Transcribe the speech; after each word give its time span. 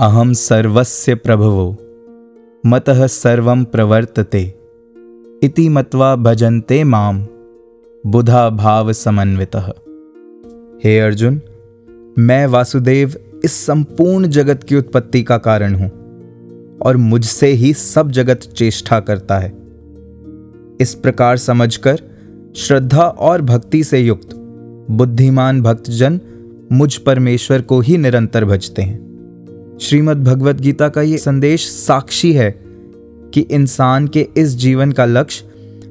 अहम 0.00 0.32
सर्वस्य 0.32 1.14
प्रभवो, 1.14 1.76
मतः 2.66 3.06
सर्वं 3.06 3.64
प्रवर्तते। 3.64 4.54
इति 5.42 5.68
मत्वा 5.68 6.16
भजन्ते 6.16 6.84
माम 6.84 7.26
बुधा 8.06 8.50
भाव 8.50 8.92
समन्वितः। 8.92 9.72
हे 10.84 11.00
अर्जुन, 11.00 11.40
मैं 12.18 12.46
वासुदेव 12.46 13.14
इस 13.44 13.52
संपूर्ण 13.66 14.26
जगत 14.26 14.62
की 14.62 14.76
उत्पत्ति 14.76 15.22
का 15.22 15.38
कारण 15.38 15.74
हूँ, 15.74 15.90
और 16.78 16.96
मुझसे 16.96 17.46
ही 17.46 17.72
सब 17.72 18.10
जगत 18.10 18.38
चेष्टा 18.38 19.00
करता 19.00 19.38
है। 19.38 19.52
इस 20.80 20.94
प्रकार 21.02 21.36
समझकर, 21.36 22.00
श्रद्धा 22.56 23.02
और 23.02 23.42
भक्ति 23.42 23.84
से 23.84 23.98
युक्त, 23.98 24.28
बुद्धिमान 24.90 25.62
भक्तजन 25.62 26.20
मुझ 26.72 26.96
परमेश्वर 26.96 27.62
को 27.62 27.80
ही 27.80 27.98
निरंतर 27.98 28.44
भजते 28.44 28.82
हैं। 28.82 29.07
श्रीमद् 29.80 30.24
भगवत 30.24 30.60
गीता 30.60 30.88
का 30.88 31.02
ये 31.02 31.18
संदेश 31.18 31.66
साक्षी 31.66 32.32
है 32.32 32.60
कि 33.34 33.40
इंसान 33.40 34.08
के 34.08 34.28
इस 34.36 34.48
जीवन 34.48 34.92
का 34.92 35.04
लक्ष्य 35.04 35.44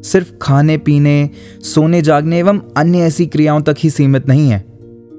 सिर्फ़ 0.04 0.34
खाने, 0.42 0.78
पीने, 0.78 1.30
सोने, 1.62 2.02
जागने 2.02 2.40
एवं 2.40 2.62
अन्य 2.78 2.98
ऐसी 2.98 3.26
क्रियाओं 3.26 3.62
तक 3.62 3.76
ही 3.80 3.90
सीमित 3.90 4.28
नहीं 4.28 4.50
है। 4.50 4.66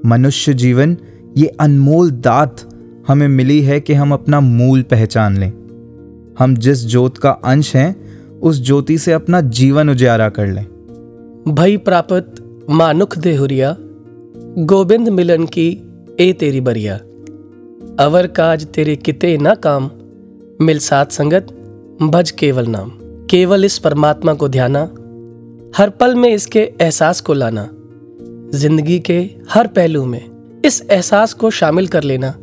मनुष्य 0.05 0.53
जीवन, 0.53 0.97
ये 1.37 1.47
अनमोल 1.47 2.11
दात 2.11 2.69
हमें 3.07 3.27
मिली 3.27 3.61
है 3.61 3.79
कि 3.79 3.93
हम 3.93 4.13
अपना 4.13 4.39
मूल 4.39 4.81
पहचान 4.81 5.37
लें। 5.37 5.53
हम 6.39 6.57
जिस 6.57 6.87
ज्योत 6.87 7.17
का 7.17 7.29
अंश 7.29 7.75
हैं, 7.75 7.95
उस 8.39 8.65
ज्योति 8.65 8.97
से 8.97 9.11
अपना 9.11 9.41
जीवन 9.41 9.89
उजारा 9.89 10.29
कर 10.29 10.47
लें। 10.47 10.65
भई 11.47 11.77
प्राप्त 11.77 12.35
मानुख 12.69 13.17
देहुरिया, 13.17 13.75
गोविंद 14.57 15.09
मिलन 15.09 15.45
की 15.45 15.83
ए 16.19 16.33
तेरी 16.33 16.61
बरिया। 16.61 16.99
अवर 17.97 18.27
काज 18.27 18.65
तेरे 18.65 18.95
किते 18.95 19.37
ना 19.37 19.53
काम 19.57 19.89
मिल 20.61 20.79
साथ 20.79 21.05
संगत 21.05 21.47
भज 22.01 22.31
केवल 22.31 22.67
नाम। 22.67 22.91
केवल 23.29 23.65
इस 23.65 23.77
परमात्मा 23.77 24.33
को 24.33 24.47
ध्याना 24.49 24.81
हर 25.77 25.89
पल 25.89 26.15
में 26.15 26.29
इसके 26.29 26.59
एहसास 26.81 27.21
को 27.21 27.33
लाना। 27.33 27.67
ज़िंदगी 28.53 28.99
के 28.99 29.19
हर 29.49 29.67
पहलू 29.67 30.05
में 30.05 30.21
इस 30.65 30.81
एहसास 30.91 31.33
को 31.33 31.49
शामिल 31.51 31.87
कर 31.87 32.03
लेना 32.03 32.33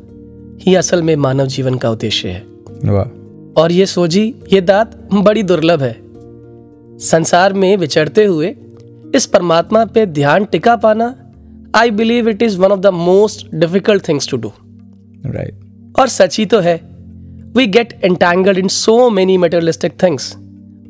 ही 0.61 0.75
असल 0.75 1.03
में 1.03 1.15
मानव 1.17 1.47
जीवन 1.47 1.79
का 1.79 1.91
उद्देश्य 1.91 2.29
है। 2.29 2.45
वाह। 2.85 3.61
और 3.63 3.73
ये 3.73 3.87
सोजी 3.87 4.25
ये 4.53 4.61
दात 4.61 4.97
बड़ी 5.15 5.43
दुर्लभ 5.43 5.83
है। 5.83 5.97
संसार 6.99 7.53
में 7.53 7.77
विचरते 7.77 8.25
हुए 8.25 8.55
इस 9.15 9.27
परमात्मा 9.27 9.85
पे 9.85 10.07
ध्यान 10.07 10.45
टिका 10.45 10.77
पाना 10.77 11.15
I 11.75 11.91
believe 11.91 12.29
it 12.29 12.43
is 12.43 12.59
one 12.59 12.73
of 12.73 12.81
the 12.81 12.87
most 12.87 13.47
difficult 13.55 14.09
things 14.09 14.29
to 14.29 14.37
do 14.37 14.53
right 15.27 15.61
और 15.99 16.09
सच 16.09 16.39
ही 16.39 16.47
तो 16.47 16.61
है। 16.61 16.81
We 17.57 17.67
get 17.67 18.01
entangled 18.05 18.59
in 18.59 18.69
so 18.69 19.11
many 19.11 19.39
materialistic 19.39 19.93
things 20.03 20.35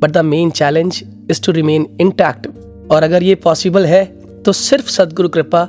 but 0.00 0.10
the 0.10 0.18
main 0.18 0.50
challenge 0.50 1.04
is 1.30 1.42
to 1.42 1.52
remain 1.52 1.86
intact 2.00 2.46
और 2.90 3.02
अगर 3.02 3.22
ये 3.22 3.34
पॉसिबल 3.34 3.86
है 3.86 4.04
तो 4.46 4.52
सिर्फ़ 4.52 4.90
सदगुरु 4.90 5.28
कृपा 5.28 5.68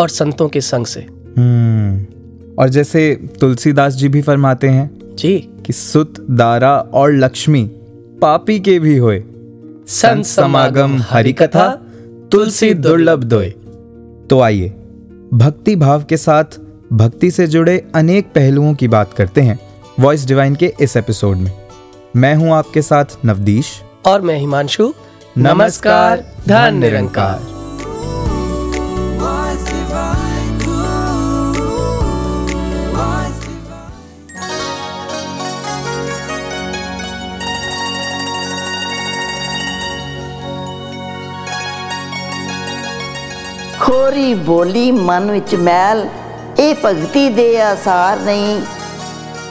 और 0.00 0.08
संतों 0.08 0.48
के 0.48 0.60
संग 0.60 0.86
से। 0.86 1.00
हम्म। 1.38 2.06
और 2.58 2.68
जैसे 2.68 3.28
तुलसीदास 3.40 3.94
जी 3.94 4.08
भी 4.08 4.22
फरमाते 4.22 4.68
हैं 4.68 4.90
जी। 5.14 5.48
कि 5.66 5.72
सुत 5.72 6.26
दारा 6.30 6.78
और 6.78 7.12
लक्ष्मी 7.12 7.64
पापी 8.22 8.60
के 8.60 8.78
भी 8.78 8.96
होए। 8.96 9.24
संत 9.86 10.24
समागम 10.24 10.98
हरि 11.02 11.32
कथा 11.32 11.82
तुलसी 12.32 12.74
दुर्लभ 12.74 13.24
दोए। 13.24 13.54
तो 14.30 14.40
आइए 14.40 14.68
भक्ति 15.34 15.76
भाव 15.76 16.04
के 16.04 16.16
साथ 16.16 16.44
भक्ति 16.92 17.30
से 17.30 17.46
जुड़े 17.46 17.86
अनेक 17.94 18.26
पहलुओं 18.26 18.74
की 18.74 18.88
बात 18.88 19.12
करते 19.12 19.40
हैं 19.40 19.58
वॉइस 20.00 20.26
डिवाइन 20.26 20.54
के 20.54 20.74
इस 20.80 20.96
एपिसोड 20.96 21.36
में। 21.36 21.52
मैं 22.16 22.34
हूँ 22.34 22.52
आपके 22.52 22.82
साथ 22.82 23.04
नवदीश। 23.24 23.82
और 24.06 24.20
मैं 24.20 24.38
हिमांशु। 24.38 24.94
नमस्कार 25.38 26.24
धन 26.48 26.74
निरंकार। 26.74 27.38
खोरी 43.82 44.34
बोली 44.34 44.92
मन 44.92 45.30
विच 45.30 45.54
मैल 45.54 46.08
ਇਹ 46.58 46.74
ਭਗਤੀ 46.84 47.28
ਦੇ 47.28 47.60
ਆਸਾਰ 47.60 48.20
ਨਹੀਂ। 48.20 48.60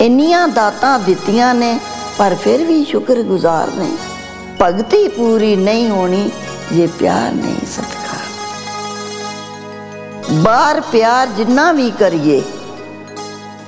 ਇੰਨੀਆਂ 0.01 0.47
ਦਾਤਾਂ 0.47 0.97
ਦਿੱਤੀਆਂ 0.99 1.53
ਨੇ, 1.55 1.79
ਪਰ 2.17 2.35
ਫਿਰ 2.35 2.63
ਵੀ 2.63 2.83
ਸ਼ੁਕਰਗੁਜ਼ਾਰ 2.85 3.71
ਨਹੀਂ 3.77 3.97
ਭਗਤੀ 4.61 5.07
ਪੂਰੀ 5.07 5.55
ਨਹੀਂ 5.55 5.89
ਹੋਣੀ 5.89 6.29
ਜੇ 6.71 6.87
ਪਿਆਰ 6.99 7.31
ਨਹੀਂ 7.33 7.65
ਸਤਕਾਰ। 7.67 8.03
ਬਾਹਰ 10.33 10.79
ਪਿਆਰ 10.81 11.27
ਜਿੰਨਾ 11.27 11.71
ਵੀ 11.71 11.89
ਕਰੀਏ, 11.99 12.41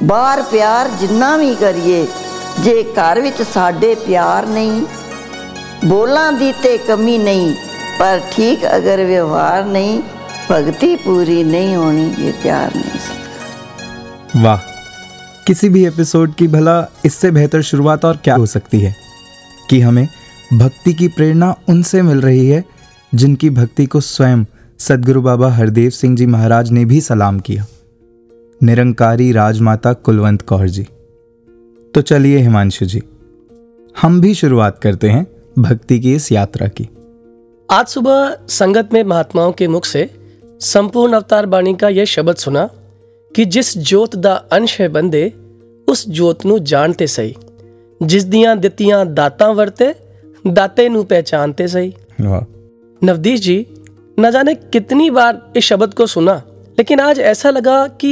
ਬਾਹਰ 0.01 0.41
ਪਿਆਰ 0.41 0.89
ਜਿੰਨਾ 0.99 1.35
ਵੀ 1.37 1.53
ਕਰੀਏ, 1.55 2.05
ਜੇ 2.59 2.83
ਘਰ 2.93 3.19
ਵਿੱਚ 3.21 3.41
ਸਾਡੇ 3.53 3.93
ਪਿਆਰ 4.07 4.45
ਨਹੀਂ, 4.47 4.81
ਬੋਲਾਂ 5.85 6.31
ਦੀ 6.33 6.51
ਤੇ 6.63 6.77
ਕਮੀ 6.77 7.17
ਨਹੀਂ, 7.17 7.53
ਪਰ 7.99 8.21
ਠੀਕ 8.31 8.65
ਅਗਰ 8.75 9.03
ਵਿਵਹਾਰ 9.03 9.63
ਨਹੀਂ, 9.65 10.01
ਭਗਤੀ 10.51 10.95
ਪੂਰੀ 10.95 11.43
ਨਹੀਂ 11.43 11.75
ਹੋਣੀ 11.75 12.13
ਇਹ 12.19 12.33
ਪਿਆਰ 12.33 12.75
ਨਹੀਂ 12.75 12.99
वाह। 14.37 14.57
किसी 15.47 15.69
भी 15.69 15.85
एपिसोड 15.85 16.33
की 16.33 16.47
भला 16.47 16.91
इससे 17.05 17.31
बेहतर 17.31 17.61
शुरुआत 17.61 18.05
और 18.05 18.17
क्या 18.17 18.35
हो 18.35 18.45
सकती 18.45 18.79
है? 18.79 18.95
कि 19.69 19.79
हमें 19.79 20.07
भक्ति 20.53 20.93
की 20.93 21.07
प्रेरणा 21.07 21.55
उनसे 21.69 22.01
मिल 22.01 22.21
रही 22.21 22.47
है, 22.47 22.65
जिनकी 23.15 23.49
भक्ति 23.49 23.85
को 23.85 24.01
स्वयं 24.01 24.45
सदगुरु 24.79 25.21
बाबा 25.21 25.49
हरदेव 25.49 25.89
सिंह 25.89 26.15
जी 26.15 26.25
महाराज 26.25 26.71
ने 26.71 26.85
भी 26.85 27.01
सलाम 27.01 27.39
किया। 27.39 27.65
निरंकारी 28.63 29.31
राजमाता 29.31 29.93
कुलवंत 29.93 30.41
कौर 30.41 30.67
जी। 30.67 30.83
तो 31.93 32.01
चलिए 32.01 32.37
हिमांशु 32.37 32.85
जी, 32.85 33.03
हम 34.01 34.21
भी 34.21 34.33
शुरुआत 34.33 34.79
करते 34.79 35.09
हैं 35.09 35.27
भक्ति 35.59 35.99
की 35.99 36.15
इस 36.15 36.31
यात्रा 36.31 36.67
की। 36.67 36.89
आज 37.71 37.87
सुबह 37.87 38.37
संगत 38.47 38.89
में 38.93 39.03
महात्माओं 39.03 39.51
के 39.51 39.67
मुख 39.67 39.85
से 39.85 40.11
संपूर्ण 40.59 41.13
अवतार 41.13 41.45
बाणी 41.45 41.75
का 41.75 41.89
यह 41.89 42.05
शब्द 42.05 42.35
सुना 42.35 42.69
कि 43.34 43.44
जिस 43.46 43.76
जोत 43.80 44.16
दा 44.18 44.34
अंश 44.52 44.80
है 44.80 44.88
बंदे 44.88 45.30
उस 45.88 46.08
जोत 46.10 46.44
ਨੂੰ 46.46 46.62
ਜਾਣਤੇ 46.64 47.06
ਸਹੀ 47.06 47.34
ਜਿਸ 48.00 48.24
ਦੀਆਂ 48.24 48.54
ਦਿੱਤੀਆਂ 48.56 49.04
ਦਾਤਾਂ 49.06 49.52
ਵਰਤੇ 49.54 49.92
दाते 50.44 50.88
ਨੂੰ 50.88 51.04
पहचानते 51.06 51.66
सही 51.66 51.90
नवदीश 53.02 53.40
जी 53.40 53.54
न 54.18 54.30
जाने 54.30 54.54
कितनी 54.72 55.08
बार 55.10 55.36
इस 55.56 55.64
शब्द 55.64 55.94
को 55.94 56.06
सुना 56.06 56.34
लेकिन 56.78 57.00
आज 57.00 57.18
ऐसा 57.26 57.50
लगा 57.50 57.76
कि 58.00 58.10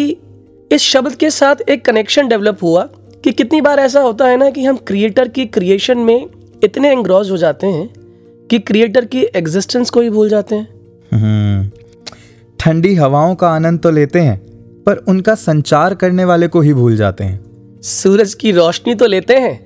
इस 0.70 0.82
शब्द 0.84 1.14
के 1.14 1.31
साथ 1.31 1.64
एक 1.69 1.84
कनेक्शन 1.84 2.28
डेवलप 2.28 2.62
हुआ 2.62 2.82
कि 3.25 3.32
कितनी 3.32 3.60
बार 3.60 3.81
ऐसा 3.81 4.00
होता 4.00 4.26
है 4.26 4.36
ना 4.36 4.50
कि 4.50 4.64
हम 4.64 4.76
क्रिएटर 4.86 5.28
की 5.31 5.47
क्रिएशन 5.48 5.98
में 6.00 6.26
इतने 6.62 6.92
एंग्रोज 6.92 7.31
हो 7.31 7.36
जाते 7.38 7.66
हैं 7.69 7.88
कि 8.50 8.58
क्रिएटर 8.60 9.04
की 9.06 9.25
एग्जिस्टेंस 9.34 9.91
को 9.91 10.00
ही 10.00 10.10
भूल 10.10 10.28
जाते 10.28 10.56
हैं 10.56 11.70
ठंडी 12.58 12.94
हवाओं 12.94 13.34
का 13.34 13.48
आनंद 13.50 13.81
तो 13.81 13.91
लेते 13.91 14.20
हैं 14.20 14.41
पर 14.85 14.97
उनका 15.07 15.35
संचार 15.35 15.94
करने 15.96 16.25
वाले 16.25 16.47
को 16.47 16.62
ही 16.62 16.73
भूल 16.73 16.96
जाते 16.97 17.23
हैं। 17.23 17.40
सूरज 17.84 18.34
की 18.34 18.51
रोशनी 18.51 18.96
तो 18.96 19.07
लेते 19.07 19.38
हैं 19.38 19.59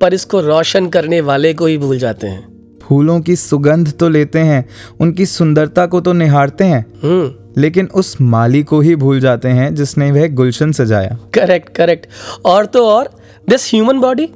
पर 0.00 0.14
इसको 0.14 0.40
रोशन 0.40 0.88
करने 0.88 1.20
वाले 1.20 1.52
को 1.54 1.66
ही 1.66 1.78
भूल 1.78 1.98
जाते 1.98 2.26
हैं। 2.26 2.52
फूलों 2.82 3.20
की 3.20 3.36
सुगंध 3.36 3.92
तो 3.92 4.08
लेते 4.08 4.38
हैं 4.38 4.64
उनकी 5.00 5.26
सुंदरता 5.26 5.86
को 5.86 6.00
तो 6.00 6.12
निहारते 6.12 6.64
हैं। 6.64 6.84
हम्म। 7.02 7.60
लेकिन 7.60 7.88
उस 7.94 8.16
माली 8.20 8.62
को 8.62 8.80
ही 8.80 8.94
भूल 8.96 9.20
जाते 9.20 9.48
हैं 9.48 9.74
जिसने 9.74 10.10
वह 10.12 10.26
गुलशन 10.34 10.72
सजाया। 10.72 11.18
करेक्ट 11.34 11.68
करेक्ट 11.76 12.06
और 12.44 12.66
तो 12.66 12.86
और 12.86 13.10
दिस 13.48 13.70
ह्यूमन 13.70 13.98
बॉडी 14.00 14.28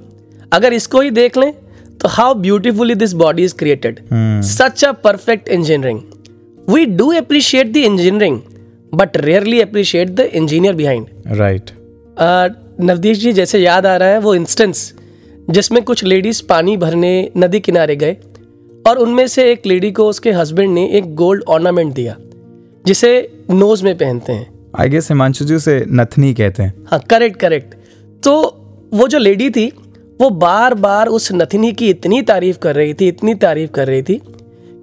अगर 0.53 0.73
इसको 0.73 1.01
ही 1.01 1.11
देख 1.11 1.37
लें 1.37 1.53
तो 2.03 2.09
how 2.09 2.35
beautifully 2.35 2.95
this 2.95 3.13
body 3.15 3.45
is 3.45 3.55
created 3.55 4.01
such 4.49 4.85
a 4.85 4.93
perfect 5.05 5.49
engineering 5.49 6.01
we 6.69 6.85
do 6.87 7.13
appreciate 7.15 7.73
the 7.73 7.77
engineering 7.77 8.41
but 8.95 9.17
rarely 9.17 9.61
appreciate 9.61 10.09
the 10.09 10.21
engineer 10.21 10.75
behind 10.75 11.07
right 11.27 11.71
Navdish 12.81 13.19
ji 13.19 13.33
जैसे 13.33 13.59
याद 13.59 13.87
आ 13.87 13.97
रहा 13.97 14.09
है 14.09 14.19
वो 14.19 14.35
इंस्टेंस 14.35 14.93
जिसमें 15.51 15.83
कुछ 15.83 16.05
लेडीज़ 16.05 16.43
पानी 16.49 16.77
भरने 16.77 17.31
नदी 17.37 17.61
किनारे 17.61 17.97
गए 17.97 18.17
और 18.87 18.99
उनमें 18.99 19.27
से 19.27 19.51
एक 19.53 19.67
लेडी 19.67 19.91
को 19.93 20.09
उसके 20.09 20.33
हस्बैंड 20.33 20.73
ने 20.75 20.89
एक 20.89 21.15
गोल्ड 21.15 21.43
ऑर्नामेंट 21.49 21.95
दिया 21.95 22.17
जिसे 22.87 23.11
नोज़ 23.51 23.85
में 23.85 23.99
पहनते 23.99 24.33
हैं। 24.33 24.47
आई 24.79 24.89
गेस 24.89 25.09
हिमांशु 25.11 25.45
जी 25.45 25.55
उसे 25.55 25.85
नथनी 25.89 26.35
कहते 26.35 26.63
हैं। 26.63 26.75
हाँ 26.87 27.01
करेक्ट 27.11 27.37
करेक्ट 27.37 27.75
तो 28.25 28.35
वो 28.95 29.09
जो 29.09 29.19
लेडी 29.19 29.51
थी 29.51 29.67
वो 30.21 30.31
बार 30.31 30.75
बार 30.75 31.09
उस 31.09 31.33
नथनी 31.33 31.73
की 31.73 31.91
इतनी 31.91 32.23
तारीफ़ 32.23 32.59
कर 32.59 32.75
रही 32.75 32.95
थी 32.95 33.09
इतनी 33.09 33.35
तारीफ़ 33.35 33.71
कर 33.71 33.87
रही 33.87 34.03
थी 34.03 34.21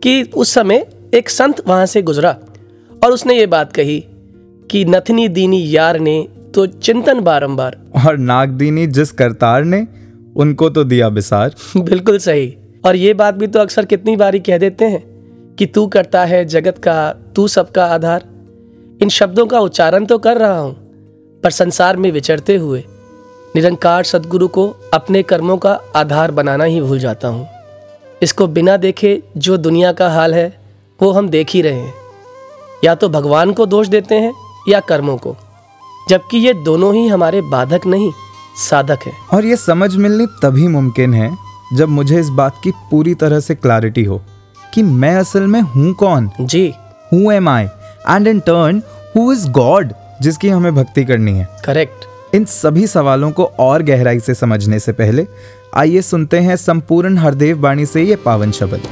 कि 0.04 0.22
उस 0.24 0.54
समय 0.54 0.86
एक 1.14 1.30
संत 1.30 1.68
वहाँ 1.68 1.86
से 1.86 2.02
गुजरा। 2.02 2.38
और 3.04 3.12
उसने 3.12 3.38
ये 3.38 3.46
बात 3.48 3.74
कही 3.74 4.04
कि 4.70 4.84
नथनी 4.86 5.28
दीनी 5.30 5.64
यार 5.76 6.00
ने 6.00 6.22
तो 6.56 6.66
चिंतन 6.68 7.20
बारंबार। 7.20 7.78
और 8.06 8.18
नागदीनी 8.18 8.86
जिस 8.88 9.12
करतार 9.12 9.64
ने 9.64 9.86
उनको 10.36 10.70
तो 10.70 10.84
दिया 10.84 11.10
बिसार। 11.10 11.56
बिल्कुल 11.78 12.18
सही। 12.18 12.56
और 12.86 12.96
ये 12.96 13.14
बात 13.14 13.36
भी 13.36 13.48
तो 13.48 13.60
अक्सर 13.60 13.86
कितनी 13.86 14.16
बारी 14.16 14.40
कह 14.40 14.58
देते 14.58 14.86
हैं 14.86 15.04
कि 15.56 15.66
तू 15.66 15.86
करता 15.88 16.24
है 16.26 16.44
जगत 16.46 16.78
का 16.78 17.12
तू 17.36 17.48
सबका 17.48 17.86
आधार। 17.86 18.24
इन 19.02 19.10
शब्दों 19.10 19.46
का 19.46 19.60
उच्चारण 19.60 20.06
तो 20.06 20.18
कर 20.18 20.38
रहा 20.38 20.58
हूँ 20.60 20.74
पर 21.44 21.52
संसार 21.52 21.98
में 21.98 22.12
विचरते 22.12 22.56
हुए 22.56 22.84
निरंकार 23.56 24.04
सदगुरु 24.04 24.48
को 24.48 24.68
अपने 24.94 25.24
कर्मों 25.24 25.58
का 25.58 25.80
आधार 25.96 26.32
बनाना 26.32 26.64
ही 26.64 26.82
भूल 26.82 27.00
जाता 27.00 27.28
हूँ। 27.28 27.48
इसको 28.22 28.48
बिना 28.48 28.78
देखे 28.78 29.22
जो 29.38 29.58
दुनिया 29.58 29.92
का 29.94 30.10
हाल 30.10 30.34
है 30.34 30.48
वो 31.00 31.12
हम 31.12 31.30
देख 31.30 31.50
ही 31.50 31.62
रहे 31.62 31.74
हैं। 31.74 31.94
या 32.84 32.96
तो 32.96 33.10
भगवान 33.10 33.54
को 33.54 33.66
दोष 33.66 33.88
देते 33.88 34.16
हैं 34.16 34.34
या 34.70 34.80
कर्मों 34.80 35.18
को 35.18 35.36
जबकि 36.10 36.38
ये 36.38 36.54
दोनों 36.56 36.94
ही 36.96 37.08
हमारे 37.08 37.42
बाधक 37.42 37.86
नहीं 37.88 38.12
साधक 38.60 39.00
है। 39.06 39.14
और 39.34 39.46
ये 39.46 39.56
समझ 39.58 39.96
मिलनी 39.96 40.26
तभी 40.44 40.68
मुमकिन 40.68 41.14
है 41.14 41.36
जब 41.74 41.90
मुझे 41.90 42.20
इस 42.20 42.30
बात 42.32 42.60
की 42.64 42.72
पूरी 42.92 43.14
तरह 43.16 43.40
से 43.40 43.56
क्लैरिटी 43.56 44.04
हो 44.04 44.22
कि 44.74 44.84
मैं 44.84 45.16
असल 45.16 45.48
में 45.48 45.60
हूँ 45.62 45.94
कौन? 45.94 46.30
जी। 46.42 46.74
Who 47.14 47.32
am 47.32 47.50
I 47.50 47.66
and 48.10 48.28
in 48.28 48.40
turn 48.40 48.82
who 49.16 49.32
is 49.34 49.50
God 49.52 49.94
जिसकी 50.22 50.50
हमें 50.50 50.76
भक्ति 50.76 51.06
करनी 51.06 51.32
है? 51.32 51.48
करेक्ट 51.66 52.36
इन 52.36 52.46
सभी 52.46 52.88
सवालों 52.88 53.32
को 53.32 53.46
और 53.60 53.84
गहराई 53.84 54.20
से 54.20 54.34
समझने 54.34 54.80
से 54.80 54.92
पहले 54.92 55.28
आइए 55.78 56.02
सुनते 56.02 56.40
हैं 56.40 56.56
संपूर्ण 56.56 57.18
हरदेव 57.18 57.58
बाणी 57.58 57.86
से 57.86 58.04
ये 58.04 58.16
पावन 58.16 58.52
शब्द। 58.52 58.88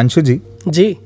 हिमांशु 0.00 0.20
जी। 0.20 0.40
जी। 0.68 0.96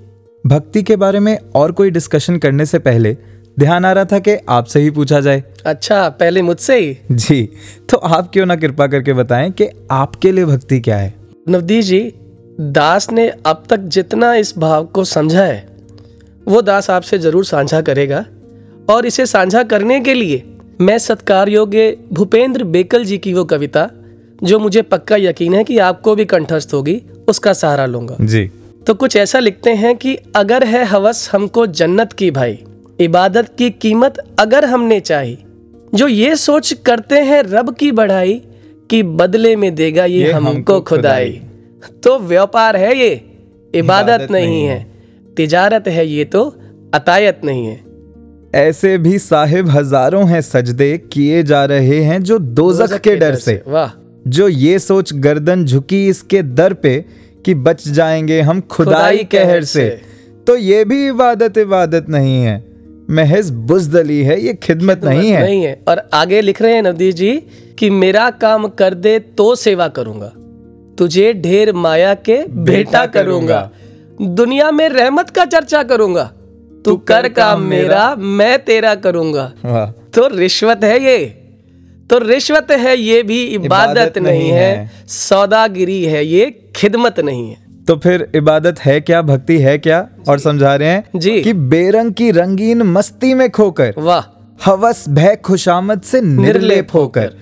भक्ति 0.45 0.83
के 0.83 0.97
बारे 0.97 1.21
में 1.21 1.37
और 1.57 1.73
कोई 1.73 1.91
डिस्कशन 1.91 2.37
करने 2.39 2.67
से 2.67 2.79
पहले 2.79 3.17
ध्यान 3.59 3.85
आ 3.85 3.93
रहा 3.93 4.05
था 4.05 4.19
कि 4.19 4.37
आपसे 4.49 4.81
ही 4.81 4.91
पूछा 4.91 5.21
जाए। 5.21 5.43
अच्छा 5.67 6.09
पहले 6.11 6.43
मुझसे 6.43 6.79
ही? 6.79 6.97
जी 7.13 7.49
तो 7.91 7.97
आप 7.97 8.31
क्यों 8.33 8.47
ना 8.47 8.57
कृपा 8.57 8.87
करके 8.87 9.13
बताएँ 9.13 9.51
कि 9.51 9.69
आपके 9.91 10.33
लिए 10.33 10.45
भक्ति 10.45 10.81
क्या 10.81 10.97
है? 10.97 11.13
नवदीप 11.49 11.85
जी 11.85 12.01
दास 12.61 13.11
ने 13.13 13.29
अब 13.47 13.63
तक 13.71 13.79
जितना 13.91 14.35
इस 14.35 14.57
भाव 14.59 14.85
को 14.87 15.05
समझा 15.07 15.45
है 15.45 15.67
वो 16.47 16.63
दास 16.63 16.91
आपसे 16.91 17.19
ज़रूर 17.19 17.45
साझा 17.45 17.81
करेगा। 17.81 18.25
और 18.91 19.07
इसे 19.07 19.27
साझा 19.27 19.63
करने 19.65 20.01
के 20.01 20.15
लिए 20.15 20.43
मैं 20.81 20.99
सत्कार 21.01 21.49
योग्य 21.49 21.97
भूपेंद्र 22.13 22.65
बेकल 22.67 23.05
जी 23.05 23.19
की 23.19 23.33
वो 23.35 23.45
कविता 23.45 23.89
जो 24.43 24.59
मुझे 24.59 24.83
पक्का 24.85 25.17
यकीन 25.19 25.55
है 25.55 25.65
कि 25.65 25.79
आपको 25.81 26.15
भी 26.15 26.25
कंठस्थ 26.27 26.75
होगी 26.75 27.01
उसका 27.29 27.53
सहारा 27.53 27.87
लूँगा। 27.87 28.17
जी। 28.21 28.51
तो 28.87 28.95
कुछ 28.95 29.17
ऐसा 29.17 29.39
लिखते 29.39 29.71
हैं 29.71 29.97
कि 29.97 30.17
अगर 30.37 30.65
है 30.65 30.85
हवस 30.85 31.31
हमको 31.33 31.67
जन्नत 31.67 32.13
की 32.13 32.31
भाई 32.31 32.59
इबादत 33.01 33.55
की 33.59 33.71
कीमत 33.71 34.15
अगर 34.41 34.65
हमने 34.65 35.01
चाही। 35.01 35.39
जो 35.95 36.09
ये 36.09 36.37
सोच 36.37 36.73
करते 36.73 37.19
हैं 37.19 37.43
रब 37.43 37.75
की 37.75 37.93
बढ़ाई 37.93 38.43
कि 38.91 39.03
बदले 39.03 39.57
में 39.57 39.75
देगा 39.75 40.05
ये, 40.05 40.27
ये 40.27 40.33
हमको 40.33 40.51
हमको 40.51 40.81
खुदाई। 40.81 41.43
तो 42.05 42.19
व्यापार 42.19 42.77
है 42.77 42.99
ये 42.99 43.11
इबादत 43.11 43.77
इबादत 43.77 44.31
नहीं 44.31 44.47
नहीं 44.47 44.65
है। 44.65 44.87
तिजारत 45.37 45.89
है 45.89 46.07
ये 46.07 46.25
तो 46.25 46.45
अतायत 46.95 47.41
नहीं 47.45 47.67
है। 47.67 47.81
ऐसे 48.55 48.99
भी 48.99 49.19
साहिब 49.19 49.69
हज़ारों 49.69 50.29
हैं 50.29 50.41
सजदे 50.41 50.99
किए 50.99 51.43
जा 51.43 51.65
रहे 51.65 52.01
हैं 52.01 52.23
जो 52.23 52.39
दोजख 52.39 53.01
के 53.01 53.17
डर 53.17 53.35
से 53.35 53.63
वाह। 53.67 53.91
जो 54.27 54.49
ये 54.49 54.79
सोच 54.79 55.13
गर्दन 55.13 55.65
झुकी 55.65 56.09
इसके 56.09 56.43
दर 56.43 56.73
पे 56.73 57.24
कि 57.45 57.55
बच 57.55 57.89
जाएँगे 57.89 58.41
हम 58.41 58.61
खुदाई 58.61 59.25
कहर 59.25 59.65
से। 59.65 60.01
तो 60.47 60.57
ये 60.57 60.85
भी 60.85 61.09
इबादत 61.09 61.59
इबादत 61.59 62.07
नहीं 62.09 62.43
है। 62.43 62.65
महज 63.11 63.51
बुजदली 63.51 64.23
है 64.23 64.41
ये 64.41 64.55
खिदमत 64.55 65.05
नहीं 65.05 65.31
है। 65.31 65.43
नहीं 65.43 65.65
है। 65.65 65.83
और 65.89 66.09
आगे 66.15 66.41
लिख 66.41 66.63
रहे 66.63 66.75
हैं 66.75 66.83
नवदीप 66.83 67.15
जी 67.15 67.43
कि 67.79 67.91
मेरा 67.91 68.31
काम 68.31 68.69
कर 68.69 68.95
दे 68.95 69.19
तो 69.19 69.55
सेवा 69.55 69.89
करूँगा। 69.89 70.33
तुझे 70.99 71.33
ढेर 71.33 71.73
माया 71.73 72.15
के 72.15 72.47
भेंटा 72.49 73.07
करूँगा। 73.07 73.71
दुनिया 74.23 74.71
में 74.71 74.89
रहमत 74.89 75.31
का 75.31 75.45
चर्चा 75.45 75.83
करूँगा। 75.83 76.33
तू 76.85 76.97
कर 76.97 77.29
काम 77.29 77.63
मेरा 77.63 78.15
मैं 78.15 78.65
तेरा 78.65 78.95
करूँगा। 78.95 79.53
तो 80.15 80.37
रिश्वत 80.37 80.85
है 80.85 81.05
ये। 81.05 81.25
तो 82.11 82.19
रिश्वत 82.19 82.67
है 82.71 82.97
ये 82.99 83.23
भी 83.23 83.45
इबादत 83.45 83.97
इबादत 83.97 84.19
नहीं 84.19 84.39
नहीं 84.39 84.51
है। 84.51 84.77
है। 84.77 84.91
सौदागिरी 85.09 86.05
है 86.05 86.27
ये। 86.27 86.64
खिदमत 86.77 87.21
नहीं 87.21 87.51
है। 87.51 87.85
तो 87.89 87.97
फिर 87.97 88.31
इबादत 88.35 88.81
है 88.81 89.01
क्या? 89.01 89.23
भक्ति 89.23 89.59
है 89.59 89.79
क्या? 89.79 90.09
और 90.29 90.39
समझा 90.39 90.75
रहे 90.77 90.89
हैं 90.89 91.19
जी। 91.19 91.43
कि 91.43 91.53
बेरंग 91.53 92.13
की 92.13 92.31
रंगीन 92.31 92.83
मस्ती 92.83 93.35
में 93.35 93.51
खोकर 93.51 93.95
वाह। 93.99 94.23
हवस 94.65 95.09
भय 95.09 95.37
खुशामद 95.37 96.03
से 96.03 96.21
निर्लेप 96.21 96.89
होकर। 96.95 97.33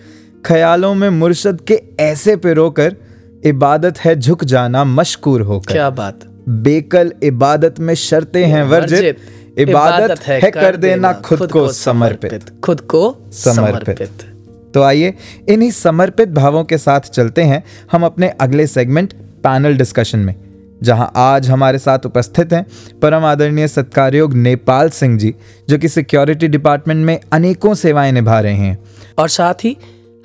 ख्यालों 0.45 0.95
में 0.95 1.11
मुर्शद 1.11 1.61
के 1.61 1.83
ऐसे 2.01 2.37
पिरोकर 2.37 2.97
इबादत 3.45 3.99
है 3.99 4.21
झुक 4.21 4.45
जाना 4.45 4.85
मशकूर 4.85 5.41
होकर। 5.41 5.73
क्या 5.73 5.91
बात। 5.91 6.21
बेकल 6.49 7.12
इबादत 7.23 7.81
में 7.81 7.95
शर्तें 7.95 8.47
हैं 8.47 8.62
वर्जित 8.62 9.17
इबादत 9.59 10.21
है 10.21 10.51
कर 10.51 10.77
देना 10.77 11.12
खुद 11.12 11.53
को 11.53 11.73
समर्पित। 11.73 12.61
खुद 12.65 12.81
को 12.81 13.17
समर्पित। 13.33 14.32
तो 14.75 14.83
आइए 14.83 15.14
इन्हीं 15.49 15.71
समर्पित 15.71 16.29
भावों 16.29 16.64
के 16.64 16.79
साथ 16.79 17.00
चलते 17.00 17.43
हैं 17.43 17.62
हम 17.93 18.05
अपने 18.05 18.29
अगले 18.41 18.67
सेगमेंट 18.67 19.12
पैनल 19.45 19.76
डिस्कशन 19.76 20.19
में, 20.19 20.35
जहाँ 20.83 21.11
आज 21.17 21.49
हमारे 21.50 21.79
साथ 21.79 22.07
उपस्थित 22.07 22.52
हैं 22.52 22.67
परम 23.02 23.25
आदरणीय 23.25 23.69
सत्कारयोग 23.69 24.35
नेपाल 24.35 24.91
सिंह 24.91 25.19
जी, 25.19 25.35
जो 25.69 25.79
कि 25.79 25.88
सिक्योरिटी 25.88 26.49
डिपार्टमेंट 26.49 27.05
में 27.07 27.19
अनेकों 27.33 27.75
सेवाएँ 27.75 28.12
निभा 28.12 28.41
रहे 28.41 28.55
हैं। 28.55 28.79
और 29.19 29.29
साथ 29.29 29.64
ही 29.64 29.76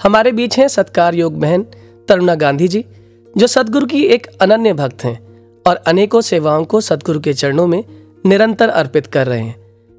हमारे 0.04 0.32
बीच 0.32 0.58
हैं 0.60 0.68
सत्कार 0.68 1.16
योग 1.16 1.40
बहन 1.40 1.66
तरुणा 2.08 2.36
गांधी 2.36 2.68
जी, 2.68 2.86
जो 3.38 3.48
सदगुरु 3.48 3.86
की 3.86 4.04
एक 4.04 4.28
अनन्य 4.42 4.74
भक्त 4.74 5.04
हैं 5.04 5.20
और 5.68 5.76
अनेकों 5.76 6.22
सेवाओं 6.22 6.64
को 6.66 6.82
सदगुरु 6.82 7.20
के 7.20 7.34
चरणों 7.34 7.68
में 7.68 7.84
निरंतर 8.26 8.70
अर्पित 8.70 9.08
कर 9.08 9.28
रहे 9.28 9.40
हैं। 9.40 9.56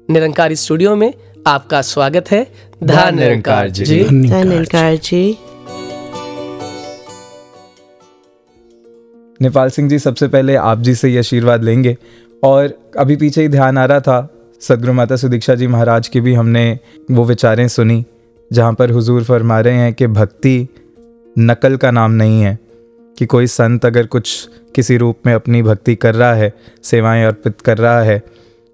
निरंकारी 0.09 0.55
स्टूडियो 0.55 0.95
में 0.95 1.13
आपका 1.47 1.81
स्वागत 1.81 2.31
है। 2.31 2.45
धान 2.83 3.15
निरंकार 3.15 3.69
जी 3.69 3.85
जी। 3.85 4.03
धन्यकार 4.29 4.95
जी 4.95 5.37
नेपाल 9.41 9.69
सिंह 9.69 9.89
जी 9.89 9.99
सबसे 9.99 10.27
पहले 10.27 10.55
आप 10.55 10.79
जी 10.79 10.95
से 10.95 11.09
ये 11.09 11.19
आशीर्वाद 11.19 11.63
लेंगे। 11.63 11.97
और 12.43 12.91
अभी 12.97 13.15
पीछे 13.15 13.41
ही 13.41 13.47
ध्यान 13.47 13.77
आ 13.77 13.85
रहा 13.85 13.99
था 13.99 14.33
सदगुरु 14.61 14.93
माता 14.93 15.15
सुदीक्षा 15.15 15.55
जी 15.55 15.67
महाराज 15.67 16.07
की 16.07 16.21
भी 16.21 16.33
हमने 16.33 16.79
वो 17.11 17.25
विचारें 17.25 17.67
सुनी 17.67 18.05
जहाँ 18.53 18.73
पर 18.73 18.91
हुजूर 18.91 19.23
फरमा 19.23 19.59
रहे 19.59 19.73
हैं 19.73 19.93
कि 19.93 20.07
भक्ति 20.07 20.67
नकल 21.39 21.77
का 21.77 21.91
नाम 21.91 22.11
नहीं 22.11 22.41
है 22.41 22.59
कि 23.17 23.25
कोई 23.25 23.47
संत 23.47 23.85
अगर 23.85 24.05
कुछ 24.05 24.49
किसी 24.75 24.97
रूप 24.97 25.17
में 25.25 25.33
अपनी 25.33 25.61
भक्ति 25.61 25.95
कर 25.95 26.15
रहा 26.15 26.33
है 26.33 26.53
सेवाएँ 26.83 27.25
अर्पित 27.25 27.61
कर 27.61 27.77
रहा 27.77 28.01
है 28.01 28.23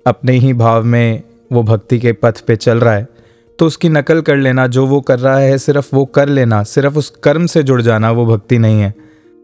अपने 0.07 0.31
ही 0.31 0.53
भाव 0.53 0.83
में 0.83 1.23
वो 1.51 1.63
भक्ति 1.63 1.99
के 1.99 2.13
पथ 2.13 2.39
पे 2.39 2.55
चल 2.55 2.79
रहा 2.79 2.93
है। 2.93 3.14
तो 3.59 3.65
उसकी 3.65 3.89
नकल 3.89 4.21
कर 4.21 4.37
लेना, 4.37 4.67
जो 4.67 4.85
वो 4.85 5.01
कर 5.01 5.19
रहा 5.19 5.37
है, 5.37 5.57
सिर्फ़ 5.57 5.95
वो 5.95 6.05
कर 6.05 6.29
लेना, 6.29 6.63
सिर्फ़ 6.63 6.97
उस 6.97 7.09
कर्म 7.09 7.45
से 7.45 7.63
जुड़ 7.63 7.81
जाना, 7.81 8.11
वो 8.11 8.25
भक्ति 8.25 8.57
नहीं 8.57 8.81
है। 8.81 8.93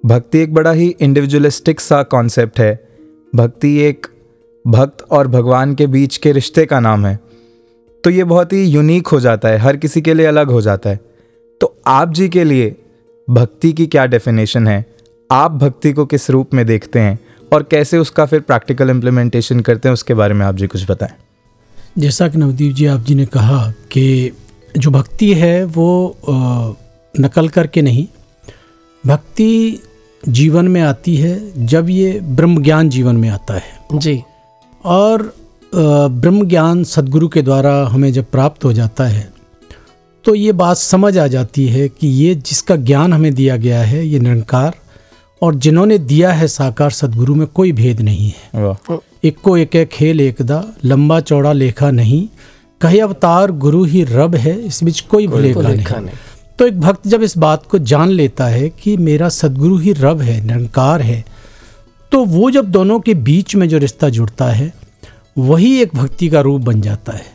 भक्ति 0.06 0.40
एक 0.40 0.54
बड़ा 0.54 0.72
ही 0.72 0.96
इंडिविजुअलिस्टिक 1.00 1.80
सा 1.80 2.04
कॉन्सेप्ट 2.04 2.60
है। 2.60 2.88
भक्ति 3.36 3.78
एक 3.78 4.08
भक्त 4.68 5.02
और 5.12 5.28
भगवान 5.28 5.76
के 5.76 5.88
बीच 5.88 6.18
के 6.18 6.32
रिश्ते 6.32 6.66
का 6.66 6.80
नाम 6.80 7.06
है। 7.06 7.20
तो 8.04 8.10
ये 8.10 8.24
बहुत 8.24 8.54
ही 8.54 8.66
यूनिक 8.66 9.08
हो 9.08 9.20
जाता 9.20 9.50
है, 9.50 9.58
हर 9.58 9.78
किसी 9.78 10.02
के 10.02 10.14
लिए 10.14 10.26
अलग 10.26 10.52
हो 10.52 10.62
जाता 10.62 10.90
है। 10.90 11.00
तो 11.62 11.78
आप 11.88 12.14
जी 12.14 12.30
के 12.30 12.44
लिए 12.44 12.76
भक्ति 13.30 13.74
की 13.74 13.88
क्या 13.88 14.06
डेफिनेशन 14.06 14.68
है? 14.68 14.86
आप 15.32 15.52
भक्ति 15.52 15.94
को 15.94 16.06
किस 16.06 16.30
रूप 16.30 16.54
में 16.54 16.66
देखते 16.66 17.00
हैं? 17.00 17.20
और 17.54 17.64
कैसे 17.64 17.98
उसका 17.98 18.26
फिर 18.26 18.40
प्रैक्टिकल 18.40 18.90
इम्प्लीमेंटेशन 18.90 19.60
करते 19.60 19.90
हैं? 19.90 19.94
उसके 19.94 20.14
बारे 20.14 20.34
में 20.34 20.46
आप 20.46 20.56
जी 20.56 20.68
कुछ 20.68 20.92
बताएँ। 20.92 21.31
जैसा 21.98 22.28
कि 22.28 22.38
नवदीप 22.38 22.74
जी 22.74 22.86
आप 22.86 23.04
जी 23.06 23.16
ने 23.16 23.26
कहा 23.26 23.74
कि 23.92 24.32
जो 24.78 24.92
भक्ति 24.92 25.34
है 25.34 25.64
वो 25.66 26.18
नकल 27.16 27.50
करके 27.50 27.82
नहीं 27.82 28.08
भक्ति 29.04 29.80
जीवन 30.24 30.68
में 30.68 30.82
आती 30.82 31.16
है 31.16 31.66
जब 31.66 31.90
ये 31.90 32.20
ब्रह्म 32.22 32.64
ज्ञान 32.64 32.90
जीवन 32.90 33.16
में 33.16 33.30
आता 33.30 33.54
है। 33.54 34.00
जी। 34.00 34.22
और 34.86 35.34
ब्रह्म 35.76 36.48
ज्ञान 36.48 36.84
सदगुरु 36.84 37.28
के 37.28 37.42
द्वारा 37.42 37.74
हमें 37.88 38.12
जब 38.14 38.26
प्राप्त 38.32 38.66
हो 38.66 38.74
जाता 38.74 39.04
है 39.04 39.30
तो 40.26 40.36
ये 40.36 40.52
बात 40.52 40.78
समझ 40.78 41.18
आ 41.18 41.28
जाती 41.28 41.68
है 41.68 41.88
कि 41.90 42.08
ये 42.08 42.36
जिसका 42.36 42.76
ज्ञान 42.76 43.14
हमें 43.14 43.34
दिया 43.34 43.58
गया 43.58 43.82
है 43.84 44.06
ये 44.08 44.20
निरंकार 44.20 44.76
और 45.42 45.56
जिन्होंने 45.56 45.98
दिया 45.98 46.32
है 46.32 46.48
साकार 46.48 46.92
सदगुरु 46.92 47.36
में 47.36 47.48
कोई 47.48 47.72
भेद 47.72 48.02
नहीं 48.02 48.32
है। 48.32 48.66
इक्को 49.24 49.58
एक 49.58 49.76
है 49.76 49.86
खेल 49.86 50.22
एकदा 50.22 50.64
लंबा 50.86 51.20
चौड़ा 51.20 51.54
लेखा 51.54 51.92
नहीं 51.92 52.28
कहे 52.82 53.00
अवतार 53.00 53.52
गुरु 53.52 53.84
ही 53.84 54.04
रब 54.04 54.36
है 54.36 54.60
इस 54.66 54.84
बीच 54.84 55.00
कोई 55.00 55.28
भूलेखा 55.28 55.62
नहीं 55.62 55.86
नहीं। 56.02 56.16
तो 56.60 56.68
एक 56.68 56.80
भक्त 56.80 57.08
जब 57.08 57.24
इस 57.24 57.38
बात 57.38 57.66
को 57.66 57.80
जान 57.80 58.10
लेता 58.10 58.46
है 58.46 58.70
कि 58.70 58.98
मेरा 58.98 59.30
सदगुरु 59.30 59.78
ही 59.78 59.94
रब 59.94 60.22
है 60.22 60.46
निरंकार 60.46 61.02
है 61.02 61.26
तो 62.12 62.26
वो 62.26 62.52
जब 62.52 62.66
दोनों 62.66 63.00
के 63.00 63.14
बीच 63.14 63.56
में 63.56 63.70
जो 63.70 63.78
रिश्ता 63.78 64.10
जुड़ता 64.10 64.46
है 64.46 64.74
वही 65.38 65.82
एक 65.82 65.96
भक्ति 65.96 66.30
का 66.30 66.42
रूप 66.42 66.62
बन 66.62 66.82
जाता 66.82 67.14
है 67.14 67.26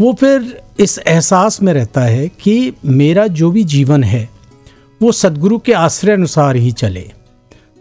वो 0.00 0.12
फिर 0.12 0.62
इस 0.80 0.98
एहसास 0.98 1.62
में 1.62 1.72
रहता 1.74 2.00
है 2.00 2.28
कि 2.28 2.72
मेरा 2.84 3.26
जो 3.26 3.50
भी 3.50 3.64
जीवन 3.64 4.04
है 4.04 4.28
वो 5.02 5.12
सदगुरु 5.12 5.58
के 5.58 5.72
आश्रय 5.72 6.12
अनुसार 6.12 6.56
ही 6.56 6.72
चले 6.72 7.12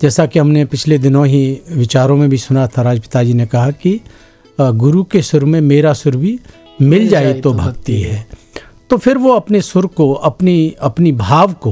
जैसा 0.02 0.26
कि 0.26 0.40
हमने 0.40 0.66
पिछले 0.66 0.98
दिनों 0.98 1.26
ही 1.28 1.62
विचारों 1.72 2.16
में 2.18 2.30
भी 2.30 2.38
सुना 2.38 2.68
था 2.68 2.82
राजपिता 2.82 3.24
जी 3.24 3.34
ने 3.34 3.46
कहा 3.46 3.72
कि 3.74 4.00
गुरु 4.58 5.04
के 5.04 5.22
सुर 5.22 5.46
में 5.46 5.60
मेरा 5.62 5.94
सुर 5.94 6.16
भी 6.16 6.40
मिल 6.82 7.08
जाए 7.08 7.34
तो 7.34 7.54
भक्ति 7.54 8.00
है। 8.02 8.28
तो 8.90 8.98
फिर 8.98 9.18
वो 9.18 9.34
अपने 9.34 9.62
सुर 9.62 9.86
को 9.88 10.12
अपनी 10.14 10.76
अपनी 10.82 11.12
भाव 11.14 11.54
को 11.54 11.72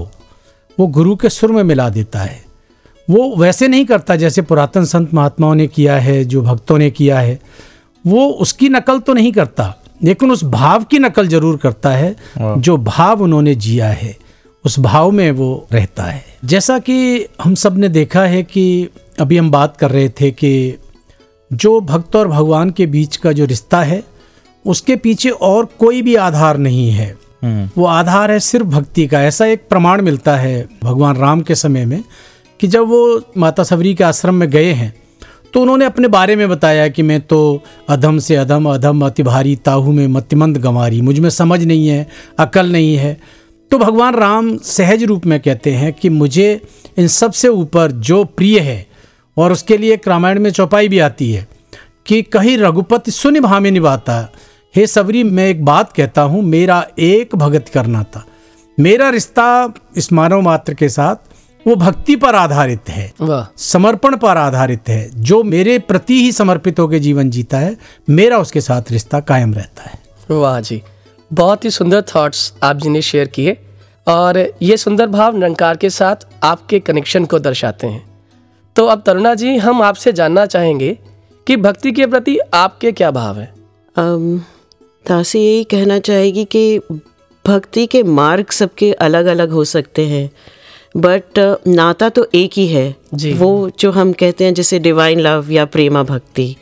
वो 0.78 0.88
गुरु 0.90 1.16
के 1.16 1.30
सुर 1.30 1.52
में 1.52 1.64
मिला 1.64 1.88
देता 1.90 2.20
है। 2.20 2.46
वो 3.08 3.36
वैसे 3.38 3.68
नहीं 3.68 3.86
करता 3.86 4.16
जैसे 4.16 4.42
पुरातन 4.42 4.86
संत 4.86 5.14
महात्माओं 5.14 5.56
ने 5.56 5.68
किया 5.68 5.98
है 5.98 6.24
जो 6.26 6.42
भक्तों 6.42 6.78
ने 6.78 6.90
किया 6.92 7.20
है। 7.20 7.40
वो 8.06 8.28
उसकी 8.38 8.70
नकल 8.70 9.00
तो 9.00 9.14
नहीं 9.14 9.32
करता 9.32 9.74
लेकिन 10.04 10.32
उस 10.32 10.44
भाव 10.46 10.84
की 10.84 11.00
नकल 11.00 11.28
ज़रूर 11.28 11.58
करता 11.58 11.90
है 11.92 12.16
जो 12.38 12.78
भाव 12.78 13.22
उन्होंने 13.24 13.56
जिया 13.58 13.88
है। 13.90 14.16
उस 14.68 14.80
भाव 14.80 15.12
में 15.12 15.32
वो 15.32 15.68
रहता 15.72 16.04
है। 16.04 16.24
जैसा 16.46 16.78
कि 16.80 17.26
हम 17.44 17.54
सबने 17.56 17.90
देखा 17.90 18.22
है 18.22 18.42
कि 18.44 18.88
अभी 19.20 19.38
हम 19.38 19.52
बात 19.52 19.78
कर 19.78 19.92
रहे 19.92 20.10
थे 20.10 20.32
कि 20.32 20.78
जो 21.52 21.80
भक्त 21.82 22.16
और 22.16 22.28
भगवान 22.28 22.70
के 22.70 22.86
बीच 22.86 23.16
का 23.18 23.32
जो 23.32 23.46
रिश्ता 23.46 23.82
है 23.82 24.04
उसके 24.66 24.96
पीछे 24.96 25.30
और 25.30 25.66
कोई 25.80 26.02
भी 26.02 26.16
आधार 26.16 26.58
नहीं 26.58 26.90
है। 26.90 27.08
वो 27.78 27.86
आधार 27.86 28.32
है 28.32 28.40
सिर्फ़ 28.40 28.68
भक्ति 28.68 29.08
का। 29.08 29.22
ऐसा 29.22 29.46
एक 29.46 29.68
प्रमाण 29.70 30.02
मिलता 30.02 30.36
है 30.36 30.68
भगवान 30.84 31.16
राम 31.16 31.42
के 31.42 31.56
समय 31.56 31.86
में 31.86 32.04
कि 32.60 32.68
जब 32.68 32.88
वो 32.88 33.22
माता 33.38 33.64
सबरी 33.64 33.94
के 33.96 34.04
आश्रम 34.04 34.36
में 34.36 34.50
गए 34.50 34.72
हैं 34.74 34.94
तो 35.54 35.62
उन्होंने 35.62 35.86
अपने 35.86 36.08
बारे 36.08 36.36
में 36.36 36.48
बताया 36.50 36.88
कि 36.88 37.04
मैं 37.04 37.22
तो 37.22 37.40
अधम 37.90 38.20
से 38.20 38.36
अधम 38.36 38.70
अधम 38.70 39.06
अति 39.06 39.24
भारी 39.24 39.56
ताहू 39.56 39.92
में 39.92 40.08
मतिमंद 40.08 40.58
गंवारी 40.58 41.02
मुझमें 41.02 41.30
समझ 41.30 41.64
नहीं 41.64 41.88
है 41.88 42.08
अकल 42.40 42.72
नहीं 42.72 42.96
है। 42.96 43.18
तो 43.72 43.78
भगवान 43.78 44.16
राम 44.16 44.58
सहज 44.58 45.04
रूप 45.04 45.26
में 45.26 45.40
कहते 45.40 45.72
हैं 45.72 45.94
कि 45.94 46.10
मुझे 46.10 46.62
इन 46.98 47.08
सबसे 47.08 47.48
ऊपर 47.48 47.92
जो 47.92 48.24
प्रिय 48.24 48.60
है 48.60 48.86
और 49.38 49.52
उसके 49.52 49.78
लिए 49.78 49.94
एक 49.94 50.08
रामायण 50.08 50.40
में 50.40 50.52
चौपाई 50.52 50.88
भी 50.88 51.00
आती 51.00 51.32
है 51.32 51.48
कि 52.06 52.22
कहीं 52.22 52.58
रघुपति 52.58 53.12
सुनि 53.12 53.40
भामी 53.40 53.72
निभाता 53.72 54.34
हे 54.76 54.88
सबरी 54.88 55.24
मैं 55.24 55.48
एक 55.50 55.66
बात 55.66 55.94
कहता 55.94 56.22
हूँ 56.22 56.42
मेरा 56.44 56.86
एक 57.00 57.36
भगत 57.36 57.70
करना 57.70 58.04
था। 58.04 58.26
मेरा 58.78 59.10
रिश्ता 59.10 59.74
इस 59.98 60.12
मानव 60.14 60.42
मात्र 60.42 60.74
के 60.74 60.90
साथ 60.90 61.68
वो 61.68 61.76
भक्ति 61.76 62.16
पर 62.16 62.36
आधारित 62.36 62.90
है 62.90 63.12
समर्पण 63.58 64.16
पर 64.18 64.38
आधारित 64.38 64.90
है। 64.90 65.10
जो 65.16 65.42
मेरे 65.44 65.78
प्रति 65.80 66.22
ही 66.24 66.32
समर्पित 66.32 66.80
होकर 66.80 66.98
जीवन 66.98 67.30
जीता 67.30 67.58
है 67.58 67.76
मेरा 68.10 68.38
उसके 68.38 68.62
साथ 68.62 68.92
रिश्ता 68.92 69.20
कायम 69.20 69.54
रहता 69.54 69.90
है। 69.90 70.00
वाह 70.32 70.60
जी। 70.62 70.82
बहुत 71.34 71.66
ही 71.66 71.70
सुंदर 71.70 72.02
थॉट्स 72.02 72.54
आप 72.64 72.76
जी 72.76 72.90
ने 72.90 73.02
शेयर 73.02 73.28
किए 73.28 73.58
और 74.08 74.54
ये 74.62 74.78
सुंदर 74.78 75.08
भाव 75.08 75.36
निरंकार 75.36 75.78
के 75.78 75.90
साथ 75.90 76.16
आपके 76.44 76.80
कनेक्शन 76.80 77.26
को 77.26 77.40
दर्शाते 77.40 77.88
हैं। 77.88 78.26
तो 78.76 78.86
अब 78.86 79.04
तरुणा 79.06 79.34
जी 79.36 79.58
हम 79.58 79.82
आपसे 79.82 80.14
जानना 80.14 80.46
चाहेंगे 80.46 80.98
कि 81.48 81.58
भक्ति 81.58 81.92
के 81.92 82.08
प्रति 82.08 82.38
आपके 82.54 82.92
क्या 82.92 83.12
भाव 83.12 83.40
हैं? 83.40 83.54
तासी 85.06 85.40
यही 85.40 85.64
कहना 85.64 86.00
चाहेगी 86.00 86.46
कि 86.46 86.80
भक्ति 87.48 87.88
के 87.88 88.04
मार्ग 88.04 88.50
सबके 88.50 88.94
अलग 88.94 89.26
अलग 89.26 89.50
हो 89.50 89.64
सकते 89.64 90.06
हैं। 90.06 90.32
बट 90.98 91.58
नाता 91.68 92.10
तो 92.10 92.28
एक 92.36 92.52
ही 92.54 92.68
है। 92.68 92.96
जी। 93.14 93.34
वो 93.34 93.72
जो 93.80 93.92
हम 93.92 94.14
कहते 94.14 94.46
हैं 94.46 94.54
जैसे 94.54 94.80
डिवाइन 94.80 95.20
लव 95.20 95.52
या 95.52 95.66
प्रेमा 95.66 96.04
भक्ति। 96.04 96.56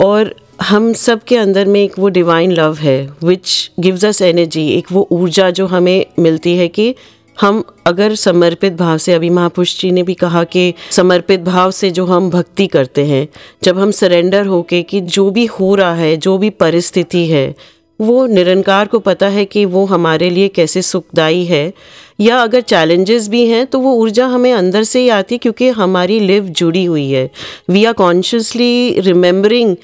और 0.00 0.34
हम 0.62 0.92
सब 0.92 1.22
के 1.22 1.36
अंदर 1.36 1.66
में 1.66 1.80
एक 1.80 1.98
वो 1.98 2.08
डिवाइन 2.08 2.52
लव 2.52 2.76
है 2.76 3.08
विच 3.24 3.70
गिव्स 3.80 4.04
अस 4.04 4.20
एनर्जी 4.22 4.66
एक 4.68 4.86
वो 4.92 5.06
ऊर्जा 5.12 5.50
जो 5.50 5.66
हमें 5.66 6.06
मिलती 6.18 6.56
है 6.56 6.68
कि 6.68 6.94
हम 7.40 7.62
अगर 7.86 8.14
समर्पित 8.14 8.72
भाव 8.72 8.98
से, 8.98 9.12
अभी 9.12 9.30
महापुरुष 9.30 9.80
जी 9.80 9.90
ने 9.90 10.02
भी 10.02 10.14
कहा 10.14 10.44
कि 10.44 10.74
समर्पित 10.90 11.40
भाव 11.40 11.70
से 11.70 11.90
जो 11.90 12.04
हम 12.06 12.30
भक्ति 12.30 12.66
करते 12.66 13.04
हैं, 13.04 13.28
जब 13.62 13.78
हम 13.78 13.90
सरेंडर 13.90 14.46
होके 14.46 14.82
कि 14.82 15.00
जो 15.00 15.30
भी 15.30 15.46
हो 15.46 15.74
रहा 15.74 15.94
है, 15.94 16.16
जो 16.16 16.36
भी 16.38 16.50
परिस्थिति 16.50 17.26
है, 17.26 17.54
वो 18.00 18.26
निरंकार 18.26 18.86
को 18.86 18.98
पता 18.98 19.28
है 19.28 19.44
कि 19.44 19.64
वो 19.64 19.84
हमारे 19.84 20.30
लिए 20.30 20.48
कैसे 20.48 20.82
सुखदाई 20.82 21.44
है, 21.44 21.72
या 22.20 22.38
अगर 22.38 22.60
चैलेंजेस 22.60 23.28
भी 23.28 23.46
हैं 23.46 23.66
तो 23.66 23.78
वो 23.78 23.92
ऊर्जा 23.92 24.26
हमें 24.26 24.52
अंदर 24.52 24.82
से 24.82 25.00
ही 25.00 25.08
आती 25.08 25.38
क्योंकि 25.38 25.68
हमारी 25.68 26.18
लिव 26.20 26.44
जुड़ी 26.50 26.84
हुई 26.84 27.10
है। 27.10 27.28
We 27.70 27.84
are 27.84 27.92
consciously 27.92 29.00
remembering 29.00 29.76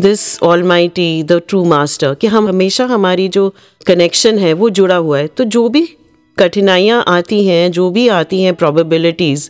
this 0.00 0.42
almighty 0.62 1.22
the 1.22 1.40
true 1.48 1.64
master 1.64 2.14
कि 2.14 2.26
हम 2.26 2.48
हमेशा 2.48 2.84
हमारी 2.84 3.28
जो 3.28 3.48
कनेक्शन 3.86 4.38
है 4.38 4.52
वो 4.52 4.70
जुड़ा 4.70 4.96
हुआ 4.96 5.18
है। 5.18 5.26
तो 5.26 5.44
जो 5.44 5.68
भी 5.68 5.88
कठिनाइयाँ 6.38 7.04
आती 7.08 7.44
हैं 7.46 7.70
जो 7.72 7.90
भी 7.90 8.08
आती 8.08 8.42
हैं 8.42 8.54
प्रोबेबिलिटीज़ 8.54 9.48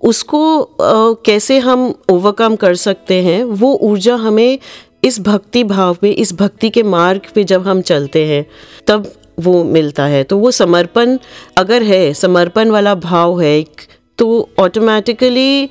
उसको 0.00 0.60
अ, 0.60 1.22
कैसे 1.26 1.58
हम 1.58 1.94
ओवरकम 2.10 2.56
कर 2.56 2.74
सकते 2.74 3.14
हैं 3.22 3.42
वो 3.44 3.72
ऊर्जा 3.82 4.14
हमें 4.16 4.58
इस 5.04 5.20
भक्ति 5.20 5.64
भाव 5.64 5.96
में 6.02 6.10
इस 6.10 6.32
भक्ति 6.34 6.70
के 6.70 6.82
मार्ग 6.82 7.20
पे 7.34 7.44
जब 7.44 7.68
हम 7.68 7.80
चलते 7.82 8.24
हैं 8.26 8.44
तब 8.86 9.12
वो 9.40 9.62
मिलता 9.64 10.04
है। 10.04 10.24
तो 10.24 10.38
वो 10.38 10.50
समर्पण 10.50 11.18
अगर 11.56 11.82
है 11.82 12.12
समर्पण 12.14 12.70
वाला 12.70 12.94
भाव 12.94 13.40
है 13.40 13.58
एक 13.58 13.86
तो 14.18 14.48
ऑटोमेटिकली 14.58 15.68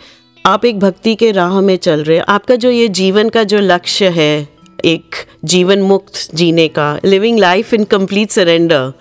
आप 0.49 0.63
एक 0.65 0.79
भक्ति 0.79 1.13
के 1.15 1.31
राह 1.31 1.59
में 1.61 1.75
चल 1.77 2.03
रहे 2.03 2.17
हैं। 2.17 2.23
आपका 2.29 2.55
जो 2.55 2.69
ये 2.69 2.87
जीवन 2.89 3.27
का 3.29 3.43
जो 3.43 3.59
लक्ष्य 3.59 4.07
है 4.09 4.47
एक 4.85 5.15
जीवन 5.45 5.81
मुक्त 5.81 6.35
जीने 6.35 6.67
का 6.67 6.87
living 7.05 7.37
life 7.39 7.73
in 7.73 7.83
complete 7.83 8.29
surrender 8.29 8.93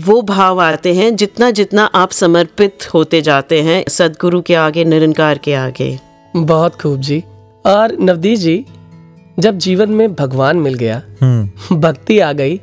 वो 0.00 0.20
भाव 0.22 0.60
आते 0.60 0.92
हैं 0.94 1.14
जितना 1.16 1.50
जितना 1.50 1.84
आप 1.94 2.10
समर्पित 2.10 2.86
होते 2.94 3.20
जाते 3.22 3.60
हैं 3.62 3.82
सदगुरु 3.88 4.40
के 4.42 4.54
आगे 4.56 4.84
निरंकार 4.84 5.38
के 5.38 5.54
आगे। 5.54 5.98
बहुत 6.36 6.74
खूब 6.74 7.00
जी। 7.00 7.22
और 7.64 7.96
नवदीप 8.00 8.38
जी 8.38 8.64
जब 9.38 9.58
जीवन 9.58 9.90
में 9.90 10.14
भगवान 10.14 10.56
मिल 10.58 10.74
गया 10.74 11.02
हम्म। 11.22 11.80
भक्ति 11.80 12.18
आ 12.18 12.32
गई 12.32 12.60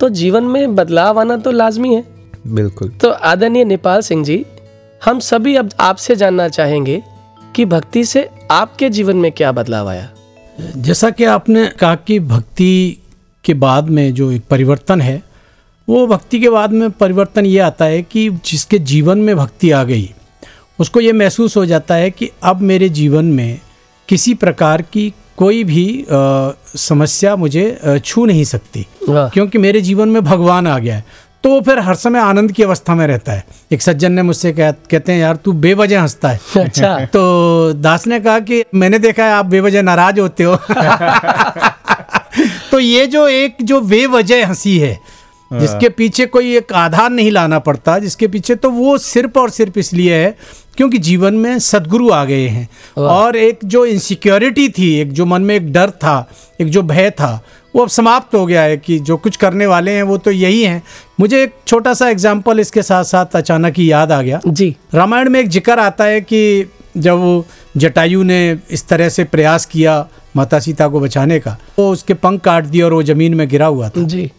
तो 0.00 0.08
जीवन 0.14 0.44
में 0.46 0.74
बदलाव 0.74 1.20
आना 1.20 1.36
तो 1.36 1.50
लाजमी 1.50 1.94
है। 1.94 2.04
बिल्कुल। 2.46 2.88
तो 2.92 3.10
आदरणीय 3.10 3.64
नेपाल 3.66 4.00
सिंह 4.00 4.24
जी 4.24 4.44
हम 5.02 5.18
सभी 5.20 5.54
अब 5.56 5.70
आपसे 5.80 6.16
जानना 6.16 6.48
चाहेंगे 6.48 7.02
कि 7.56 7.64
भक्ति 7.64 8.04
से 8.04 8.28
आपके 8.50 8.90
जीवन 8.90 9.16
में 9.16 9.32
क्या 9.32 9.52
बदलाव 9.52 9.88
आया? 9.88 10.08
जैसा 10.76 11.10
कि 11.10 11.24
आपने 11.24 11.66
कहा 11.66 11.94
कि 11.94 12.20
भक्ति 12.20 12.98
के 13.44 13.54
बाद 13.54 13.88
में 13.88 14.14
जो 14.14 14.32
एक 14.32 14.42
परिवर्तन 14.50 15.00
है 15.00 15.22
वो 15.88 16.06
भक्ति 16.06 16.40
के 16.40 16.50
बाद 16.50 16.72
में 16.72 16.90
परिवर्तन 16.90 17.46
ये 17.46 17.58
आता 17.58 17.84
है 17.84 18.02
कि 18.02 18.30
जिसके 18.30 18.78
जीवन 18.78 19.18
में 19.18 19.36
भक्ति 19.36 19.70
आ 19.70 19.84
गई 19.84 20.10
उसको 20.80 21.00
ये 21.00 21.12
महसूस 21.12 21.56
हो 21.56 21.66
जाता 21.66 21.94
है 21.94 22.10
कि 22.10 22.30
अब 22.42 22.60
मेरे 22.60 22.88
जीवन 22.88 23.24
में 23.24 23.60
किसी 24.08 24.34
प्रकार 24.34 24.82
की 24.82 25.14
कोई 25.36 25.64
भी 25.64 26.02
अ, 26.10 26.50
समस्या 26.76 27.36
मुझे 27.36 27.78
छू 28.04 28.26
नहीं 28.26 28.44
सकती। 28.44 28.86
क्योंकि 29.34 29.58
मेरे 29.58 29.80
जीवन 29.80 30.08
में 30.08 30.24
भगवान 30.24 30.66
आ 30.66 30.78
गया 30.78 30.96
है। 30.96 31.04
तो 31.44 31.50
वो 31.50 31.60
फिर 31.60 31.78
हर 31.78 31.94
समय 31.94 32.18
आनंद 32.18 32.52
की 32.52 32.62
अवस्था 32.62 32.94
में 32.94 33.06
रहता 33.06 33.32
है। 33.32 33.44
एक 33.72 33.82
सज्जन 33.82 34.12
ने 34.12 34.22
मुझसे 34.22 34.52
कह, 34.52 34.70
कहते 34.70 35.12
हैं 35.12 35.20
यार 35.20 35.36
तू 35.36 35.52
बेवजह 35.52 36.00
हंसता 36.00 36.28
है। 36.28 36.40
अच्छा। 36.56 37.04
तो 37.04 37.72
दास 37.72 38.06
ने 38.06 38.20
कहा 38.20 38.38
कि 38.38 38.64
मैंने 38.74 38.98
देखा 38.98 39.24
है 39.24 39.32
आप 39.32 39.46
बेवजह 39.46 39.82
नाराज़ 39.82 40.20
होते 40.20 40.44
हो। 40.44 40.56
तो 42.70 42.78
ये 42.78 43.06
जो 43.06 43.28
एक 43.28 43.56
जो 43.62 43.80
बेवजह 43.80 44.46
हँसी 44.46 44.78
है 44.78 45.00
जिसके 45.52 45.88
पीछे 45.88 46.26
कोई 46.26 46.56
एक 46.56 46.72
आधार 46.72 47.10
नहीं 47.10 47.30
लाना 47.30 47.58
पड़ता 47.58 47.98
जिसके 47.98 48.26
पीछे 48.28 48.54
तो 48.54 48.70
वो 48.70 48.98
सिर्फ़ 48.98 49.38
और 49.38 49.50
सिर्फ़ 49.50 49.78
इसलिए 49.78 50.14
है 50.14 50.36
क्योंकि 50.76 50.98
जीवन 50.98 51.34
में 51.34 51.58
सदगुरु 51.58 52.10
आ 52.10 52.24
गए 52.24 52.46
हैं। 52.48 52.68
और 52.98 53.36
एक 53.36 53.58
जो 53.64 53.84
इनसिक्योरिटी 53.84 54.68
थी 54.68 54.94
एक 55.00 55.12
जो 55.12 55.26
मन 55.26 55.42
में 55.42 55.54
एक 55.54 55.72
डर 55.72 55.90
था 55.90 56.30
एक 56.60 56.70
जो 56.70 56.82
भय 56.82 57.10
था 57.10 57.44
वो 57.74 57.82
अब 57.82 57.88
समाप्त 57.90 58.34
हो 58.34 58.44
गया 58.46 58.62
है 58.62 58.76
कि 58.76 58.98
जो 59.00 59.16
कुछ 59.16 59.36
करने 59.36 59.66
वाले 59.66 59.90
हैं 59.90 60.02
वो 60.02 60.16
तो 60.18 60.30
यही 60.30 60.62
हैं। 60.62 60.82
मुझे 61.20 61.42
एक 61.42 61.54
छोटा 61.66 61.94
सा 61.94 62.08
एग्ज़ाम्पल 62.08 62.60
इसके 62.60 62.82
साथ 62.82 63.04
साथ 63.04 63.36
अचानक 63.36 63.78
ही 63.78 63.90
याद 63.90 64.12
आ 64.12 64.20
गया। 64.22 64.40
जी। 64.46 64.74
रामायण 64.94 65.28
में 65.30 65.40
एक 65.40 65.48
ज़िक्र 65.48 65.78
आता 65.78 66.04
है 66.04 66.20
कि 66.22 66.70
जब 66.96 67.44
जटायु 67.76 68.22
ने 68.22 68.58
इस 68.70 68.86
तरह 68.88 69.08
से 69.08 69.24
प्रयास 69.26 69.66
किया 69.66 70.06
माता 70.36 70.58
सीता 70.58 70.88
को 70.88 71.00
बचाने 71.00 71.38
का 71.40 71.56
वो 71.78 71.90
उसके 71.92 72.14
पंख 72.16 72.40
काट 72.40 72.64
दिए 72.64 72.82
और 72.82 72.92
वो 72.92 73.02
ज़मीन 73.02 73.34
में 73.34 73.48
गिरा 73.48 73.66
हुआ 73.66 73.88
था। 73.88 74.02
जी। 74.04 74.30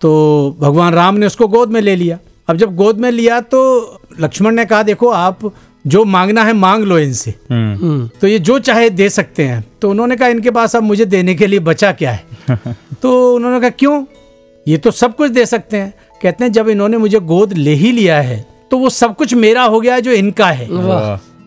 तो 0.00 0.56
भगवान 0.60 0.94
राम 0.94 1.16
ने 1.16 1.26
उसको 1.26 1.48
गोद 1.48 1.70
में 1.70 1.80
ले 1.80 1.96
लिया। 1.96 2.18
अब 2.48 2.56
जब 2.56 2.74
गोद 2.76 2.98
में 2.98 3.10
लिया 3.10 3.40
तो 3.42 3.60
लक्ष्मण 4.20 4.54
ने 4.54 4.64
कहा 4.64 4.82
देखो 4.82 5.08
आप 5.08 5.52
जो 5.86 6.04
मांगना 6.04 6.44
है 6.44 6.52
मांग 6.52 6.84
लो 6.84 6.98
इनसे। 6.98 7.34
हम्म। 7.50 7.76
हम्म। 7.76 8.10
तो 8.20 8.26
ये 8.26 8.38
जो 8.38 8.58
चाहे 8.58 8.90
दे 8.90 9.08
सकते 9.08 9.44
हैं। 9.44 9.64
तो 9.82 9.90
उन्होंने 9.90 10.16
कहा 10.16 10.28
इनके 10.28 10.50
पास 10.50 10.76
अब 10.76 10.82
मुझे 10.82 11.04
देने 11.04 11.34
के 11.34 11.46
लिए 11.46 11.58
बचा 11.58 11.92
क्या 11.92 12.10
है? 12.10 12.24
तो 13.02 13.34
उन्होंने 13.34 13.60
कहा 13.60 13.70
क्यों? 13.70 14.04
ये 14.68 14.76
तो 14.78 14.90
सब 14.90 15.16
कुछ 15.16 15.30
दे 15.30 15.46
सकते 15.46 15.76
हैं। 15.76 15.94
कहते 16.22 16.44
हैं 16.44 16.52
जब 16.52 16.68
इन्होंने 16.68 16.96
मुझे 16.96 17.20
गोद 17.20 17.52
ले 17.52 17.74
ही 17.74 17.92
लिया 17.92 18.20
है 18.20 18.46
तो 18.70 18.78
वो 18.78 18.88
सब 18.90 19.16
कुछ 19.16 19.34
मेरा 19.34 19.62
हो 19.62 19.80
गया 19.80 19.94
है 19.94 20.02
जो 20.02 20.12
इनका 20.12 20.50
है। 20.50 20.68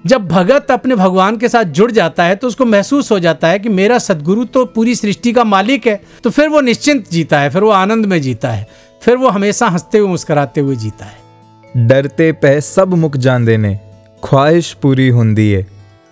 जब 0.06 0.28
भगत 0.28 0.71
अपने 0.71 0.95
भगवान 0.95 1.38
के 1.38 1.50
साथ 1.50 1.63
जुड़ 1.63 1.91
जाता 1.91 2.24
है 2.24 2.36
तो 2.36 2.48
उसको 2.48 2.65
महसूस 2.65 3.12
हो 3.12 3.19
जाता 3.19 3.48
है 3.48 3.60
कि 3.60 3.69
मेरा 3.69 4.00
सदगुरु 4.00 4.45
तो 4.45 4.65
पूरी 4.65 4.95
सृष्टि 4.95 5.32
का 5.32 5.43
मालिक 5.43 5.88
है। 5.88 6.02
तो 6.24 6.30
फिर 6.30 6.50
वो 6.50 6.62
निश्चिंत 6.62 7.10
जीता 7.12 7.39
है 7.39 7.50
फिर 7.50 7.63
वो 7.63 7.69
आनंद 7.69 8.06
में 8.06 8.21
जीता 8.21 8.50
है 8.50 8.67
फिर 9.02 9.15
वो 9.15 9.30
हमेशा 9.30 9.67
हँसते 9.67 9.98
हुए 9.98 10.10
मुस्कुराते 10.10 10.62
हुए 10.62 10.76
जीता 10.76 11.06
है। 11.06 11.88
डरते 11.88 12.32
पह 12.32 12.60
सब 12.60 12.93
मुख 12.93 13.17
जान 13.17 13.45
देने। 13.45 13.80
ਖੁਆਇਸ਼ 14.24 14.76
ਪੂਰੀ 14.76 15.11
ਹੁੰਦੀ 15.11 15.50
ਏ 15.52 15.62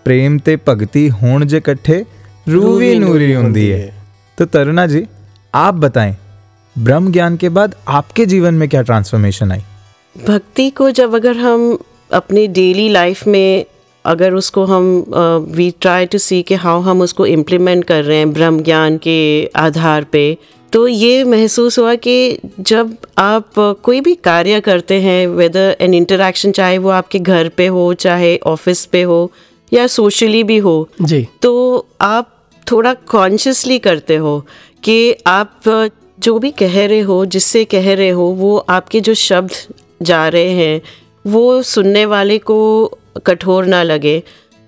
ਪ੍ਰੇਮ 0.07 0.39
ਤੇ 0.39 0.57
ਭਗਤੀ 0.69 1.09
ਹੋਣ 1.11 1.45
ਜੇ 1.45 1.57
ਇਕੱਠੇ 1.57 2.05
रूह 2.47 2.79
भी 2.79 2.99
नूरी 2.99 3.35
ਹੁੰਦੀ 3.35 3.69
है 3.69 3.87
तो 4.39 4.45
तरुणा 4.47 4.87
जी 4.87 5.07
आप 5.55 5.75
बताएं 5.77 6.15
ब्रह्म 6.77 7.11
ज्ञान 7.13 7.37
के 7.37 7.49
बाद 7.49 7.75
आपके 7.89 8.27
जीवन 8.27 8.55
में 8.55 8.69
क्या 8.69 8.83
ट्रांसफॉर्मेशन 8.83 9.53
आई 9.53 9.63
भक्ति 10.17 10.69
को 10.71 10.91
जब 10.91 11.15
अगर 11.15 11.37
हम 11.37 11.67
अपनी 12.13 12.47
डेली 12.49 12.89
लाइफ 12.89 13.27
में 13.27 13.65
अगर 14.05 14.35
उसको 14.35 14.65
हम 14.65 14.87
वी 15.51 15.71
ट्राई 15.81 16.07
टू 16.07 16.19
सी 16.19 16.43
कि 16.43 16.55
हाउ 16.57 16.81
हम 16.81 17.01
उसको 17.01 17.27
इम्प्लीमेंट 17.27 17.85
कर 17.85 18.03
रहे 18.05 18.19
हैं 18.19 18.33
ब्रह्म 18.33 18.63
ज्ञान 18.63 18.97
के 18.99 19.19
आधार 19.57 20.05
पे 20.13 20.25
तो 20.74 20.88
ये 20.88 21.24
महसूस 21.24 21.80
हुआ 21.80 21.96
कि 21.96 22.38
जब 22.60 22.98
आप 23.18 23.50
कोई 23.84 24.02
भी 24.02 24.14
कार्य 24.16 24.62
करते 24.62 24.96
हैं 25.02 25.28
वेदर 25.28 25.78
एन 25.82 25.94
इंटरेक्शन 25.94 26.52
चाहे 26.52 26.78
वो 26.78 26.90
आपके 26.90 27.20
घर 27.20 27.50
पे 27.50 27.68
हो 27.68 27.94
चाहे 27.94 28.38
ऑफ़िस 28.38 28.86
पे 28.86 29.02
हो 29.02 29.32
या 29.74 29.88
सोशली 29.88 30.44
भी 30.44 30.58
हो 30.58 30.90
जी। 31.02 31.28
तो 31.42 31.88
आप 32.02 32.36
थोड़ा 32.72 32.94
कॉन्शियसली 32.94 33.80
करते 33.80 34.16
हो 34.16 34.46
कि 34.84 35.16
आप 35.28 35.62
जो 36.20 36.40
भी 36.40 36.52
कह 36.52 36.86
रहे 36.88 37.00
हो 37.00 37.26
जिससे 37.26 37.66
कह 37.66 37.94
रहे 37.94 38.10
हो 38.10 38.24
वो 38.24 38.58
आपके 38.58 39.00
जो 39.00 39.14
शब्द 39.14 39.52
जा 40.02 40.28
रहे 40.28 40.50
हैं 40.50 40.82
वो 41.28 41.62
सुनने 41.62 42.06
वाले 42.06 42.38
को 42.38 42.86
कठोर 43.26 43.66
ना 43.66 43.84
लगे। 43.84 44.24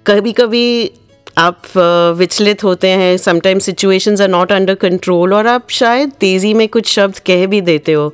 कभी 0.06 0.32
कभी 0.32 0.92
आप 1.38 1.62
uh, 1.62 2.18
विचलित 2.18 2.64
होते 2.64 2.88
हैं 2.88 3.18
sometime 3.18 3.60
situations 3.60 4.22
are 4.22 4.28
not 4.28 4.52
under 4.52 4.76
control 4.76 5.34
और 5.34 5.48
आप 5.48 5.70
शायद 5.70 6.12
तेज़ी 6.12 6.54
में 6.54 6.68
कुछ 6.68 6.88
शब्द 6.88 7.18
कह 7.18 7.46
भी 7.46 7.62
देते 7.62 7.94
हो। 7.94 8.14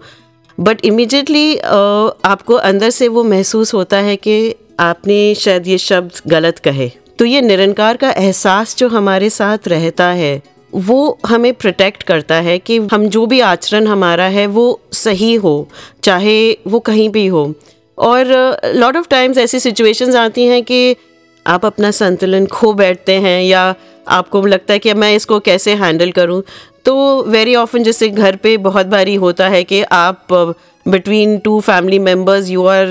बट 0.60 0.86
इमिजिएटली 0.86 1.56
uh, 1.56 2.12
आपको 2.26 2.54
अंदर 2.54 2.90
से 2.90 3.08
वो 3.08 3.24
महसूस 3.24 3.74
होता 3.74 3.98
है 3.98 4.16
कि 4.16 4.56
आपने 4.80 5.36
शायद 5.36 5.68
ये 5.68 5.78
शब्द 5.78 6.22
गलत 6.28 6.60
कहे। 6.60 6.90
तो 7.20 7.26
ये 7.26 7.42
निरंकार 7.42 7.98
का 7.98 8.12
एहसास 8.12 8.76
जो 8.78 8.88
हमारे 8.88 9.30
साथ 9.30 9.68
रहता 9.68 10.08
है 10.08 10.42
वो 10.74 11.18
हमें 11.26 11.54
प्रोटेक्ट 11.54 12.04
करता 12.04 12.36
है 12.36 12.58
कि 12.60 12.78
हम 12.94 13.08
जो 13.08 13.26
भी 13.26 13.40
आचरण 13.40 13.88
हमारा 13.88 14.26
है 14.26 14.46
वो 14.48 14.80
सही 14.94 15.34
हो 15.36 15.68
चाहे 16.04 16.52
वो 16.68 16.80
कहीं 16.80 17.10
भी 17.10 17.26
हो। 17.28 17.54
और 17.98 18.26
लॉट 18.66 18.98
ऑफ़ 18.98 19.08
टाइम्स 19.08 19.38
ऐसी 19.38 19.60
सिचुएशंस 19.60 20.16
आती 20.16 20.46
हैं 20.46 20.64
कि 20.64 20.96
आप 21.48 21.66
अपना 21.66 21.92
संतुलन 21.92 22.46
खो 22.46 22.74
बैठते 22.74 23.14
हैं 23.14 23.44
या 23.44 23.76
आपको 24.08 24.46
लगता 24.46 24.74
है 24.74 24.80
कि 24.80 24.94
मैं 24.94 25.16
इसको 25.16 25.40
कैसे 25.40 25.74
हैंडल 25.74 26.12
करूँ? 26.12 26.44
तो 26.86 27.24
वेरी 27.24 27.56
ऑफन 27.56 27.84
जैसे 27.84 28.10
घर 28.10 28.36
पे 28.36 28.58
बहुत 28.58 28.86
बारी 28.86 29.16
होता 29.16 29.48
है 29.48 29.64
कि 29.64 29.82
आप 29.82 30.28
between 30.88 31.38
two 31.38 31.60
family 31.60 32.00
members 32.00 32.50
you 32.50 32.66
are 32.66 32.88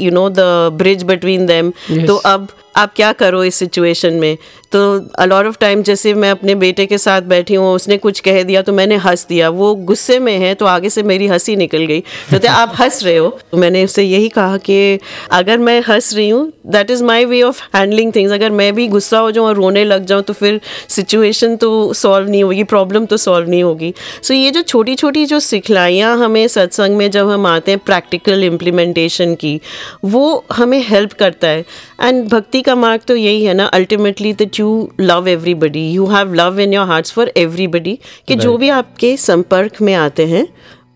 you 0.00 0.10
know 0.10 0.28
the 0.30 0.40
bridge 0.72 1.02
between 1.02 1.46
them 1.46 1.72
तो 2.06 2.16
अब 2.16 2.48
आप 2.80 2.92
क्या 2.96 3.12
करो 3.12 3.44
इस 3.44 3.54
सिचुएशन 3.54 4.14
में? 4.14 4.36
तो 4.72 4.80
अलॉट 5.18 5.46
ऑफ़ 5.46 5.56
टाइम 5.60 5.82
जैसे 5.82 6.12
मैं 6.14 6.30
अपने 6.30 6.54
बेटे 6.54 6.84
के 6.86 6.98
साथ 6.98 7.22
बैठी 7.22 7.54
हूँ, 7.54 7.74
उसने 7.74 7.96
कुछ 7.98 8.20
कह 8.20 8.42
दिया 8.42 8.60
तो 8.62 8.72
मैंने 8.72 8.96
हंस 8.96 9.26
दिया। 9.28 9.48
वो 9.50 9.74
गुस्से 9.74 10.18
में 10.18 10.36
है 10.38 10.54
तो 10.54 10.66
आगे 10.66 10.90
से 10.90 11.02
मेरी 11.02 11.26
हँसी 11.26 11.56
निकल 11.56 11.84
गई। 11.86 12.00
तो 12.32 12.48
आप 12.50 12.72
हंस 12.78 13.02
रहे 13.04 13.16
हो? 13.16 13.28
तो 13.52 13.58
मैंने 13.58 13.84
उससे 13.84 14.02
यही 14.02 14.28
कहा 14.28 14.56
कि 14.58 14.98
अगर 15.32 15.58
मैं 15.58 15.80
हंस 15.88 16.14
रही 16.14 16.28
हूँ 16.28 16.52
that 16.66 16.90
is 16.90 17.02
my 17.04 17.24
way 17.24 17.42
of 17.42 17.62
handling 17.76 18.12
things 18.16 18.32
अगर 18.32 18.50
मैं 18.50 18.72
भी 18.74 18.86
गुस्सा 18.88 19.18
हो 19.18 19.30
जाऊँ 19.30 19.46
और 19.46 19.56
रोने 19.56 19.84
लग 19.84 20.04
जाऊँ 20.04 20.22
तो 20.22 20.32
फिर 20.32 20.60
सिचुएशन 20.88 21.56
तो 21.56 21.92
सॉल्व 21.94 22.28
नहीं 22.28 22.44
होगी 22.44 22.64
प्रॉब्लम 22.66 23.06
तो 23.06 23.16
सॉल्व 23.16 23.48
नहीं 23.48 23.62
होगी। 23.62 23.92
सो 24.22 24.32
so 24.34 24.40
ये 24.40 24.50
जो 24.50 24.62
छोटी 24.62 24.94
छोटी 24.94 25.24
जो 25.26 25.40
सिखलाइयाँ 25.40 26.16
हमें 26.18 26.46
सत्संग 26.48 26.96
में 26.96 27.10
जब 27.10 27.28
हम 27.30 27.46
आते 27.46 27.70
हैं 27.70 27.80
प्रैक्टिकल 27.80 28.44
इम्प्लीमेंटेशन 28.44 29.34
की, 29.34 29.60
वो 30.04 30.44
हमें 30.52 30.82
हेल्प 30.88 31.12
करता 31.12 31.48
है। 31.48 31.64
एंड 32.00 32.24
भक्ति 32.28 32.62
का 32.70 32.74
मार्ग 32.76 33.02
तो 33.08 33.16
यही 33.16 33.44
है 33.44 33.54
ना 33.54 33.66
ultimately 33.74 34.32
that 34.32 34.60
you 34.60 34.70
love 35.00 35.28
everybody 35.28 35.88
you 35.90 36.06
have 36.06 36.34
love 36.34 36.60
in 36.60 36.72
your 36.74 36.86
hearts 36.86 37.12
for 37.12 37.32
everybody 37.36 37.98
कि 38.28 38.36
जो 38.38 38.56
भी 38.56 38.68
आपके 38.70 39.16
संपर्क 39.18 39.80
में 39.82 39.94
आते 39.96 40.26
हैं 40.26 40.46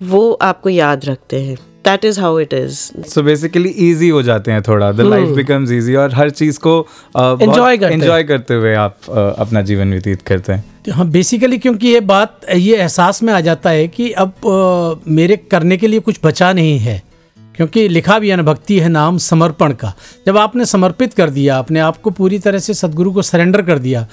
वो 0.02 0.32
आपको 0.42 0.68
याद 0.70 1.04
रखते 1.04 1.40
हैं। 1.42 1.56
That 1.84 2.04
is 2.04 2.20
how 2.20 2.38
it 2.40 2.52
is 2.54 2.78
so 3.08 3.22
basically 3.22 3.68
easy 3.86 4.08
हो 4.08 4.22
जाते 4.22 4.52
हैं 4.52 4.62
थोड़ा। 4.62 4.90
द 4.92 5.00
लाइफ 5.00 5.28
बिकम्स 5.36 5.70
इजी 5.70 5.94
और 5.94 6.14
हर 6.14 6.30
चीज़ 6.30 6.58
को 6.58 6.74
एंजॉय 7.16 7.76
करते 7.76 7.94
एंजॉय 7.94 8.22
करते 8.24 8.54
हुए 8.54 8.74
आप 8.74 8.98
uh, 9.00 9.40
अपना 9.40 9.62
जीवन 9.62 9.90
व्यतीत 9.90 10.22
करते 10.22 10.52
हैं। 10.52 10.92
हाँ 10.92 11.08
बेसिकली 11.10 11.58
क्योंकि 11.58 11.88
ये 11.88 12.00
बात 12.00 12.40
ये 12.54 12.76
एहसास 12.76 13.22
में 13.22 13.32
आ 13.32 13.40
जाता 13.40 13.70
है 13.70 13.88
कि 13.88 14.10
अब 14.12 14.28
आ, 14.28 15.10
मेरे 15.12 15.36
करने 15.50 15.76
के 15.76 15.86
लिए 15.86 16.00
कुछ 16.00 16.20
बचा 16.24 16.52
नहीं 16.52 16.78
है। 16.78 17.02
क्योंकि 17.56 17.86
लिखा 17.88 18.18
भी 18.18 18.30
है 18.30 18.36
ना 18.36 18.42
भक्ति 18.42 18.78
है 18.80 18.88
नाम 18.88 19.18
समर्पण 19.18 19.72
का। 19.72 19.92
जब 20.26 20.38
आपने 20.38 20.66
समर्पित 20.66 21.14
कर 21.14 21.30
दिया 21.30 21.58
अपने 21.58 21.80
आप 21.80 21.96
को 21.96 22.10
पूरी 22.10 22.38
तरह 22.38 22.58
से 22.58 22.74
सदगुरु 22.74 23.12
को 23.12 23.22
सरेंडर 23.22 23.62
कर 23.62 23.78
दिया 23.78 24.06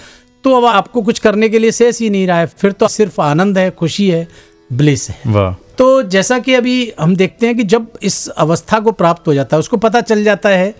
तो 0.43 0.55
अब 0.57 0.65
आपको 0.65 1.01
कुछ 1.01 1.19
करने 1.19 1.49
के 1.49 1.59
लिए 1.59 1.71
शेष 1.71 1.99
ही 1.99 2.09
नहीं 2.09 2.27
रहा 2.27 2.37
है। 2.37 2.45
फिर 2.47 2.71
तो 2.71 2.87
सिर्फ़ 2.87 3.21
आनंद 3.21 3.57
है 3.57 3.69
खुशी 3.71 4.09
है 4.09 4.27
ब्लिस 4.73 5.09
है। 5.09 5.19
वाह। 5.27 5.53
तो 5.77 6.01
जैसा 6.03 6.39
कि 6.39 6.53
अभी 6.53 6.93
हम 6.99 7.15
देखते 7.15 7.47
हैं 7.47 7.55
कि 7.57 7.63
जब 7.63 7.87
इस 8.03 8.27
अवस्था 8.27 8.79
को 8.79 8.91
प्राप्त 8.91 9.27
हो 9.27 9.33
जाता 9.33 9.55
है 9.55 9.59
उसको 9.59 9.77
पता 9.77 10.01
चल 10.01 10.23
जाता 10.23 10.49
है 10.49 10.75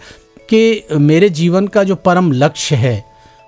कि 0.49 0.83
मेरे 0.91 1.29
जीवन 1.29 1.67
का 1.67 1.83
जो 1.83 1.95
परम 1.95 2.31
लक्ष्य 2.31 2.75
है 2.75 3.03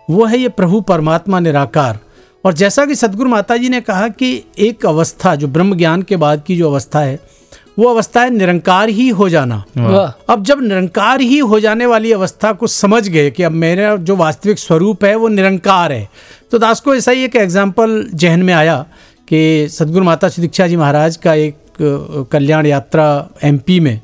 वो 0.07 0.25
है 0.25 0.37
ये 0.37 0.49
प्रभु 0.49 0.81
परमात्मा 0.81 1.39
निराकार। 1.39 1.99
और 2.45 2.53
जैसा 2.53 2.85
कि 2.85 2.95
सदगुरु 2.95 3.29
माता 3.29 3.57
जी 3.57 3.69
ने 3.69 3.79
कहा 3.81 4.07
कि 4.07 4.43
एक 4.59 4.85
अवस्था 4.85 5.35
जो 5.35 5.47
ब्रह्म 5.47 5.75
ज्ञान 5.75 6.01
के 6.01 6.15
बाद 6.15 6.43
की 6.47 6.57
जो 6.57 6.69
अवस्था 6.71 6.99
है 6.99 7.19
वो 7.77 7.87
अवस्था 7.89 8.21
है 8.21 8.29
निरंकार 8.29 8.89
ही 8.89 9.07
हो 9.09 9.27
जाना। 9.29 9.63
अब 10.29 10.43
जब 10.43 10.61
निरंकार 10.61 11.21
ही 11.21 11.37
हो 11.39 11.59
जाने 11.59 11.85
वाली 11.85 12.11
अवस्था 12.11 12.51
को 12.53 12.67
समझ 12.69 13.07
गए 13.07 13.31
कि 13.31 13.43
अब 13.43 13.51
मेरा 13.53 13.95
जो 13.97 14.15
वास्तविक 14.15 14.59
स्वरूप 14.59 15.05
है 15.05 15.15
वो 15.15 15.27
निरंकार 15.29 15.91
है। 15.91 16.07
तो 16.51 16.59
दास 16.59 16.79
को 16.79 16.95
ऐसा 16.95 17.11
ही 17.11 17.23
एक 17.23 17.35
एग्ज़ाम्पल 17.35 18.03
जहन 18.13 18.43
में 18.43 18.53
आया 18.53 18.77
कि 19.27 19.67
सदगुरु 19.71 20.05
माता 20.05 20.27
दीक्षा 20.29 20.67
जी 20.67 20.75
महाराज 20.75 21.17
का 21.17 21.33
एक 21.33 21.57
कल्याण 22.31 22.65
यात्रा 22.65 23.07
एमपी 23.43 23.79
में। 23.79 23.99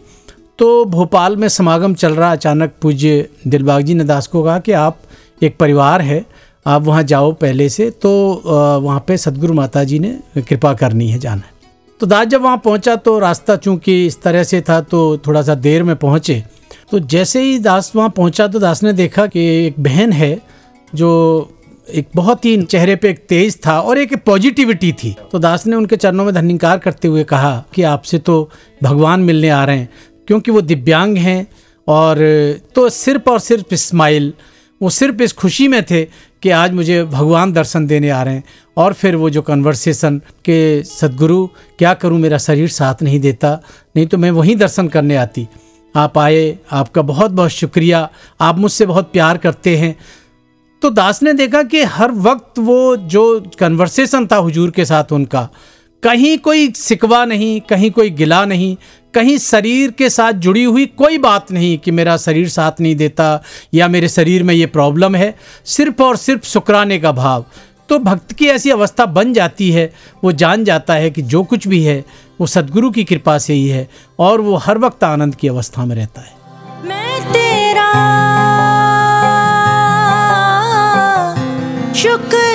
तो 0.59 0.85
भोपाल 0.87 1.35
में 1.37 1.47
समागम 1.49 1.93
चल 1.93 2.13
रहा 2.13 2.31
अचानक 2.31 2.73
पूज्य 2.81 3.27
दिलबाग 3.47 3.81
जी 3.81 3.93
ने 3.93 4.03
दास 4.03 4.27
को 4.27 4.43
कहा 4.43 4.59
कि 4.59 4.71
आप 4.71 4.97
एक 5.43 5.57
परिवार 5.57 6.01
है 6.01 6.25
आप 6.65 6.81
वहाँ 6.83 7.03
जाओ 7.03 7.31
पहले 7.33 7.69
से 7.69 7.89
तो 7.91 8.11
वहाँ 8.45 9.03
पे 9.07 9.17
सदगुरु 9.17 9.53
माता 9.53 9.83
जी 9.83 9.99
ने 9.99 10.17
कृपा 10.39 10.73
करनी 10.73 11.09
है 11.09 11.19
जाना। 11.19 11.41
है 11.41 11.58
तो 11.99 12.07
दास 12.07 12.27
जब 12.27 12.41
वहाँ 12.41 12.57
पहुँचा 12.57 12.95
तो 12.95 13.17
रास्ता 13.19 13.55
चूँकि 13.55 14.05
इस 14.07 14.21
तरह 14.21 14.43
से 14.43 14.61
था 14.61 14.79
तो 14.81 15.17
थोड़ा 15.17 15.41
सा 15.41 15.55
देर 15.55 15.83
में 15.83 15.95
पहुँचे। 15.95 16.43
तो 16.91 16.99
जैसे 16.99 17.41
ही 17.41 17.57
दास 17.59 17.91
वहाँ 17.95 18.09
पहुँचा 18.09 18.47
तो 18.47 18.59
दास 18.59 18.83
ने 18.83 18.93
देखा 18.93 19.25
कि 19.27 19.39
एक 19.65 19.79
बहन 19.79 20.11
है 20.11 20.39
जो 20.93 21.09
एक 21.89 22.07
बहुत 22.15 22.45
ही 22.45 22.61
चेहरे 22.63 22.95
पे 22.95 23.09
एक 23.09 23.19
तेज 23.29 23.59
था 23.65 23.79
और 23.81 23.97
एक 23.97 24.15
पॉजिटिविटी 24.25 24.91
थी। 24.93 25.15
तो 25.31 25.39
दास 25.39 25.65
ने 25.67 25.75
उनके 25.75 25.95
चरणों 25.95 26.25
में 26.25 26.33
धन्यकार 26.33 26.77
करते 26.77 27.07
हुए 27.07 27.23
कहा 27.23 27.63
कि 27.73 27.83
आपसे 27.83 28.17
तो 28.19 28.49
भगवान 28.83 29.19
मिलने 29.19 29.49
आ 29.49 29.63
रहे 29.65 29.77
हैं, 29.77 29.89
क्योंकि 30.27 30.51
वो 30.51 30.61
दिव्यांग 30.61 31.17
हैं 31.17 31.47
और 31.87 32.17
तो 32.75 32.89
सिर्फ़ 32.89 33.29
और 33.29 33.39
सिर्फ़ 33.39 33.75
स्माइल, 33.75 34.33
वो 34.81 34.89
सिर्फ़ 34.89 35.21
इस 35.23 35.33
खुशी 35.33 35.67
में 35.67 35.83
थे 35.83 36.03
कि 36.43 36.49
आज 36.49 36.73
मुझे 36.73 37.03
भगवान 37.03 37.51
दर्शन 37.51 37.87
देने 37.87 38.09
आ 38.09 38.23
रहे 38.23 38.33
हैं 38.33 38.43
और 38.77 38.93
फिर 38.93 39.15
वो 39.15 39.29
जो 39.29 39.41
कन्वर्सेशन 39.41 40.19
के 40.45 40.83
सदगुरु, 40.83 41.47
क्या 41.47 41.93
करूँ 41.93 42.19
मेरा 42.19 42.37
शरीर 42.37 42.69
साथ 42.69 43.03
नहीं 43.03 43.19
देता, 43.19 43.61
नहीं 43.95 44.05
तो 44.07 44.17
मैं 44.17 44.31
वहीं 44.31 44.55
दर्शन 44.55 44.87
करने 44.87 45.15
आती। 45.15 45.47
आप 45.95 46.17
आए, 46.17 46.57
आपका 46.71 47.01
बहुत 47.01 47.31
बहुत 47.31 47.49
शुक्रिया। 47.49 48.09
आप 48.41 48.57
मुझसे 48.57 48.85
बहुत 48.85 49.11
प्यार 49.11 49.37
करते 49.37 49.77
हैं। 49.77 49.95
तो 50.81 50.89
दास 50.89 51.23
ने 51.23 51.33
देखा 51.33 51.63
कि 51.63 51.83
हर 51.83 52.11
वक्त 52.11 52.59
वो 52.59 52.95
जो 52.97 53.51
कन्वर्सेशन 53.59 54.27
था 54.27 54.35
हुजूर 54.35 54.71
के 54.71 54.85
साथ 54.85 55.11
उनका 55.11 55.49
कहीं 56.03 56.37
कोई 56.37 56.71
सिकवा 56.71 57.25
नहीं, 57.25 57.61
कहीं 57.61 57.91
कोई 57.91 58.09
गिला 58.09 58.45
नहीं, 58.45 58.77
कहीं 59.13 59.37
शरीर 59.37 59.91
के 59.91 60.09
साथ 60.09 60.31
जुड़ी 60.31 60.63
हुई 60.63 60.85
कोई 60.85 61.17
बात 61.17 61.51
नहीं 61.51 61.77
कि 61.77 61.91
मेरा 61.91 62.17
शरीर 62.17 62.49
साथ 62.49 62.71
नहीं 62.81 62.95
देता 62.95 63.43
या 63.73 63.87
मेरे 63.87 64.07
शरीर 64.07 64.43
में 64.43 64.53
ये 64.53 64.65
प्रॉब्लम 64.65 65.15
है। 65.15 65.35
सिर्फ़ 65.65 66.03
और 66.03 66.17
सिर्फ़ 66.17 66.45
शुक्राने 66.45 66.99
का 66.99 67.11
भाव। 67.11 67.45
तो 67.89 67.99
भक्त 67.99 68.31
की 68.31 68.47
ऐसी 68.47 68.69
अवस्था 68.69 69.05
बन 69.05 69.33
जाती 69.33 69.71
है, 69.71 69.93
वो 70.23 70.31
जान 70.31 70.63
जाता 70.63 70.93
है 70.93 71.09
कि 71.09 71.21
जो 71.21 71.43
कुछ 71.43 71.67
भी 71.67 71.83
है, 71.83 72.05
वो 72.41 72.47
सदगुरु 72.47 72.91
की 72.91 73.03
कृपा 73.03 73.37
से 73.37 73.53
ही 73.53 73.67
है 73.67 73.89
और 74.19 74.41
वो 74.41 74.55
हर 74.55 74.77
वक्त 74.77 75.03
आनंद 75.03 75.35
की 75.35 75.47
अवस्था 75.47 75.85
में 75.85 75.95
रहता 75.95 76.21
है। 76.21 76.33
मैं 76.83 77.21
तेरा 77.33 77.89
शुक्र 81.93 82.48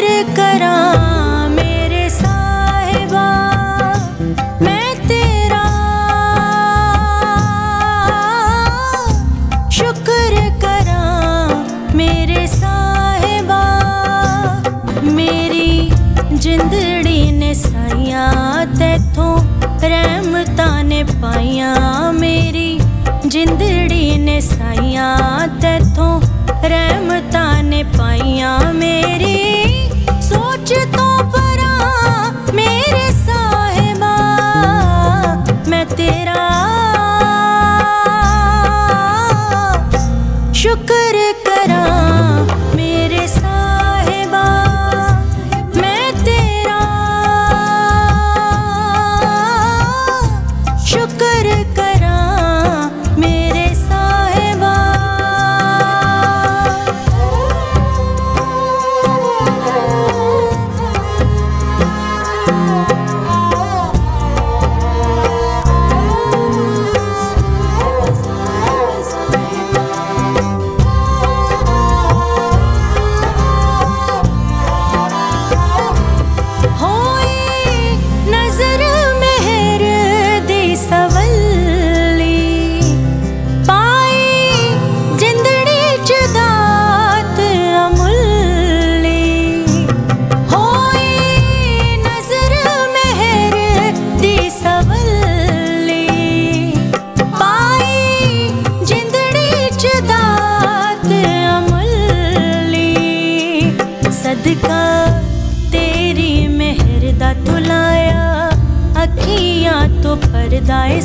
ਪਾਈਆਂ 21.02 22.12
ਮੇਰੀ 22.12 22.80
ਜਿੰਦੜੀ 23.26 24.18
ਨੇ 24.18 24.40
ਸਾਈਆਂ 24.40 25.48
ਤੇਥੋਂ 25.48 26.20
ਰਹਿਮਤਾਂ 26.64 27.62
ਨੇ 27.62 27.83
ਪਾਈਆਂ 27.83 28.72
ਮੇਰੀ। 28.72 29.90
ਸੋਚ 30.22 30.74
ਤੋਂ 30.96 31.18
ਪਰਾਂ 31.18 32.33
ਮੇਰੇ 32.54 33.11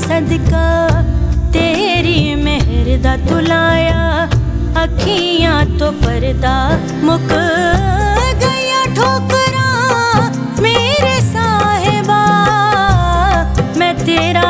सदका, 0.09 0.67
तेरी 1.53 2.19
मेहर 2.35 2.87
दा 3.03 3.11
तुलाया 3.25 3.99
अखियाँ 4.83 5.59
तो 5.79 5.91
परदा 6.01 6.55
मुक 7.05 7.29
गया 8.41 8.81
ठोकरा, 8.97 9.67
मेरे 10.65 11.15
साहेबा, 11.27 12.21
मैं 13.79 13.93
तेरा 14.01 14.49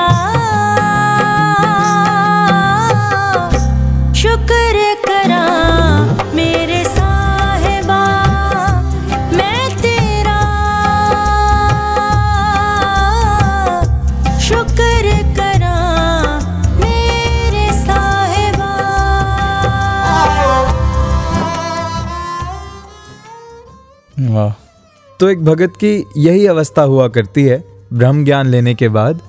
तो 25.19 25.29
एक 25.29 25.45
भगत 25.45 25.73
की 25.83 26.05
यही 26.17 26.45
अवस्था 26.45 26.81
हुआ 26.81 27.07
करती 27.07 27.43
है 27.43 27.63
ब्रह्म 27.93 28.25
ज्ञान 28.25 28.47
लेने 28.47 28.75
के 28.75 28.89
बाद 28.89 29.21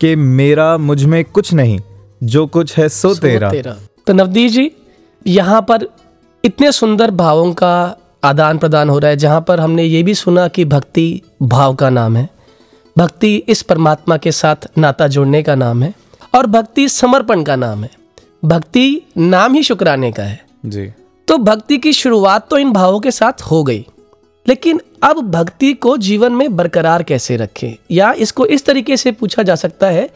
कि 0.00 0.16
मेरा 0.16 0.76
मुझमें 0.78 1.24
कुछ 1.24 1.52
नहीं 1.52 1.80
जो 2.22 2.46
कुछ 2.46 2.76
है 2.78 2.88
सो, 2.88 3.14
सो 3.14 3.20
तेरा। 3.20 3.50
तेरा। 3.50 3.76
तो 4.06 4.12
नवदीप 4.12 4.50
जी 4.50 4.70
यहाँ 5.26 5.62
पर 5.62 5.88
इतने 6.44 6.72
सुंदर 6.72 7.10
भावों 7.10 7.52
का 7.52 7.96
आदान 8.24 8.58
प्रदान 8.58 8.90
हो 8.90 8.98
रहा 8.98 9.10
है 9.10 9.16
जहाँ 9.16 9.40
पर 9.40 9.60
हमने 9.60 9.84
ये 9.84 10.02
भी 10.02 10.14
सुना 10.14 10.48
कि 10.48 10.64
भक्ति 10.64 11.22
भाव 11.42 11.74
का 11.74 11.90
नाम 11.90 12.16
है। 12.16 12.28
भक्ति 12.98 13.36
इस 13.36 13.62
परमात्मा 13.62 14.16
के 14.16 14.32
साथ 14.32 14.78
नाता 14.78 15.08
जोड़ने 15.08 15.42
का 15.42 15.54
नाम 15.54 15.82
है 15.82 15.94
और 16.34 16.46
भक्ति 16.46 16.88
समर्पण 16.88 17.42
का 17.42 17.56
नाम 17.56 17.84
है। 17.84 17.90
भक्ति 18.44 19.02
नाम 19.16 19.54
ही 19.54 19.62
शुक्राने 19.62 20.12
का 20.12 20.22
है। 20.22 20.44
जी। 20.66 20.92
तो 21.28 21.38
भक्ति 21.38 21.78
की 21.78 21.92
शुरुआत 21.92 22.50
तो 22.50 22.58
इन 22.58 22.72
भावों 22.72 23.00
के 23.00 23.10
साथ 23.10 23.42
हो 23.42 23.62
गई। 23.64 23.86
लेकिन 24.48 24.80
अब 25.02 25.16
भक्ति 25.30 25.72
को 25.72 25.96
जीवन 25.96 26.32
में 26.32 26.56
बरकरार 26.56 27.02
कैसे 27.02 27.36
रखें? 27.36 27.76
या 27.90 28.12
इसको 28.12 28.46
इस 28.46 28.64
तरीके 28.64 28.96
से 28.96 29.12
पूछा 29.12 29.42
जा 29.42 29.54
सकता 29.54 29.86
है 29.86 30.10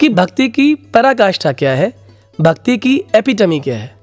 कि 0.00 0.08
भक्ति 0.08 0.48
की 0.48 0.74
पराकाष्ठा 0.74 1.52
क्या 1.52 1.70
है? 1.70 1.92
भक्ति 2.40 2.78
की 2.78 3.04
एपिटमी 3.14 3.60
क्या 3.60 3.76
है? 3.76 3.93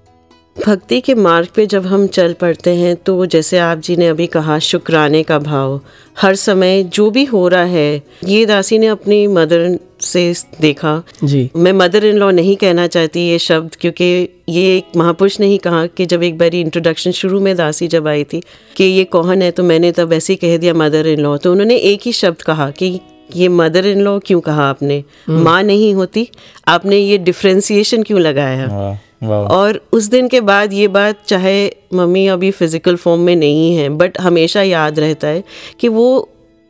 भक्ति 0.56 1.00
के 1.02 1.14
मार्ग 1.16 1.48
पे 1.56 1.66
जब 1.66 1.86
हम 1.86 2.08
चल 2.08 2.34
पड़ते 2.34 2.70
हैं 2.76 2.96
तो 2.96 3.26
जैसे 3.26 3.58
आप 3.58 3.78
जी 3.78 3.96
ने 3.96 4.08
अभी 4.08 4.28
कहा 4.28 4.60
शुक्राने 4.60 5.24
का 5.24 5.40
भाव। 5.40 5.80
हर 6.22 6.36
समय 6.36 6.84
जो 6.84 7.10
भी 7.12 7.26
हो 7.26 7.48
रहा 7.48 7.64
है 7.64 8.02
ये 8.26 8.46
दासी 8.46 8.80
ने 8.80 8.88
अपनी 8.88 9.28
मदर 9.28 9.80
से 10.02 10.34
देखा। 10.62 11.04
जी। 11.24 11.50
मैं 11.56 11.74
मदर 11.74 12.06
इन 12.06 12.18
लॉ 12.18 12.32
नहीं 12.32 12.56
कहना 12.56 12.88
चाहती 12.88 13.20
ये 13.20 13.40
शब्द 13.40 13.76
क्योंकि 13.76 14.30
ये 14.50 14.78
एक 14.78 14.98
महापुरुष 14.98 15.40
ने 15.40 15.48
ही 15.48 15.58
कहा 15.58 15.86
कि 15.86 16.06
जब 16.06 16.24
एक 16.24 16.38
बारी 16.38 16.62
इंट्रोडक्शन 16.62 17.12
शुरू 17.12 17.40
में 17.40 17.56
दासी 17.56 17.88
जब 17.88 18.08
आई 18.08 18.24
थी 18.24 18.42
कि 18.76 18.84
ये 18.84 19.04
कौन 19.04 19.42
है 19.42 19.52
तो 19.52 19.64
मैंने 19.64 19.92
तब 19.92 20.14
ऐसे 20.14 20.34
ही 20.34 20.38
कह 20.38 20.58
दिया 20.58 20.74
मदर 20.74 21.08
इन 21.08 21.20
लॉ। 21.20 21.38
तो 21.38 21.52
उन्होंने 21.52 21.76
एक 21.76 22.02
ही 22.06 22.12
शब्द 22.12 22.42
कहा 22.42 22.70
कि 22.72 23.00
ये 23.36 23.48
मदर 23.50 23.86
इन 23.86 24.02
लॉ 24.02 24.20
क्यों 24.20 24.42
कहा 24.42 24.64
आपने? 24.64 25.04
माँ 25.30 25.64
नहीं 25.64 25.94
होती 25.94 26.28
आपने 26.68 26.98
ये 26.98 27.18
डिफ्रेंसिएशन 27.18 28.04
क्यों 28.04 28.20
लगाया? 28.20 28.68
वाह 28.68 29.11
और 29.24 29.82
उस 29.92 30.04
दिन 30.04 30.28
के 30.28 30.42
बाद 30.42 30.74
ये 30.74 30.88
बात 30.88 31.26
चाहे 31.28 31.72
मम्मी 31.94 32.28
अभी 32.28 32.52
फ़िज़िकल 32.52 32.96
फॉर्म 32.96 33.22
में 33.22 33.36
नहीं 33.36 33.76
है 33.76 33.90
बट 33.90 34.22
हमेशा 34.22 34.62
याद 34.62 35.00
रहता 35.00 35.28
है 35.28 35.44
कि 35.80 35.88
वो 35.88 36.30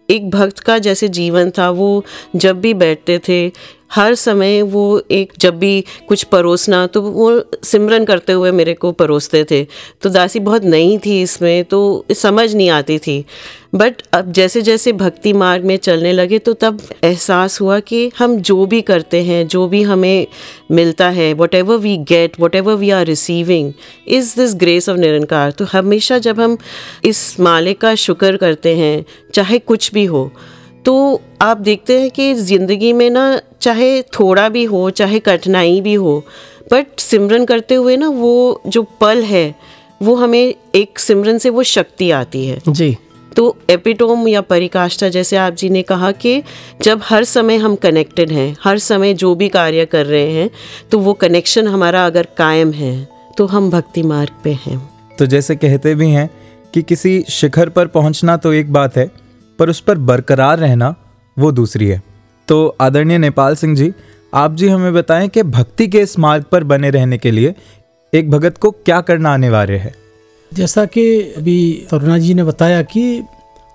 एक 0.10 0.30
भक्त 0.30 0.60
का 0.60 0.78
जैसे 0.78 1.08
जीवन 1.08 1.50
था, 1.50 1.70
वो 1.70 2.04
जब 2.36 2.62
भी 2.62 2.74
बैठते 2.74 3.20
थे 3.28 3.52
हर 3.92 4.16
समय 4.16 4.62
वो 4.64 5.02
एक 5.12 5.34
जब 5.40 5.58
भी 5.60 5.84
कुछ 6.08 6.24
परोसना 6.24 6.86
तो 6.88 7.02
वो 7.02 7.30
सिमरन 7.64 8.06
करते 8.06 8.34
हुए 8.34 8.52
मेरे 8.52 8.74
को 8.74 8.92
परोसते 8.92 9.44
थे। 9.44 9.64
तो 10.02 10.10
दासी 10.10 10.40
बहुत 10.40 10.64
नई 10.66 10.98
थी 10.98 11.22
इसमें 11.22 11.64
तो 11.66 12.06
समझ 12.16 12.54
नहीं 12.56 12.70
आती 12.70 12.98
थी। 13.00 13.24
बट 13.76 14.02
अब 14.14 14.32
जैसे 14.32 14.62
जैसे 14.62 14.92
भक्ति 14.94 15.34
मार्ग 15.34 15.66
में 15.66 15.76
चलने 15.78 16.12
लगे 16.14 16.40
तो 16.40 16.54
तब 16.54 16.80
एहसास 17.04 17.60
हुआ 17.62 17.80
कि 17.80 18.12
हम 18.18 18.36
जो 18.38 18.66
भी 18.66 18.82
करते 18.82 19.22
हैं, 19.24 19.48
जो 19.48 19.68
भी 19.68 19.82
हमें 19.84 20.28
मिलता 20.72 21.10
है 21.10 21.34
whatever 21.56 21.78
we 21.78 21.98
get 22.08 22.40
whatever 22.56 22.74
we 22.74 22.90
are 22.90 23.06
receiving 23.06 23.72
is 24.08 24.36
this 24.38 24.56
grace 24.56 24.90
of 24.90 24.98
Nirankar 24.98 25.52
तो 25.52 25.66
हमेशा 25.66 26.18
जब 26.18 26.40
हम 26.40 26.58
इस 27.06 27.40
मालिक 27.40 27.82
का 27.82 27.94
शुक्र 27.98 28.38
करते 28.38 28.76
हैं, 28.76 29.06
चाहे 29.34 29.60
कुछ 29.60 29.92
भी 29.94 30.06
हो 30.06 30.32
तो 30.86 31.22
आप 31.42 31.58
देखते 31.58 32.00
हैं 32.02 32.10
कि 32.12 32.34
ज़िंदगी 32.34 32.94
में 32.94 33.10
ना 33.10 33.42
चाहे 33.62 34.02
थोड़ा 34.02 34.50
भी 34.50 34.64
हो 34.64 34.90
चाहे 34.90 35.20
कठिनाई 35.20 35.82
भी 35.82 35.94
हो 35.94 36.24
बट 36.72 37.00
सिमरन 37.00 37.46
करते 37.46 37.76
हुए 37.76 37.98
ना 37.98 38.08
वो 38.08 38.62
जो 38.68 38.84
पल 39.02 39.24
है 39.24 39.56
वो 40.02 40.16
हमें 40.16 40.54
एक 40.76 41.00
सिमरन 41.00 41.38
से 41.38 41.50
वो 41.50 41.64
शक्ति 41.64 42.12
आती 42.12 42.46
है। 42.48 42.60
जी। 42.68 42.98
तो 43.36 43.56
एपिटोम 43.70 44.28
या 44.28 44.42
परिकाष्ठा 44.42 45.10
जैसे 45.10 45.38
आप 45.38 45.54
जी 45.54 45.70
ने 45.70 45.82
कहा 45.82 46.12
कि 46.12 46.44
जब 46.82 47.02
हर 47.04 47.24
समय 47.24 47.58
हम 47.58 47.76
कनेक्टेड 47.76 48.32
हैं 48.32 48.56
हर 48.64 48.78
समय 48.80 49.14
जो 49.14 49.36
भी 49.36 49.50
कार्य 49.50 49.86
कर 49.86 50.06
रहे 50.06 50.32
हैं 50.32 50.50
तो 50.92 51.00
वो 51.00 51.14
कनेक्शन 51.14 51.68
हमारा 51.68 52.06
अगर 52.06 52.28
कायम 52.38 52.72
है 52.72 53.08
तो 53.38 53.46
हम 53.46 53.70
भक्ति 53.70 54.04
मार्ग 54.04 54.42
पे 54.44 54.52
हैं। 54.66 54.78
तो 55.20 55.26
जैसे 55.26 55.56
कहते 55.56 55.96
भी 55.96 56.10
हैं 56.10 56.30
कि 56.74 56.82
किसी 56.82 57.24
शिखर 57.30 57.70
पर 57.70 57.88
पहुँचना 57.88 58.38
तो 58.38 58.54
एक 58.54 58.74
बात 58.74 58.98
है 58.98 59.21
पर 59.62 59.70
उस 59.70 59.80
पर 59.80 59.98
बरकरार 59.98 60.58
रहना 60.58 60.96
वो 61.40 61.52
दूसरी 61.52 61.88
है। 61.88 62.02
तो 62.48 62.76
आदरणीय 62.82 63.18
नेपाल 63.18 63.56
सिंह 63.56 63.76
जी 63.76 63.92
आप 64.34 64.56
जी 64.56 64.68
हमें 64.68 64.94
बताएँ 64.94 65.28
कि 65.28 65.44
भक्ति 65.44 65.88
के 65.88 66.00
इस 66.00 66.20
मार्ग 66.20 66.44
पर 66.44 66.64
बने 66.64 66.90
रहने 66.90 67.18
के 67.18 67.32
लिए 67.32 67.54
एक 68.14 68.32
भगत 68.32 68.58
को 68.58 68.72
क्या 68.72 69.02
करना 69.02 69.34
अनिवार्य 69.34 69.78
है? 69.78 69.94
जैसा 70.54 70.86
कि 70.86 71.22
अभी 71.38 71.88
तरुणा 71.92 72.18
जी 72.18 72.34
ने 72.34 72.44
बताया 72.44 72.82
कि 72.82 73.24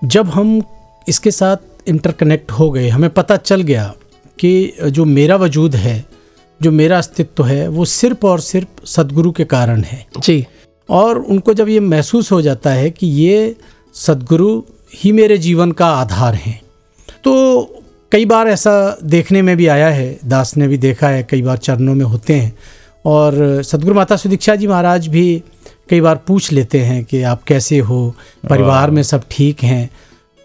जब 0.04 0.26
हम 0.26 0.62
इसके 1.08 1.30
साथ 1.30 1.88
इंटरकनेक्ट 1.88 2.50
हो 2.50 2.70
गए 2.70 2.88
हमें 2.88 3.10
पता 3.10 3.36
चल 3.36 3.62
गया 3.62 3.94
कि 4.38 4.76
जो 4.86 5.04
मेरा 5.04 5.36
वजूद 5.36 5.76
है 5.76 6.04
जो 6.62 6.70
मेरा 6.70 6.98
अस्तित्व 6.98 7.44
है 7.44 7.68
वो 7.68 7.84
सिर्फ़ 7.84 8.26
और 8.26 8.40
सिर्फ़ 8.40 8.84
सदगुरु 8.84 9.32
के 9.32 9.44
कारण 9.44 9.82
है। 9.82 10.06
जी। 10.18 10.46
और 10.90 11.18
उनको 11.18 11.54
जब 11.54 11.68
ये 11.68 11.80
महसूस 11.80 12.32
हो 12.32 12.42
जाता 12.42 12.70
है 12.70 12.90
कि 12.90 13.06
ये 13.06 13.56
सदगुरु 13.94 14.62
ही 14.92 15.12
मेरे 15.12 15.38
जीवन 15.38 15.72
का 15.72 15.86
आधार 15.86 16.34
हैं। 16.34 16.60
तो 17.24 17.32
कई 18.12 18.24
बार 18.26 18.48
ऐसा 18.48 18.96
देखने 19.04 19.42
में 19.42 19.56
भी 19.56 19.66
आया 19.66 19.88
है 19.88 20.18
दास 20.24 20.56
ने 20.56 20.68
भी 20.68 20.78
देखा 20.78 21.08
है 21.08 21.22
कई 21.30 21.42
बार 21.42 21.56
चरणों 21.56 21.94
में 21.94 22.04
होते 22.04 22.34
हैं। 22.34 22.52
और 23.04 23.62
सदगुरु 23.62 23.94
माता 23.94 24.16
सुदीक्षा 24.16 24.54
जी 24.56 24.66
महाराज 24.66 25.08
भी 25.08 25.42
कई 25.90 26.00
बार 26.00 26.16
पूछ 26.26 26.52
लेते 26.52 26.80
हैं 26.80 27.04
कि 27.04 27.22
आप 27.22 27.42
कैसे 27.42 27.78
हो 27.78 28.14
परिवार 28.50 28.90
में 28.90 29.02
सब 29.02 29.22
ठीक 29.30 29.62
हैं। 29.62 29.90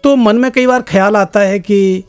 तो 0.04 0.16
मन 0.16 0.36
में 0.36 0.50
कई 0.50 0.66
बार 0.66 0.82
ख्याल 0.82 1.16
आता 1.16 1.40
है 1.40 1.58
कि 1.58 1.98
आ, 1.98 2.04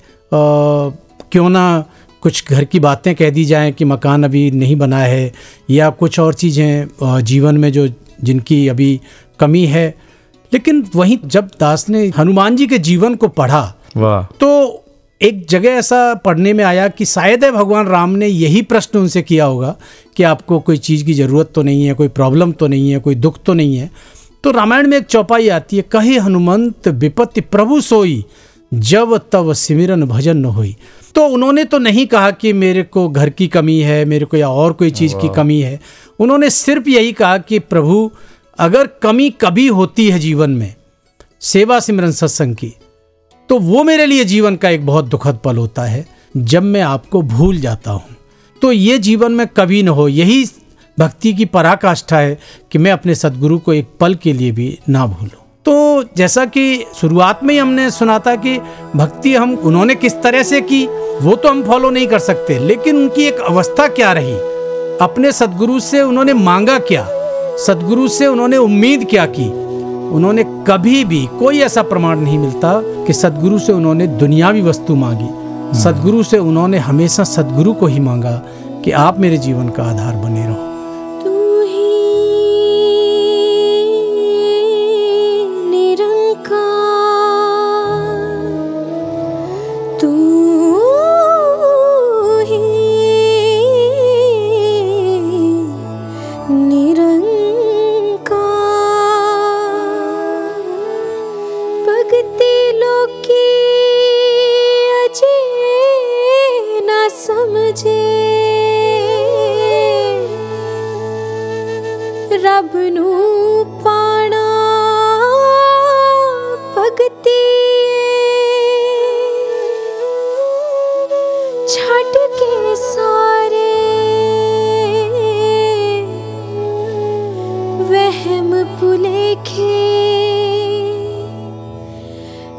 क्यों 1.31 1.49
ना 1.49 1.85
कुछ 2.21 2.49
घर 2.49 2.63
की 2.63 2.79
बातें 2.79 3.13
कह 3.15 3.29
दी 3.29 3.45
जाएँ 3.45 3.71
कि 3.71 3.85
मकान 3.85 4.23
अभी 4.23 4.49
नहीं 4.51 4.75
बना 4.75 4.97
है 4.97 5.31
या 5.69 5.89
कुछ 5.89 6.19
और 6.19 6.33
चीज़ें 6.33 7.21
जीवन 7.23 7.57
में 7.57 7.71
जो 7.71 7.87
जिनकी 8.23 8.67
अभी 8.67 8.99
कमी 9.39 9.65
है 9.65 10.12
लेकिन 10.53 10.83
वहीं 10.95 11.17
जब 11.25 11.49
दास 11.59 11.89
ने 11.89 12.07
हनुमान 12.17 12.55
जी 12.55 12.67
के 12.67 12.77
जीवन 12.79 13.15
को 13.15 13.27
पढ़ा 13.27 13.61
वाह। 13.97 14.23
तो 14.39 14.79
एक 15.21 15.45
जगह 15.49 15.69
ऐसा 15.69 16.13
पढ़ने 16.15 16.53
में 16.53 16.63
आया 16.63 16.87
कि 16.87 17.05
शायद 17.05 17.43
है 17.43 17.51
भगवान 17.51 17.87
राम 17.87 18.09
ने 18.09 18.27
यही 18.27 18.61
प्रश्न 18.61 18.99
उनसे 18.99 19.21
किया 19.21 19.45
होगा 19.45 19.75
कि 20.17 20.23
आपको 20.23 20.59
कोई 20.59 20.77
चीज़ 20.77 21.05
की 21.05 21.13
ज़रूरत 21.13 21.51
तो 21.55 21.61
नहीं 21.63 21.85
है 21.85 21.93
कोई 21.93 22.07
प्रॉब्लम 22.07 22.51
तो 22.51 22.67
नहीं 22.67 22.89
है 22.91 22.99
कोई 22.99 23.15
दुख 23.15 23.37
तो 23.45 23.53
नहीं 23.53 23.77
है। 23.77 23.89
तो 24.43 24.51
रामायण 24.51 24.87
में 24.87 24.97
एक 24.97 25.05
चौपाई 25.05 25.47
आती 25.49 25.77
है 25.77 25.83
कहे 25.91 26.17
हनुमंत 26.17 26.87
विपत्ति 26.87 27.41
प्रभु 27.41 27.79
सोई 27.81 28.23
जब 28.73 29.17
तब 29.31 29.53
सिमरन 29.53 30.03
भजन 30.03 30.37
न 30.37 30.45
हुई। 30.45 30.75
तो 31.15 31.25
उन्होंने 31.27 31.63
तो 31.63 31.77
नहीं 31.77 32.05
कहा 32.07 32.31
कि 32.31 32.53
मेरे 32.53 32.83
को 32.83 33.07
घर 33.09 33.29
की 33.29 33.47
कमी 33.47 33.79
है 33.79 34.03
मेरे 34.05 34.25
को 34.25 34.37
या 34.37 34.49
और 34.49 34.73
कोई 34.73 34.91
चीज़ 34.91 35.15
की 35.15 35.29
कमी 35.35 35.59
है। 35.61 35.79
उन्होंने 36.19 36.49
सिर्फ़ 36.49 36.89
यही 36.89 37.11
कहा 37.11 37.37
कि 37.37 37.59
प्रभु 37.59 38.11
अगर 38.57 38.87
कमी 39.01 39.29
कभी 39.41 39.67
होती 39.67 40.09
है 40.09 40.19
जीवन 40.19 40.49
में, 40.49 40.73
सेवा 41.41 41.79
सिमरन 41.79 42.11
सत्संग 42.11 42.55
की 42.55 42.73
तो 43.49 43.57
वो 43.59 43.83
मेरे 43.83 44.05
लिए 44.05 44.25
जीवन 44.25 44.55
का 44.55 44.69
एक 44.69 44.85
बहुत 44.85 45.05
दुखद 45.05 45.39
पल 45.43 45.57
होता 45.57 45.83
है, 45.83 46.05
जब 46.37 46.63
मैं 46.63 46.81
आपको 46.81 47.21
भूल 47.21 47.57
जाता 47.57 47.91
हूँ। 47.91 48.15
तो 48.61 48.71
ये 48.71 48.97
जीवन 48.97 49.31
में 49.31 49.45
कभी 49.47 49.81
न 49.83 49.87
हो, 49.87 50.07
यही 50.07 50.45
भक्ति 50.97 51.33
की 51.33 51.45
पराकाष्ठा 51.45 52.17
है 52.17 52.37
कि 52.71 52.77
मैं 52.77 52.91
अपने 52.91 53.15
सदगुरु 53.15 53.57
को 53.59 53.73
एक 53.73 53.87
पल 53.99 54.15
के 54.15 54.33
लिए 54.33 54.51
भी 54.51 54.77
ना 54.89 55.05
भूलूं। 55.07 55.41
तो 55.65 56.03
जैसा 56.17 56.45
कि 56.45 56.85
शुरुआत 56.95 57.43
में 57.43 57.53
ही 57.53 57.59
हमने 57.59 57.89
सुना 57.91 58.19
था 58.19 58.35
कि 58.35 58.57
भक्ति 58.95 59.33
हम 59.35 59.55
उन्होंने 59.55 59.95
किस 59.95 60.13
तरह 60.13 60.43
से 60.43 60.61
की, 60.61 60.85
वो 60.85 61.35
तो 61.35 61.49
हम 61.49 61.63
फॉलो 61.63 61.89
नहीं 61.89 62.07
कर 62.07 62.19
सकते, 62.19 62.59
लेकिन 62.59 62.97
उनकी 62.97 63.23
एक 63.23 63.39
अवस्था 63.41 63.87
क्या 63.89 64.13
रही? 64.13 64.35
अपने 65.01 65.31
सदगुरु 65.31 65.79
से 65.79 66.01
उन्होंने 66.01 66.33
मांगा 66.33 66.79
क्या? 66.81 67.07
सदगुरु 67.57 68.07
से 68.07 68.27
उन्होंने 68.27 68.57
उम्मीद 68.57 69.07
क्या 69.09 69.25
की? 69.25 69.49
उन्होंने 70.09 70.43
कभी 70.43 71.05
भी 71.05 71.25
कोई 71.39 71.59
ऐसा 71.59 71.81
प्रमाण 71.81 72.19
नहीं 72.19 72.37
मिलता 72.37 72.81
कि 72.83 73.13
सदगुरु 73.13 73.59
से 73.59 73.73
उन्होंने 73.73 74.07
दुनियावी 74.07 74.61
वस्तु 74.61 74.95
मांगी। 74.95 75.29
सदगुरु 75.79 76.23
से 76.23 76.37
उन्होंने 76.37 76.77
हमेशा 76.77 77.23
सदगुरु 77.23 77.73
को 77.73 77.85
ही 77.85 77.99
मांगा 77.99 78.41
कि 78.85 78.91
आप 78.91 79.19
मेरे 79.19 79.37
जीवन 79.37 79.69
का 79.69 79.83
आधार 79.83 80.15
बने 80.15 80.47
रहो। 80.47 80.72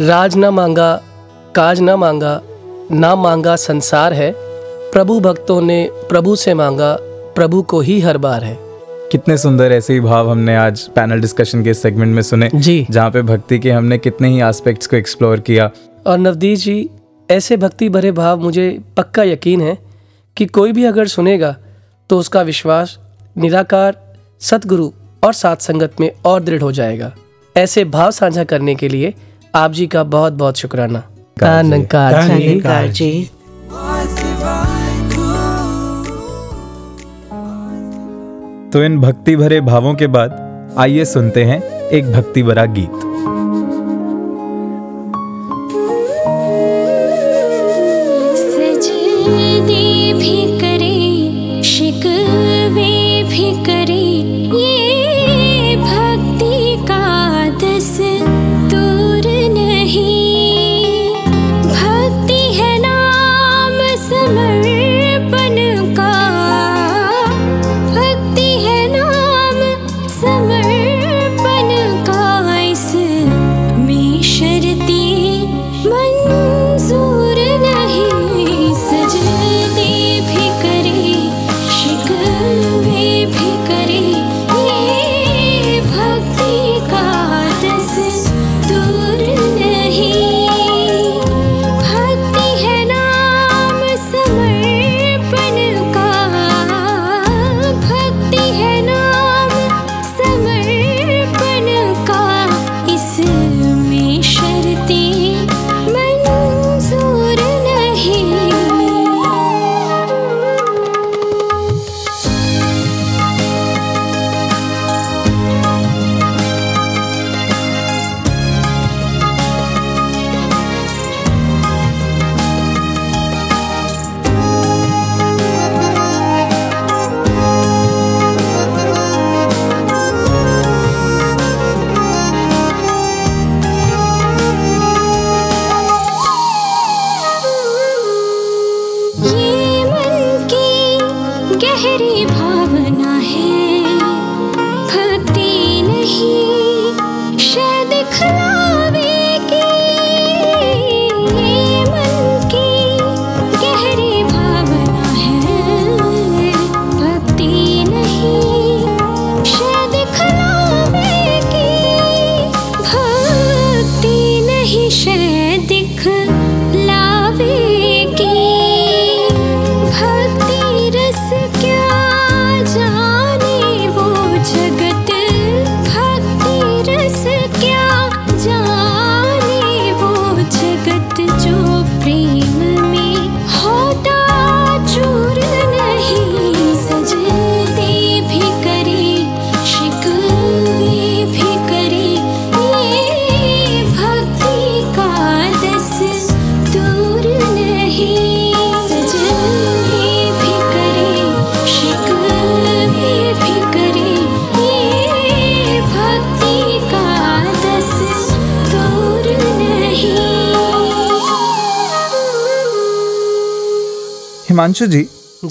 राज 0.00 0.36
ना 0.36 0.50
मांगा, 0.50 1.02
काज 1.56 1.80
ना 1.80 1.96
मांगा 1.96 2.40
ना 2.90 3.14
मांगा 3.14 3.56
संसार 3.56 4.12
है। 4.12 4.32
प्रभु 4.92 5.20
भक्तों 5.20 5.60
ने 5.60 5.90
प्रभु 6.08 6.36
से 6.36 6.54
मांगा, 6.54 6.96
प्रभु 7.34 7.62
को 7.62 7.80
ही 7.80 8.00
हर 8.00 8.18
बार 8.18 8.44
है। 8.44 8.61
कितने 9.12 9.36
सुंदर 9.38 9.72
ऐसे 9.72 9.94
ही 9.94 10.00
भाव 10.00 10.30
हमने 10.30 10.54
आज 10.56 10.80
पैनल 10.88 11.20
डिस्कशन 11.20 11.62
के 11.64 11.72
सेगमेंट 11.74 12.14
में 12.14 12.20
सुने 12.22 12.48
जी। 12.54 12.86
जहाँ 12.90 13.10
पे 13.10 13.22
भक्ति 13.22 13.58
के 13.58 13.70
हमने 13.70 13.98
कितने 13.98 14.28
ही 14.28 14.40
एस्पेक्ट्स 14.42 14.86
को 14.86 14.96
एक्सप्लोर 14.96 15.40
किया। 15.40 15.70
और 16.06 16.18
नवदीप 16.18 16.58
जी 16.58 16.88
ऐसे 17.28 17.56
भक्ति 17.56 17.88
भरे 17.88 18.12
भाव 18.12 18.40
मुझे 18.40 18.68
पक्का 18.96 19.22
यकीन 19.22 19.60
है 19.60 19.76
कि 20.36 20.46
कोई 20.48 20.72
भी 20.72 20.84
अगर 20.84 21.06
सुनेगा 21.06 21.54
तो 22.10 22.18
उसका 22.18 22.42
विश्वास 22.42 22.98
निराकार 23.36 23.96
सतगुरु 24.40 24.90
और 25.22 25.32
सात 25.32 25.60
संगत 25.60 26.00
में 26.00 26.10
और 26.24 26.42
दृढ़ 26.42 26.62
हो 26.62 26.72
जाएगा। 26.72 27.12
ऐसे 27.56 27.84
भाव 27.84 28.10
साझा 28.10 28.44
करने 28.44 28.74
के 28.74 28.88
लिए 28.88 29.14
आप 29.54 29.72
जी 29.72 29.86
का 29.86 30.02
बहुत 30.02 30.32
बहुत 30.32 30.58
शुक्राना 30.58 31.02
धन्यकार 31.36 32.88
जी। 32.88 33.30
तो 38.72 38.82
इन 38.84 38.98
भक्ति 39.00 39.36
भरे 39.36 39.60
भावों 39.60 39.94
के 39.94 40.06
बाद 40.06 40.38
आइए 40.78 41.04
सुनते 41.04 41.44
हैं 41.44 41.60
एक 41.88 42.12
भक्ति 42.12 42.42
भरा 42.42 42.64
गीत 42.76 43.00
भी 50.14 50.41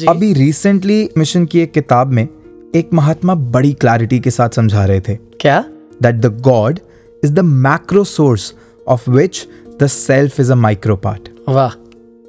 अभी 0.09 0.33
रिसेंटली 0.33 1.09
मिशन 1.17 1.45
की 1.45 1.59
एक 1.59 1.71
किताब 1.71 2.07
में 2.07 2.27
एक 2.75 2.89
महात्मा 2.93 3.35
बड़ी 3.35 3.73
क्लैरिटी 3.73 4.19
के 4.19 4.31
साथ 4.31 4.49
समझा 4.49 4.85
रहे 4.85 5.01
थे। 5.01 5.15
क्या? 5.15 5.65
That 6.03 6.13
the 6.13 6.41
God 6.41 6.79
is 7.25 7.33
the 7.33 7.65
macro 7.65 8.05
source 8.05 8.53
of 8.89 9.09
which 9.09 9.37
the 9.79 9.87
self 9.87 10.39
is 10.39 10.51
a 10.51 10.55
micro 10.55 10.95
part 10.95 11.29
वाह 11.49 11.71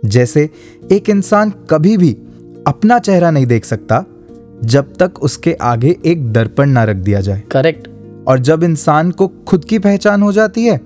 जैसे 0.05 0.51
एक 0.93 1.11
इंसान 1.11 1.53
कभी 1.71 1.97
भी 1.97 2.13
अपना 2.67 2.99
चेहरा 2.99 3.31
नहीं 3.31 3.47
देख 3.47 3.65
सकता 3.65 4.05
जब 4.65 4.95
तक 4.95 5.23
उसके 5.23 5.53
आगे 5.53 5.97
एक 6.07 6.33
दर्पण 6.33 6.71
ना 6.71 6.85
रख 6.85 6.97
दिया 6.97 7.21
जाए। 7.21 7.43
करेक्ट 7.51 7.89
और 8.29 8.39
जब 8.39 8.63
इंसान 8.63 9.11
को 9.11 9.29
खुद 9.29 9.65
की 9.65 9.79
पहचान 9.79 10.23
हो 10.23 10.33
जाती 10.33 10.65
है 10.65 10.81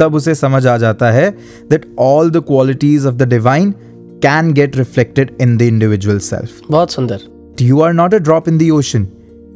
तब 0.00 0.10
उसे 0.14 0.34
समझ 0.34 0.66
आ 0.66 0.76
जाता 0.76 1.10
है 1.10 1.38
that 1.70 1.96
all 1.98 2.30
the 2.30 2.36
qualities 2.36 3.06
of 3.06 3.14
the 3.14 3.22
divine 3.22 3.74
can 4.22 4.52
get 4.52 4.76
reflected 4.76 5.30
in 5.40 5.56
the 5.56 5.62
individual 5.62 6.18
self 6.18 6.60
बहुत 6.70 6.90
सुंदर। 6.90 7.20
You 7.60 7.80
are 7.80 7.92
not 7.92 8.14
a 8.14 8.18
drop 8.18 8.48
in 8.48 8.58
the 8.58 8.70
ocean 8.70 9.06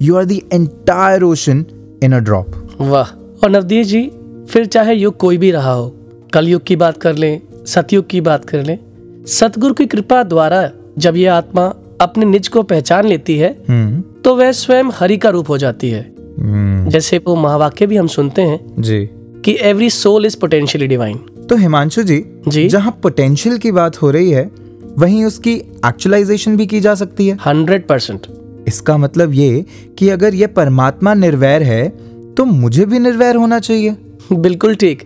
you 0.02 0.16
are 0.16 0.24
the 0.24 0.40
entire 0.52 1.22
ocean 1.22 1.64
in 2.02 2.12
a 2.12 2.18
drop 2.18 2.76
वाह। 2.80 3.10
और 3.44 3.50
नवदीप 3.50 3.86
जी 3.86 4.10
फिर 4.50 4.66
चाहे 4.66 4.94
युग 4.94 5.16
कोई 5.16 5.38
भी 5.38 5.50
रहा 5.50 5.72
हो 5.72 5.94
कलयुग 6.34 6.62
की 6.62 6.76
बात 6.76 6.96
कर 6.96 7.16
लें 7.16 7.40
सतयुग 7.66 8.06
की 8.06 8.20
बात 8.20 8.44
कर 8.44 8.62
लें 8.64 8.78
सतगुरु 9.26 9.74
की 9.74 9.86
कृपा 9.86 10.22
द्वारा 10.22 10.70
जब 10.98 11.16
ये 11.16 11.26
आत्मा 11.26 11.64
अपने 12.00 12.24
निज 12.24 12.48
को 12.48 12.62
पहचान 12.62 13.06
लेती 13.06 13.36
है 13.38 13.50
हम्म। 13.68 14.00
तो 14.24 14.34
वह 14.36 14.52
स्वयं 14.52 14.90
हरि 14.94 15.16
का 15.16 15.28
रूप 15.28 15.48
हो 15.48 15.58
जाती 15.58 15.90
है। 15.90 16.00
हम्म, 16.38 16.88
जैसे 16.90 17.18
वो 17.18 17.34
महावाक्य 17.36 17.86
भी 17.86 17.96
हम 17.96 18.06
सुनते 18.06 18.42
हैं 18.42 18.82
जी। 18.82 18.98
कि 19.44 19.56
every 19.60 19.90
soul 19.90 20.26
is 20.26 20.36
potentially 20.40 20.86
divine 20.86 21.18
तो 21.48 21.56
हिमांशु 21.56 22.02
जी 22.02 22.24
जी। 22.48 22.68
जहाँ 22.68 22.98
पोटेंशियल 23.02 23.56
की 23.58 23.72
बात 23.72 24.00
हो 24.02 24.10
रही 24.10 24.30
है 24.30 24.50
वहीं 24.98 25.24
उसकी 25.24 25.52
एक्चुअलाइजेशन 25.86 26.56
भी 26.56 26.66
की 26.66 26.80
जा 26.80 26.94
सकती 26.94 27.26
है। 27.28 27.36
Hundred 27.46 27.86
percent. 27.86 28.26
इसका 28.68 28.96
मतलब 28.96 29.32
ये 29.32 29.64
कि 29.98 30.08
अगर 30.08 30.34
ये 30.34 30.46
परमात्मा 30.46 31.14
निर्वैर 31.14 31.62
है 31.62 31.88
तो 32.36 32.44
मुझे 32.44 32.86
भी 32.86 32.98
निर्वैर 32.98 33.36
होना 33.36 33.58
चाहिए। 33.58 33.96
बिल्कुल 34.32 34.74
ठीक। 34.74 35.02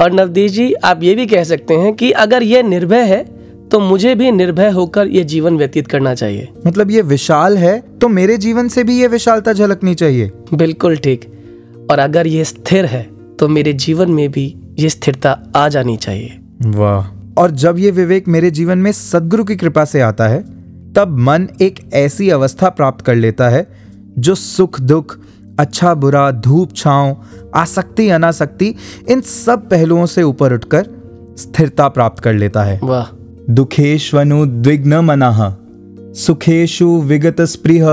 और 0.00 0.12
नवदीप 0.12 0.50
जी 0.50 0.72
आप 0.74 1.02
ये 1.02 1.14
भी 1.14 1.26
कह 1.26 1.44
सकते 1.44 1.74
हैं 1.74 1.92
कि 1.94 2.10
अगर 2.10 2.42
यह 2.42 2.62
निर्भय 2.62 3.02
है 3.04 3.22
तो 3.70 3.80
मुझे 3.80 4.14
भी 4.14 4.30
निर्भय 4.30 4.70
होकर 4.70 5.08
ये 5.08 5.24
जीवन 5.24 5.56
व्यतीत 5.56 5.86
करना 5.86 6.14
चाहिए। 6.14 6.48
मतलब 6.66 6.90
ये 6.90 7.02
विशाल 7.02 7.56
है 7.58 7.78
तो 8.00 8.08
मेरे 8.08 8.36
जीवन 8.36 8.68
से 8.68 8.84
भी 8.84 8.98
ये 9.00 9.06
विशालता 9.08 9.52
झलकनी 9.52 9.94
चाहिए। 9.94 10.30
बिल्कुल 10.54 10.96
ठीक। 10.96 11.30
और 11.90 11.98
अगर 11.98 12.26
ये 12.26 12.44
स्थिर 12.44 12.84
है 12.86 13.02
तो 13.38 13.48
मेरे 13.48 13.72
जीवन 13.72 14.10
में 14.10 14.30
भी 14.30 14.54
ये 14.78 14.88
स्थिरता 14.88 15.38
आ 15.56 15.68
जानी 15.68 15.96
चाहिए। 15.96 16.38
वाह। 16.66 17.06
और 17.38 17.50
जब 17.50 17.78
ये 17.78 17.90
विवेक 17.90 18.28
मेरे 18.28 18.50
जीवन 18.50 18.78
में 18.78 18.92
सदगुरु 18.92 19.44
की 19.44 19.56
कृपा 19.56 19.84
से 19.84 20.00
आता 20.00 20.28
है 20.28 20.42
तब 20.92 21.16
मन 21.18 21.48
एक 21.62 21.90
ऐसी 21.94 22.30
अवस्था 22.30 22.68
प्राप्त 22.68 23.04
कर 23.04 23.14
लेता 23.14 23.48
है 23.48 23.66
जो 24.18 24.34
सुख 24.34 24.80
दुख 24.80 25.18
अच्छा 25.58 25.94
बुरा 25.94 26.30
धूप 26.30 26.74
छांव 26.76 27.16
आसक्ति 27.54 28.08
अनासक्ति 28.08 28.74
इन 29.08 29.20
सब 29.20 29.68
पहलुओं 29.70 30.06
से 30.06 30.22
ऊपर 30.22 30.52
उठकर 30.52 30.86
स्थिरता 31.38 31.88
प्राप्त 31.88 32.22
कर 32.22 32.34
लेता 32.34 32.62
है। 32.62 32.80
वाह। 32.82 33.06
दुखेष्वनु 33.50 34.46
द्विग्न 34.46 34.94
मनः 34.94 35.54
सुखेषु 36.14 36.86
विगत 36.86 37.40
स्पृह 37.40 37.90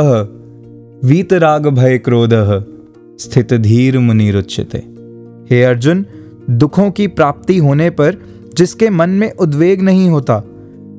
वीतराग 1.04 1.68
भय 1.68 1.98
क्रोध 1.98 2.34
स्थित 3.20 3.54
धीर 3.54 4.00
मुनिरुच्यते 4.00 4.78
हे 5.52 5.64
अर्जुन 5.64 6.06
दुखों 6.50 6.92
की 6.92 7.08
प्राप्ति 7.08 7.58
होने 7.58 7.90
पर 7.90 8.16
जिसके 8.58 8.90
मन 8.90 9.10
में 9.10 9.32
उद्वेग 9.32 9.82
नहीं 9.82 10.10
होता 10.10 10.44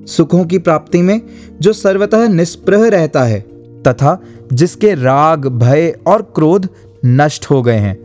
सुखों 0.06 0.44
की 0.44 0.58
प्राप्ति 0.58 1.02
में 1.02 1.22
जो 1.60 1.72
सर्वतः 1.72 2.28
निष्प्रह 2.28 2.88
रहता 2.88 3.24
है 3.24 3.40
तथा 3.88 4.22
जिसके 4.52 4.94
राग 4.94 5.46
भय 5.46 5.98
और 6.06 6.22
क्रोध 6.22 6.68
नष्ट 7.04 7.46
हो 7.46 7.62
गए 7.62 7.76
हैं 7.76 7.98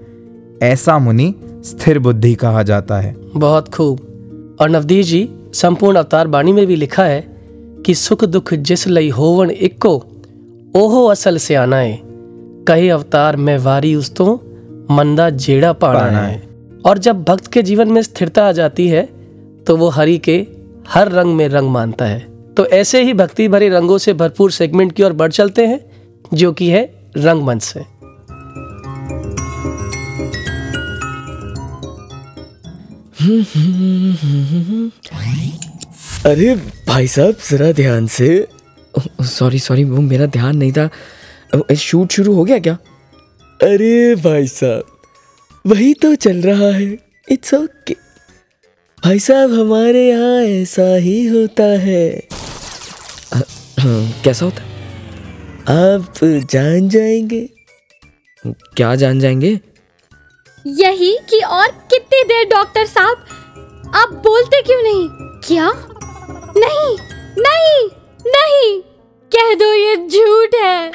ऐसा 0.61 0.99
मुनि 0.99 1.35
स्थिर 1.65 1.99
बुद्धि 1.99 2.35
कहा 2.35 2.63
जाता 2.63 2.99
है। 2.99 3.15
बहुत 3.35 3.73
खूब। 3.73 3.99
और 4.61 4.69
नवदीप 4.69 5.05
जी 5.05 5.29
संपूर्ण 5.53 5.97
अवतार 5.97 6.27
बाणी 6.27 6.53
में 6.53 6.67
भी 6.67 6.75
लिखा 6.75 7.03
है 7.03 7.37
कि 7.85 7.95
सुख 7.95 8.25
दुख 8.25 8.53
जिस 8.53 8.87
लई 8.87 9.09
होवन 9.09 9.51
इक्को 9.51 10.05
ओहो 10.75 11.05
असल 11.05 11.37
से 11.37 11.55
आना 11.55 11.77
है 11.77 12.01
कहे 12.67 12.89
अवतार 12.89 13.35
में 13.35 13.57
वारी 13.57 13.95
उस 13.95 14.15
तो 14.15 14.41
मंदा 14.91 15.29
जेड़ा 15.29 15.73
पाना 15.73 15.99
पाना 15.99 16.19
है 16.19 16.46
और 16.85 16.97
जब 16.97 17.23
भक्त 17.23 17.51
के 17.51 17.63
जीवन 17.63 17.91
में 17.91 18.01
स्थिरता 18.01 18.47
आ 18.47 18.51
जाती 18.51 18.87
है 18.87 19.03
तो 19.67 19.75
वो 19.77 19.89
हरि 19.89 20.17
के 20.17 20.35
हर 20.89 21.11
रंग 21.11 21.35
में 21.35 21.47
रंग 21.49 21.69
मानता 21.69 22.05
है। 22.05 22.19
तो 22.53 22.65
ऐसे 22.65 23.01
ही 23.03 23.13
भक्ति 23.13 23.47
भरे 23.47 23.69
रंगों 23.69 23.97
से 23.97 24.13
भरपूर 24.13 24.51
सेगमेंट 24.51 24.91
की 24.91 25.03
ओर 25.03 25.13
बढ़ 25.13 25.31
चलते 25.31 25.65
हैं 25.67 25.79
जो 26.33 26.51
कि 26.53 26.69
है 26.69 26.83
रंगमंच 27.17 27.63
से। 27.63 27.79
अरे 36.25 36.55
भाई 36.87 37.07
साहब 37.07 37.35
जरा 37.49 37.71
ध्यान 37.71 38.07
से। 38.07 38.47
सॉरी 39.21 39.59
सॉरी 39.59 39.83
वो 39.83 40.01
मेरा 40.01 40.25
ध्यान 40.25 40.57
नहीं 40.57 40.71
था। 40.71 40.89
शूट 41.75 42.11
शुरू 42.11 42.33
हो 42.33 42.43
गया 42.43 42.59
क्या? 42.59 42.73
अरे 43.63 44.15
भाई 44.15 44.47
साहब। 44.47 44.96
वही 45.67 45.93
तो 45.93 46.15
चल 46.15 46.41
रहा 46.41 46.71
है। 46.71 46.97
इट्स 47.31 47.53
ओके 47.53 47.93
भाई 49.05 49.19
साहब 49.19 49.53
हमारे 49.53 50.07
यहाँ 50.09 50.41
ऐसा 50.41 50.95
ही 50.95 51.27
होता 51.27 51.63
है। 51.63 52.09
अ, 53.33 53.41
कैसा 54.23 54.45
होता 54.45 54.61
है? 54.61 54.75
आप 55.93 56.19
जान 56.51 56.89
जाएँगे। 56.89 57.49
क्या 58.47 58.95
जान 58.95 59.19
जाएँगे? 59.19 59.59
यही 60.67 61.17
कि 61.29 61.39
और 61.39 61.67
कितनी 61.67 62.23
देर 62.23 62.45
डॉक्टर 62.45 62.85
साहब 62.85 63.25
आप 63.95 64.13
बोलते 64.13 64.61
क्यों 64.61 64.83
नहीं? 64.83 65.09
क्या? 65.47 65.71
नहीं 66.57 66.97
नहीं 67.39 67.89
नहीं। 68.27 68.81
कह 69.35 69.53
दो 69.55 69.73
ये 69.73 69.95
झूठ 69.95 70.55
है। 70.55 70.91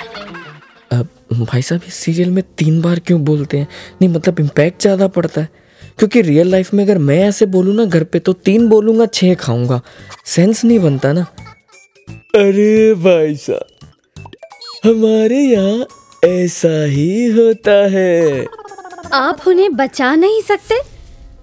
भाई 1.35 1.63
साहब 1.63 1.81
इस 1.87 1.95
सीरियल 1.95 2.31
में 2.31 2.43
तीन 2.59 2.81
बार 2.83 2.99
क्यों 2.99 3.21
बोलते 3.25 3.59
हैं? 3.59 3.69
नहीं 4.03 4.11
मतलब 4.11 4.41
इम्पैक्ट 4.41 4.83
ज़्यादा 4.83 5.09
पड़ता 5.09 5.41
है। 5.41 5.49
क्योंकि 5.99 6.21
रियल 6.23 6.51
लाइफ 6.51 6.73
में 6.75 6.85
अगर 6.85 6.99
मैं 6.99 7.19
ऐसे 7.19 7.47
बोलूँ 7.47 7.75
ना 7.75 7.85
घर 7.85 8.05
पे 8.05 8.19
तो 8.19 8.33
तीन 8.33 8.69
बोलूँगा 8.69 9.07
छः 9.07 9.35
खाऊँगा। 9.35 9.81
सेंस 10.27 10.65
नहीं 10.65 10.79
बनता 10.79 11.13
ना। 11.13 11.23
अरे 12.35 12.95
भाई 12.95 13.35
साहब 13.37 13.67
हमारे 14.85 15.39
यहाँ 15.39 15.87
ऐसा 16.25 16.85
ही 16.85 17.27
होता 17.33 17.73
है। 17.91 18.47
आप 19.13 19.47
उन्हें 19.49 19.75
बचा 19.77 20.15
नहीं 20.15 20.41
सकते? 20.43 20.81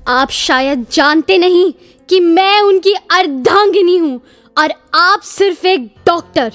आप 0.07 0.29
शायद 0.29 0.85
जानते 0.91 1.37
नहीं 1.37 1.71
कि 2.09 2.19
मैं 2.19 2.61
उनकी 2.61 2.93
अर्धांगिनी 3.11 3.97
हूँ 3.97 4.19
और 4.57 4.73
आप 4.95 5.21
सिर्फ़ 5.21 5.65
एक 5.67 5.85
डॉक्टर 6.07 6.53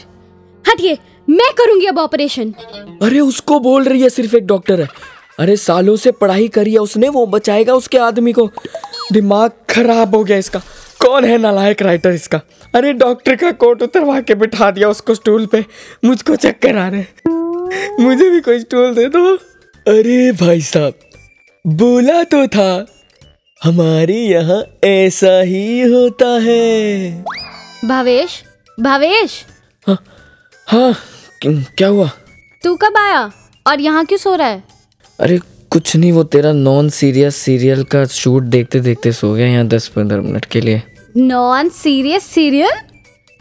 हटिए 0.64 0.98
मैं 1.28 1.52
करूँगी 1.58 1.86
अब 1.86 1.98
ऑपरेशन। 1.98 2.50
अरे 3.02 3.20
उसको 3.20 3.58
बोल 3.60 3.84
रही 3.84 4.02
है 4.02 4.08
सिर्फ़ 4.10 4.36
एक 4.36 4.46
डॉक्टर 4.46 4.80
है। 4.80 4.88
अरे 5.40 5.56
सालों 5.56 5.96
से 5.96 6.10
पढ़ाई 6.12 6.48
करी 6.48 6.72
है 6.72 6.78
उसने 6.78 7.08
वो 7.08 7.26
बचाएगा 7.26 7.74
उसके 7.74 7.98
आदमी 7.98 8.32
को। 8.32 8.50
दिमाग 9.12 9.50
खराब 9.70 10.14
हो 10.14 10.22
गया 10.24 10.36
इसका। 10.36 10.58
कौन 11.00 11.24
है 11.24 11.38
नालायक 11.38 11.82
राइटर 11.82 12.10
इसका? 12.10 12.40
अरे 12.74 12.92
डॉक्टर 12.92 13.36
का 13.36 13.50
कोट 13.52 13.82
उतरवा 13.82 14.20
के 14.20 14.34
बिठा 14.34 14.70
दिया 14.70 14.88
उसको 14.88 15.14
स्टूल 15.14 15.46
पे। 15.46 15.64
मुझको 16.04 16.36
चक्कर 16.36 16.76
आ 16.76 16.88
रहे 16.88 18.02
मुझे 18.02 18.28
भी 18.30 18.40
कोई 18.40 18.60
स्टूल 18.60 18.94
दे 18.94 19.06
दो। 19.08 19.34
अरे 19.86 20.32
भाई 20.32 20.60
साहब 20.62 20.94
बोला 21.64 22.22
तो 22.24 22.46
था 22.48 22.86
हमारे 23.60 24.16
यहाँ 24.16 24.62
ऐसा 24.84 25.40
ही 25.40 25.80
होता 25.82 26.28
है। 26.42 27.24
भावेश 27.84 28.42
भावेश। 28.78 29.44
हाँ 29.86 29.98
क्या 30.66 31.13
क्या 31.46 31.88
हुआ? 31.88 32.10
तू 32.62 32.74
कब 32.76 32.96
आया? 32.96 33.30
और 33.66 33.80
यहाँ 33.80 34.04
क्यों 34.06 34.18
सो 34.18 34.34
रहा 34.34 34.48
है? 34.48 34.62
अरे 35.20 35.38
कुछ 35.70 35.94
नहीं 35.96 36.12
वो 36.12 36.22
तेरा 36.24 36.52
नॉन 36.52 36.88
सीरियस 36.88 37.36
सीरियल 37.36 37.82
का 37.84 38.04
शूट 38.04 38.42
देखते 38.42 38.80
देखते 38.80 39.12
सो 39.12 39.32
गया 39.34 39.46
यहाँ 39.46 39.66
दस 39.66 39.88
पंद्रह 39.88 40.22
मिनट 40.22 40.44
के 40.44 40.60
लिए। 40.60 40.82
नॉन 41.16 41.68
सीरियस 41.68 42.26
सीरियल 42.26 42.70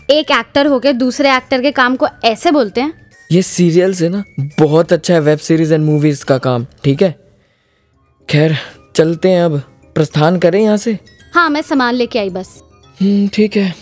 एक 0.09 0.31
एक्टर 0.31 0.67
होके 0.67 0.93
दूसरे 0.93 1.35
एक्टर 1.35 1.61
के 1.61 1.71
काम 1.71 1.95
को 1.95 2.07
ऐसे 2.25 2.51
बोलते 2.51 2.81
हैं? 2.81 2.93
ये 3.31 3.41
सीरियल 3.41 3.93
से 3.93 4.09
ना 4.09 4.23
बहुत 4.59 4.93
अच्छा 4.93 5.13
है 5.13 5.19
वेब 5.19 5.39
सीरीज़ 5.39 5.73
एंड 5.73 5.85
मूवीज़ 5.85 6.25
का 6.25 6.37
काम 6.37 6.65
ठीक 6.83 7.01
है? 7.01 7.15
खैर 8.29 8.57
चलते 8.95 9.29
हैं 9.29 9.43
अब। 9.43 9.61
प्रस्थान 9.95 10.39
करें 10.39 10.61
यहाँ 10.61 10.77
से। 10.77 10.97
हाँ 11.33 11.49
मैं 11.49 11.61
सामान 11.61 11.95
लेके 11.95 12.19
आई 12.19 12.29
बस। 12.29 12.57
हम्म, 13.01 13.27
ठीक 13.27 13.57
है। 13.57 13.73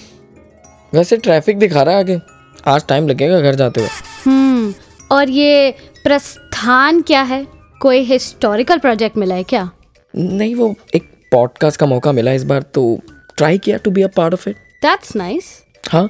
वैसे 0.93 1.17
ट्रैफ़िक 1.17 1.59
दिखा 1.59 1.82
रहा 1.82 1.95
है 1.95 1.99
आगे। 1.99 2.19
आज 2.67 2.86
टाइम 2.88 3.07
लगेगा 3.07 3.39
घर 3.41 3.55
जाते 3.55 3.82
हुए। 3.82 3.89
हम्म 4.26 4.74
और 5.11 5.30
ये 5.30 5.72
प्रस्थान 6.03 7.01
क्या 7.01 7.22
है? 7.22 7.47
कोई 7.82 7.99
हिस्टोरिकल 7.99 8.78
प्रोजेक्ट 8.78 9.17
मिला 9.17 9.36
है 9.36 9.43
क्या? 9.43 9.72
नहीं 10.15 10.55
वो 10.55 10.76
एक 10.95 11.03
पॉडकास्ट 11.32 11.80
का 11.80 11.86
मौका 11.86 12.11
मिला 12.11 12.32
इस 12.32 12.43
बार 12.43 12.61
तो 12.61 12.99
ट्राई 13.38 13.57
किया 13.57 13.78
to 13.78 13.91
be 13.91 14.01
a 14.01 14.07
part 14.07 14.34
of 14.34 14.49
it 14.49 14.55
that's 14.82 15.15
nice 15.15 15.63
हाँ 15.89 16.09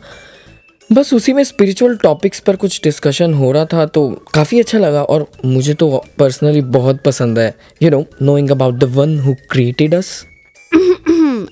बस 0.92 1.14
उसी 1.14 1.34
में 1.34 1.44
स्पिरिचुअल 1.44 1.96
टॉपिक्स 1.96 2.40
पर 2.40 2.56
कुछ 2.56 2.82
डिस्कशन 2.84 3.34
हो 3.34 3.52
रहा 3.52 3.66
था 3.66 3.86
तो 3.86 4.10
काफ़ी 4.34 4.60
अच्छा 4.60 4.78
लगा 4.78 5.04
और 5.04 5.32
मुझे 5.46 5.74
तो 5.74 6.06
पर्सनली 6.18 6.62
बहुत 6.62 7.04
पसंद 7.06 7.40
है 7.40 7.56
you 7.82 7.90
know 7.90 8.06
knowing 8.22 8.52
about 8.52 8.74
the 8.74 8.84
one 8.84 9.20
who 9.20 9.36
created 9.52 9.96
us 9.96 10.26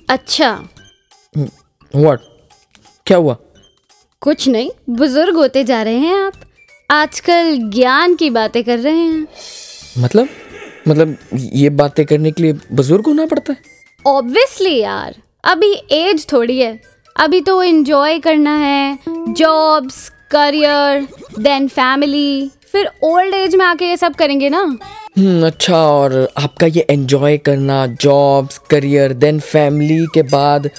अच्छा। 0.10 0.70
व्हाट 1.96 2.20
क्या 3.06 3.18
हुआ? 3.18 3.38
कुछ 4.22 4.48
नहीं 4.48 4.70
बुज़ुर्ग 4.90 5.36
होते 5.36 5.64
जा 5.64 5.82
रहे 5.84 5.98
हैं 5.98 6.16
आप। 6.16 6.34
आजकल 6.90 7.58
ज्ञान 7.74 8.16
की 8.16 8.30
बातें 8.30 8.64
कर 8.64 8.80
रहे 8.80 8.94
हैं। 8.94 9.28
मतलब? 9.98 10.28
मतलब 10.88 11.18
ये 11.34 11.70
बातें 11.70 12.06
करने 12.06 12.32
के 12.32 12.44
लिए 12.44 12.54
बुज़ुर्ग 12.74 13.08
होना 13.08 13.26
पड़ता 13.26 13.54
है? 13.54 13.58
ऑब्वियसली 14.06 14.78
यार 14.80 15.16
अभी 15.44 15.72
एज 15.92 16.26
थोड़ी 16.32 16.60
है। 16.60 16.80
अभी 17.16 17.42
तो 17.42 17.62
एंजॉय 17.64 18.20
करना 18.20 18.56
है 18.56 18.98
जॉब्स 19.08 20.08
करियर 20.32 21.08
देन 21.40 21.68
फैमिली 21.68 22.50
फिर 22.72 22.90
ओल्ड 23.04 23.36
एज 23.36 23.56
में 23.56 23.66
आके 23.66 23.86
ये 23.86 23.98
सब 23.98 24.16
करेंगे 24.16 24.50
ना। 24.50 24.62
हम्म 25.18 25.46
अच्छा 25.46 25.78
और 25.78 26.28
आपका 26.38 26.68
ये 26.68 26.86
एंजॉय 26.90 27.38
करना 27.38 27.86
जॉब्स 28.02 28.58
करियर 28.70 29.14
देन 29.14 29.40
फैमिली 29.40 30.06
के 30.14 30.22
बाद 30.32 30.70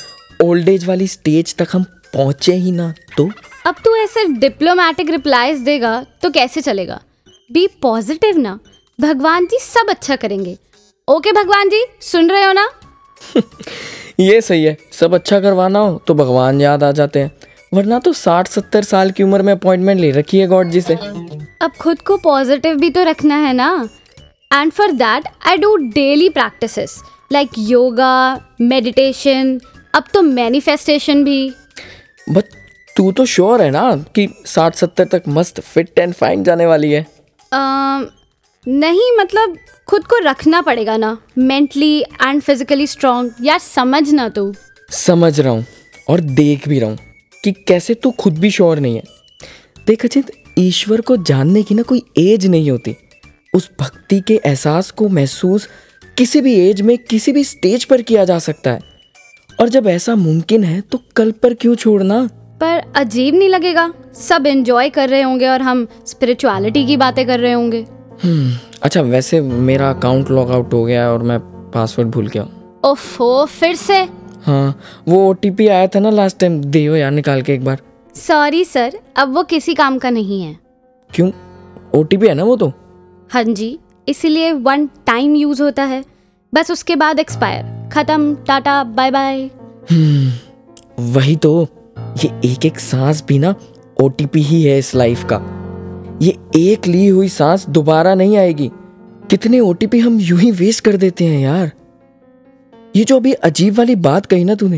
ओल्ड 0.42 0.68
एज 0.68 0.86
वाली 0.86 1.06
स्टेज 1.06 1.54
तक 1.56 1.68
हम 1.72 1.84
पहुँचे 2.14 2.54
ही 2.54 2.72
ना 2.72 2.92
तो? 3.16 3.30
अब 3.66 3.76
तू 3.84 3.94
ऐसे 3.96 4.24
डिप्लोमेटिक 4.40 5.10
रिप्लाईज 5.10 5.58
देगा 5.58 5.94
तो 6.22 6.30
कैसे 6.30 6.60
चलेगा? 6.60 7.00
बी 7.50 7.66
पॉजिटिव 7.82 8.38
ना। 8.38 8.58
भगवान 8.98 9.46
जी 9.46 9.58
सब 9.60 9.90
अच्छा 9.90 10.16
करेंगे। 10.16 10.56
ओके 11.08 11.32
भगवान 11.32 11.68
जी 11.68 11.84
सुन 12.00 12.30
रहे 12.30 12.44
हो 12.44 12.52
ना? 12.52 12.68
ये 14.20 14.40
सही 14.40 14.64
है। 14.64 14.76
सब 14.92 15.14
अच्छा 15.14 15.40
करवाना 15.40 15.78
हो 15.78 16.02
तो 16.06 16.14
भगवान 16.14 16.60
याद 16.60 16.84
आ 16.84 16.90
जाते 16.92 17.20
हैं। 17.20 17.30
वरना 17.74 17.98
तो 17.98 18.12
साठ 18.12 18.48
सत्तर 18.48 18.84
साल 18.84 19.10
की 19.10 19.22
उम्र 19.22 19.42
में 19.42 19.52
अपॉइंटमेंट 19.52 20.00
ले 20.00 20.10
रखी 20.10 20.38
है 20.38 20.46
गॉड 20.46 20.70
जी 20.70 20.80
से। 20.80 20.94
अब 20.94 21.72
खुद 21.80 22.00
को 22.00 22.16
पॉजिटिव 22.18 22.76
भी 22.76 22.90
तो 22.90 23.02
रखना 23.04 23.36
है 23.36 23.52
ना। 23.52 23.88
And 24.52 24.72
for 24.72 24.92
that 24.92 25.28
I 25.46 25.56
do 25.56 25.76
daily 25.76 26.28
practices 26.28 27.00
like 27.32 27.50
yoga 27.58 28.40
meditation 28.60 29.58
अब 29.94 30.04
तो 30.14 30.22
मैनिफेस्टेशन 30.22 31.24
भी। 31.24 31.52
बट 32.28 32.44
तू 32.96 33.10
तो 33.12 33.24
श्योर 33.24 33.62
है 33.62 33.70
ना 33.70 33.82
कि 34.14 34.28
साठ 34.46 34.74
सत्तर 34.74 35.04
तक 35.04 35.22
मस्त 35.28 35.60
फिट 35.60 35.98
एंड 35.98 36.14
फाइन 36.14 36.42
जाने 36.44 36.66
वाली 36.66 36.90
है? 36.92 37.06
अम, 37.52 38.06
नहीं 38.66 39.10
मतलब 39.18 39.56
खुद 39.88 40.04
को 40.04 40.18
रखना 40.24 40.60
पड़ेगा 40.60 40.96
ना 40.96 41.16
मेंटली 41.38 42.00
एंड 42.00 42.40
फिजिकली 42.42 42.86
स्ट्रांग 42.86 43.30
यार 43.42 43.58
समझना 43.58 44.28
तू। 44.28 44.52
समझ 44.90 45.38
रहा 45.40 45.52
हूँ 45.52 45.64
और 46.08 46.20
देख 46.20 46.68
भी 46.68 46.78
रहा 46.78 46.90
हूँ 46.90 46.98
कि 47.44 47.52
कैसे 47.68 47.94
तू 47.94 48.10
खुद 48.10 48.38
भी 48.38 48.50
श्योर 48.50 48.78
नहीं 48.78 48.96
है। 48.96 49.02
देख 49.86 50.04
अचिंत 50.04 50.30
ईश्वर 50.58 51.00
को 51.00 51.16
जानने 51.16 51.62
की 51.62 51.74
ना 51.74 51.82
कोई 51.82 52.02
एज 52.18 52.46
नहीं 52.46 52.70
होती। 52.70 52.96
उस 53.54 53.70
भक्ति 53.80 54.20
के 54.20 54.40
एहसास 54.46 54.90
को 54.90 55.08
महसूस 55.08 55.68
किसी 56.16 56.40
भी 56.40 56.54
एज 56.60 56.80
में 56.82 56.96
किसी 57.00 57.32
भी 57.32 57.44
स्टेज 57.44 57.84
पर 57.84 58.02
किया 58.02 58.24
जा 58.24 58.38
सकता 58.38 58.70
है। 58.70 58.80
और 59.60 59.68
जब 59.68 59.86
ऐसा 59.86 60.14
मुमकिन 60.16 60.64
है 60.64 60.80
तो 60.80 61.00
कल 61.16 61.32
पर 61.32 61.54
क्यों 61.54 61.74
छोड़ना? 61.74 62.28
पर 62.60 62.82
अजीब 62.96 63.34
नहीं 63.34 63.48
लगेगा? 63.48 63.92
सब 64.14 64.46
एंजॉय 64.46 64.88
कर 64.88 65.08
रहे 65.08 65.22
होंगे 65.22 65.48
और 65.48 65.62
हम 65.62 65.86
स्पिरिचुअलिटी 66.06 66.84
की 66.86 66.96
बातें 66.96 67.26
कर 67.26 67.40
रहे 67.40 67.52
होंगे। 67.52 67.84
हम्म, 68.24 68.52
अच्छा 68.82 69.00
वैसे 69.02 69.40
मेरा 69.40 69.90
अकाउंट 69.90 70.30
लॉग 70.30 70.50
आउट 70.50 70.72
हो 70.72 70.84
गया 70.84 71.10
और 71.12 71.22
मैं 71.22 71.38
पासवर्ड 71.74 72.08
भूल 72.08 72.26
गया 72.26 72.46
ओफो 72.84 73.44
फिर 73.44 73.74
से? 73.76 73.98
हाँ 74.44 74.80
वो 75.08 75.28
ओटीपी 75.28 75.66
आया 75.68 75.86
था 75.86 76.00
ना 76.00 76.10
लास्ट 76.10 76.38
टाइम 76.38 76.60
दियो 76.60 76.94
यार 76.96 77.10
निकाल 77.10 77.42
के 77.42 77.54
एक 77.54 77.64
बार। 77.64 77.80
सॉरी 78.14 78.64
सर 78.64 78.98
अब 79.16 79.34
वो 79.34 79.42
किसी 79.42 79.74
काम 79.74 79.98
का 79.98 80.10
नहीं 80.10 80.42
है। 80.42 80.56
क्यों? 81.10 81.30
ओ 81.94 82.04
है 82.04 82.34
ना 82.34 82.44
वो 82.44 82.56
तो? 82.56 82.72
हाँ 83.30 83.42
जी 83.44 83.78
इसीलिए 84.08 84.52
वन 84.52 84.86
टाइम 85.06 85.34
यूज़ 85.36 85.62
होता 85.62 85.84
है। 85.84 86.04
बस 86.54 86.70
उसके 86.70 86.96
बाद 86.96 87.18
एक्सपायर 87.18 87.88
खत्म 87.92 88.34
टाटा 88.46 88.82
बाय 88.84 89.10
बाय 89.10 89.50
वही 91.00 91.36
तो। 91.36 91.68
ये 92.16 92.52
एक 92.52 92.66
एक 92.66 92.78
सांस 92.80 93.24
भी 93.28 93.38
ना 93.38 93.54
ओ 94.02 94.10
ही 94.36 94.62
है 94.62 94.78
इस 94.78 94.94
लाइफ 94.94 95.24
का। 95.24 95.56
ये 96.22 96.36
एक 96.56 96.86
ली 96.86 97.06
हुई 97.06 97.28
सांस 97.28 97.68
दोबारा 97.68 98.14
नहीं 98.14 98.36
आएगी। 98.36 98.70
कितने 99.30 99.60
ओटीपी 99.60 99.98
हम 99.98 100.18
यूँ 100.20 100.38
ही 100.38 100.50
वेस्ट 100.50 100.84
कर 100.84 100.96
देते 100.96 101.24
हैं 101.24 101.40
यार। 101.40 101.72
ये 102.96 103.04
जो 103.04 103.16
अभी 103.16 103.32
अजीब 103.32 103.74
वाली 103.74 103.94
बात 103.96 104.26
कही 104.26 104.44
ना 104.44 104.54
तूने, 104.54 104.76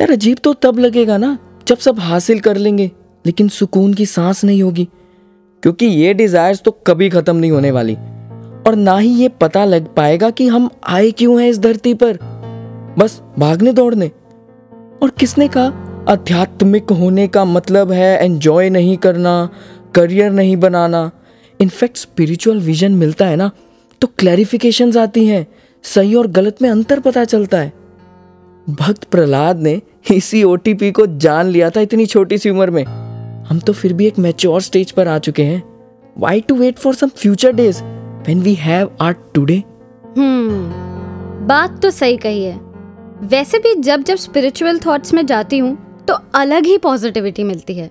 यार 0.00 0.10
अजीब 0.10 0.38
तो 0.44 0.54
तब 0.54 0.78
लगेगा 0.78 1.16
ना 1.16 1.38
जब 1.68 1.78
सब 1.78 1.98
हासिल 1.98 2.40
कर 2.40 2.56
लेंगे, 2.56 2.90
लेकिन 3.26 3.48
सुकून 3.48 3.94
की 3.94 4.06
सांस 4.06 4.44
नहीं 4.44 4.62
होगी। 4.62 4.88
क्योंकि 5.62 5.86
ये 5.86 6.14
डिजायर्स 6.14 6.62
तो 6.62 6.70
कभी 6.70 7.10
खत्म 7.10 7.36
नहीं 7.36 7.50
होने 7.50 7.70
वाली। 7.70 7.94
और 8.66 8.74
ना 8.74 8.98
ही 8.98 9.08
ये 9.08 9.28
पता 9.28 9.64
लग 9.64 9.94
पाएगा 9.94 10.30
कि 10.30 10.48
हम 10.48 10.70
आए 10.86 11.10
क्यों 11.10 11.42
हैं 11.42 11.48
इस 11.48 11.58
धरती 11.58 11.94
पर। 11.94 12.18
बस 12.98 13.22
भागने 13.38 13.72
दौड़ने। 13.72 14.10
और 15.02 15.10
किसने 15.10 15.48
कहा? 15.48 15.85
आध्यात्मिक 16.08 16.90
होने 16.90 17.26
का 17.28 17.44
मतलब 17.44 17.90
है 17.92 18.24
एंजॉय 18.24 18.68
नहीं 18.70 18.96
करना 18.96 19.48
करियर 19.94 20.30
नहीं 20.30 20.56
बनाना। 20.56 21.10
इनफैक्ट 21.60 21.96
स्पिरिचुअल 21.96 22.60
विजन 22.60 22.92
मिलता 22.92 23.26
है 23.26 23.36
ना 23.36 23.50
तो 24.02 24.08
क्लैरिफिकेशंस 24.18 24.96
आती 24.96 25.26
हैं, 25.26 25.46
सही 25.84 26.14
और 26.14 26.26
गलत 26.26 26.62
में 26.62 26.68
अंतर 26.70 27.00
पता 27.00 27.24
चलता 27.24 27.58
है। 27.58 27.72
भक्त 28.66 29.04
प्रहलाद 29.04 29.60
ने 29.60 29.80
इसी 30.10 30.42
ओ 30.44 30.56
को 30.68 31.06
जान 31.06 31.46
लिया 31.46 31.70
था 31.70 31.80
इतनी 31.80 32.06
छोटी 32.06 32.38
सी 32.38 32.50
उम्र 32.50 32.70
में। 32.70 32.84
हम 33.48 33.58
तो 33.58 33.72
फिर 33.72 33.92
भी 33.92 34.06
एक 34.06 34.18
मैच्योर 34.18 34.60
स्टेज 34.60 34.90
पर 34.90 35.08
आ 35.08 35.18
चुके 35.18 35.42
हैं। 35.42 35.62
Why 36.18 36.40
to 36.40 36.54
wait 36.54 36.78
for 36.78 36.94
some 36.94 37.08
future 37.08 37.52
days 37.52 37.82
when 38.26 38.40
we 38.40 38.54
have 38.54 38.90
बात 41.46 41.80
तो 41.82 41.90
सही 41.90 42.16
कही 42.16 42.44
है। 42.44 42.54
वैसे 43.22 43.58
भी 43.58 43.74
जब 43.74 44.02
जब 44.02 44.16
स्पिरिचुअल 44.16 44.78
थॉट्स 44.78 45.14
में 45.14 45.24
जाती 45.26 45.58
हूँ 45.58 45.76
तो 46.08 46.18
अलग 46.34 46.66
ही 46.66 46.78
पॉजिटिविटी 46.78 47.44
मिलती 47.44 47.74
है। 47.74 47.90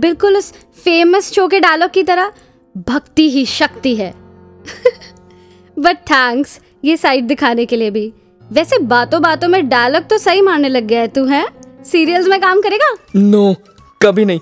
बिल्कुल 0.00 0.36
उस 0.36 0.52
फ़ेमस 0.52 1.32
शो 1.32 1.48
के 1.48 1.60
डायलॉग 1.60 1.90
की 1.90 2.02
तरह 2.02 2.32
भक्ति 2.76 3.30
ही 3.30 3.46
शक्ति 3.46 3.96
है। 3.96 4.14
बट 5.78 5.96
थैंक्स 5.96 6.60
ये 6.84 6.96
साइड 6.96 7.26
दिखाने 7.26 7.66
के 7.66 7.76
लिए 7.76 7.90
भी। 7.90 8.12
वैसे 8.52 8.78
बातों 8.78 9.22
बातों 9.22 9.48
में 9.48 9.68
डायलॉग 9.68 10.08
तो 10.08 10.18
सही 10.18 10.40
मारने 10.40 10.68
लग 10.68 10.84
गया 10.84 11.00
है 11.00 11.08
तू 11.08 11.24
है? 11.24 11.46
सीरियल्स 11.84 12.26
में 12.28 12.40
काम 12.40 12.60
करेगा? 12.60 12.96
नो 13.16 13.52
no, 13.52 13.56
कभी 14.02 14.24
नहीं। 14.24 14.40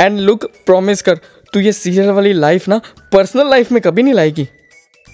एंड 0.00 0.18
लुक 0.18 0.44
प्रॉमिस 0.44 1.02
कर 1.02 1.14
तू 1.52 1.60
ये 1.60 1.72
सीरियल 1.72 2.10
वाली 2.10 2.32
लाइफ 2.32 2.68
ना 2.68 2.80
पर्सनल 3.12 3.50
लाइफ 3.50 3.72
में 3.72 3.82
कभी 3.82 4.02
नहीं 4.02 4.14
लाएगी। 4.14 4.44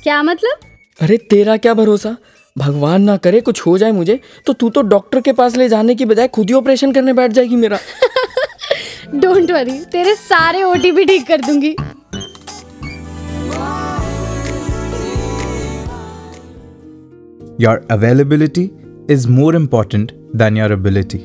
क्या 0.02 0.22
मतलब? 0.22 0.58
अरे 1.00 1.16
तेरा 1.16 1.56
क्या 1.56 1.74
भरोसा? 1.74 2.16
भगवान 2.58 3.02
ना 3.02 3.16
करे 3.16 3.40
कुछ 3.40 3.60
हो 3.66 3.78
जाए 3.78 3.92
मुझे 3.92 4.20
तो 4.46 4.52
तू 4.52 4.68
तो 4.68 4.82
डॉक्टर 4.82 5.20
के 5.20 5.32
पास 5.32 5.56
ले 5.56 5.68
जाने 5.68 5.94
की 5.94 6.04
बजाय 6.04 6.28
खुद 6.28 6.46
ही 6.46 6.52
ऑपरेशन 6.52 6.92
करने 6.92 7.12
बैठ 7.12 7.32
जाएगी 7.32 7.56
मेरा। 7.56 7.78
डोंट 9.14 9.50
वरी 9.50 9.84
तेरे 9.84 10.14
सारे 10.14 10.62
ओटीपी 10.62 11.04
ठीक 11.04 11.26
कर 11.26 11.40
दूँगी। 11.40 11.76
Your 17.60 17.76
availability 17.92 18.64
is 19.10 19.26
more 19.26 19.52
important 19.60 20.10
than 20.36 20.56
your 20.62 20.70
ability. 20.78 21.18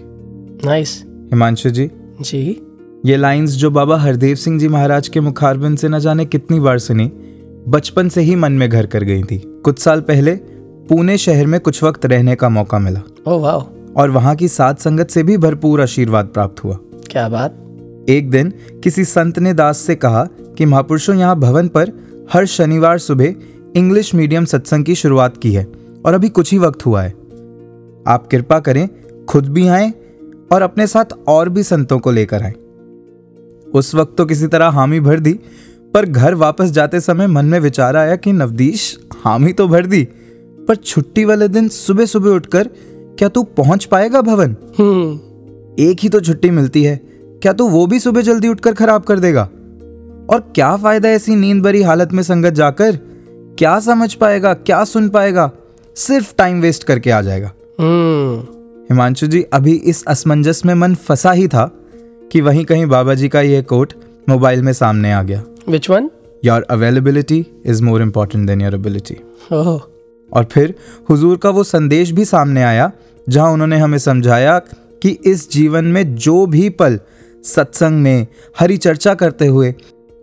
Nice 0.66 1.04
Himanshu 1.08 1.70
ji. 1.70 1.92
जी। 2.22 2.62
ये 3.06 3.18
लाइंस 3.18 3.50
जो 3.50 3.72
बाबा 3.72 3.98
हरदेव 3.98 4.36
सिंह 4.36 4.60
जी 4.60 4.68
महाराज 4.68 5.08
के 5.08 5.20
मुखारबिन 5.20 5.76
से 5.76 5.90
न 5.90 6.00
जाने 6.00 6.26
कितनी 6.26 6.60
बार 6.60 6.80
सुनी 6.80 7.12
बचपन 7.68 8.10
से 8.10 8.22
ही 8.22 8.36
मन 8.36 8.52
में 8.52 8.70
घर 8.70 8.86
कर 8.86 9.04
गई 9.04 9.24
थी। 9.24 9.42
कुछ 9.46 9.80
साल 9.80 10.02
पहले 10.02 10.40
पुणे 10.90 11.18
शहर 11.18 11.46
में 11.46 11.60
कुछ 11.60 11.84
वक्त 11.84 12.06
रहने 12.06 12.36
का 12.36 12.50
मौका 12.50 12.80
मिला। 12.80 13.02
Oh 13.28 13.40
wow. 13.40 13.68
और 13.96 14.10
वहाँ 14.10 14.36
की 14.36 14.48
सात 14.48 14.80
संगत 14.80 15.10
से 15.10 15.24
भी 15.24 15.38
भरपूर 15.38 15.82
आशीर्वाद 15.82 16.26
प्राप्त 16.26 16.64
हुआ। 16.64 16.78
क्या 16.84 17.30
बात। 17.30 17.58
एक 18.10 18.30
दिन 18.30 18.54
किसी 18.84 19.06
संत 19.06 19.40
ने 19.40 19.54
दास 19.54 19.78
से 19.78 19.96
कहा 19.96 20.28
कि 20.58 20.66
महापुरुषों 20.66 21.16
यहाँ 21.16 21.40
भवन 21.40 21.68
पर 21.68 21.92
हर 22.34 22.46
शनिवार 22.46 22.98
सुबह 22.98 23.34
इंग्लिश 23.76 24.16
मीडियम 24.16 24.46
सत्संग 24.46 24.86
की 24.86 24.96
शुरुआत 24.96 25.38
की 25.38 25.54
है 25.54 25.68
और 26.06 26.14
अभी 26.14 26.30
कुछ 26.30 26.52
ही 26.52 26.58
वक्त 26.58 26.86
हुआ 26.86 27.02
है। 27.02 27.10
आप 28.08 28.28
कृपा 28.32 28.60
करें 28.60 28.90
खुद 29.26 29.46
भी 29.46 29.68
आए 29.68 29.94
और 30.52 30.62
अपने 30.62 30.88
साथ 30.88 31.06
और 31.28 31.50
भी 31.50 31.64
संतों 31.64 32.00
को 32.00 32.12
लेकर 32.12 32.44
आए। 32.44 32.54
उस 33.74 33.96
वक्त 33.96 34.16
तो 34.18 34.26
किसी 34.26 34.48
तरह 34.48 34.66
हामी 34.66 35.00
भर 35.00 35.20
दी 35.20 35.40
पर 35.94 36.06
घर 36.06 36.36
वापस 36.36 36.66
जाते 36.66 37.00
समय 37.00 37.28
मन 37.28 37.46
में 37.46 37.60
विचार 37.60 37.96
आया 37.96 38.16
कि 38.16 38.34
नवदीश 38.34 39.00
हामी 39.26 39.54
तो 39.54 39.68
भर 39.68 39.86
दी। 39.86 40.08
पर 40.68 40.76
छुट्टी 40.76 41.26
वाले 41.26 41.48
दिन 41.48 41.68
सुबह 41.70 42.06
सुबह 42.06 42.30
उठकर 42.30 42.70
क्या 43.20 43.30
तू 43.30 43.44
पहुँच 43.44 43.86
पाएगा 43.86 44.22
भवन? 44.22 44.56
हम्म। 44.80 45.20
एक 45.80 45.98
ही 46.00 46.10
तो 46.10 46.20
छुट्टी 46.20 46.50
मिलती 46.50 46.84
है। 46.84 47.02
क्या 47.42 47.54
तू 47.54 47.68
वो 47.68 47.88
भी 47.88 48.00
सुबह 48.00 48.22
जल्दी 48.22 48.48
उठकर 48.48 48.74
खराब 48.74 49.04
कर 49.04 49.20
देगा? 49.20 49.44
और 50.30 50.52
क्या 50.56 50.78
फ़ायदा 50.78 51.10
ऐसी 51.10 51.36
नींद 51.36 51.64
भरी 51.64 51.82
हालत 51.82 52.14
में 52.14 52.24
संगत 52.24 52.54
जाकर? 52.54 52.96
क्या 53.58 53.80
समझ 53.80 54.14
पाएगा 54.14 54.54
क्या 54.54 54.84
सुन 54.84 55.10
पाएगा? 55.10 55.52
सिर्फ़ 55.96 56.34
टाइम 56.38 56.62
वेस्ट 56.62 56.84
करके 56.84 57.12
आ 57.12 57.22
जाएगा। 57.22 57.52
हम्म। 57.80 58.40
हिमांशु 58.84 59.28
जी 59.28 59.42
अभी 59.42 59.74
इस 59.74 60.04
असमंजस 60.08 60.62
में 60.66 60.74
मन 60.74 60.96
फंसा 60.96 61.32
ही 61.32 61.48
था 61.48 61.72
कि 62.32 62.42
वहीं 62.42 62.66
कहीं 62.66 62.86
बाबा 62.86 63.14
जी 63.14 63.30
का 63.30 63.42
यह 63.42 63.62
कोट 63.62 63.94
मोबाइल 64.30 64.62
में 64.62 64.74
सामने 64.74 65.12
आ 65.12 65.24
गया। 65.24 65.44
Which 65.70 65.90
one 65.90 66.10
your 66.46 66.62
availability 66.62 67.46
is 67.66 67.84
more 67.84 68.02
important 68.02 68.48
than 68.48 68.62
your 68.62 68.76
ability 68.76 69.18
oh 69.54 69.82
और 70.34 70.44
फिर 70.44 70.74
हुजूर 71.10 71.38
का 71.38 71.50
वो 71.50 71.64
संदेश 71.64 72.12
भी 72.12 72.26
सामने 72.26 72.64
आया 72.64 72.92
जहाँ 73.30 73.52
उन्होंने 73.52 73.78
हमें 73.78 73.98
समझाया 73.98 74.60
कि 75.02 75.10
इस 75.26 75.52
जीवन 75.52 75.86
में 75.86 76.16
जो 76.16 76.46
भी 76.46 76.70
पल 76.70 77.00
सत्संग 77.44 78.02
में 78.02 78.28
हरि 78.60 78.78
चर्चा 78.78 79.14
करते 79.14 79.48
हुए 79.48 79.74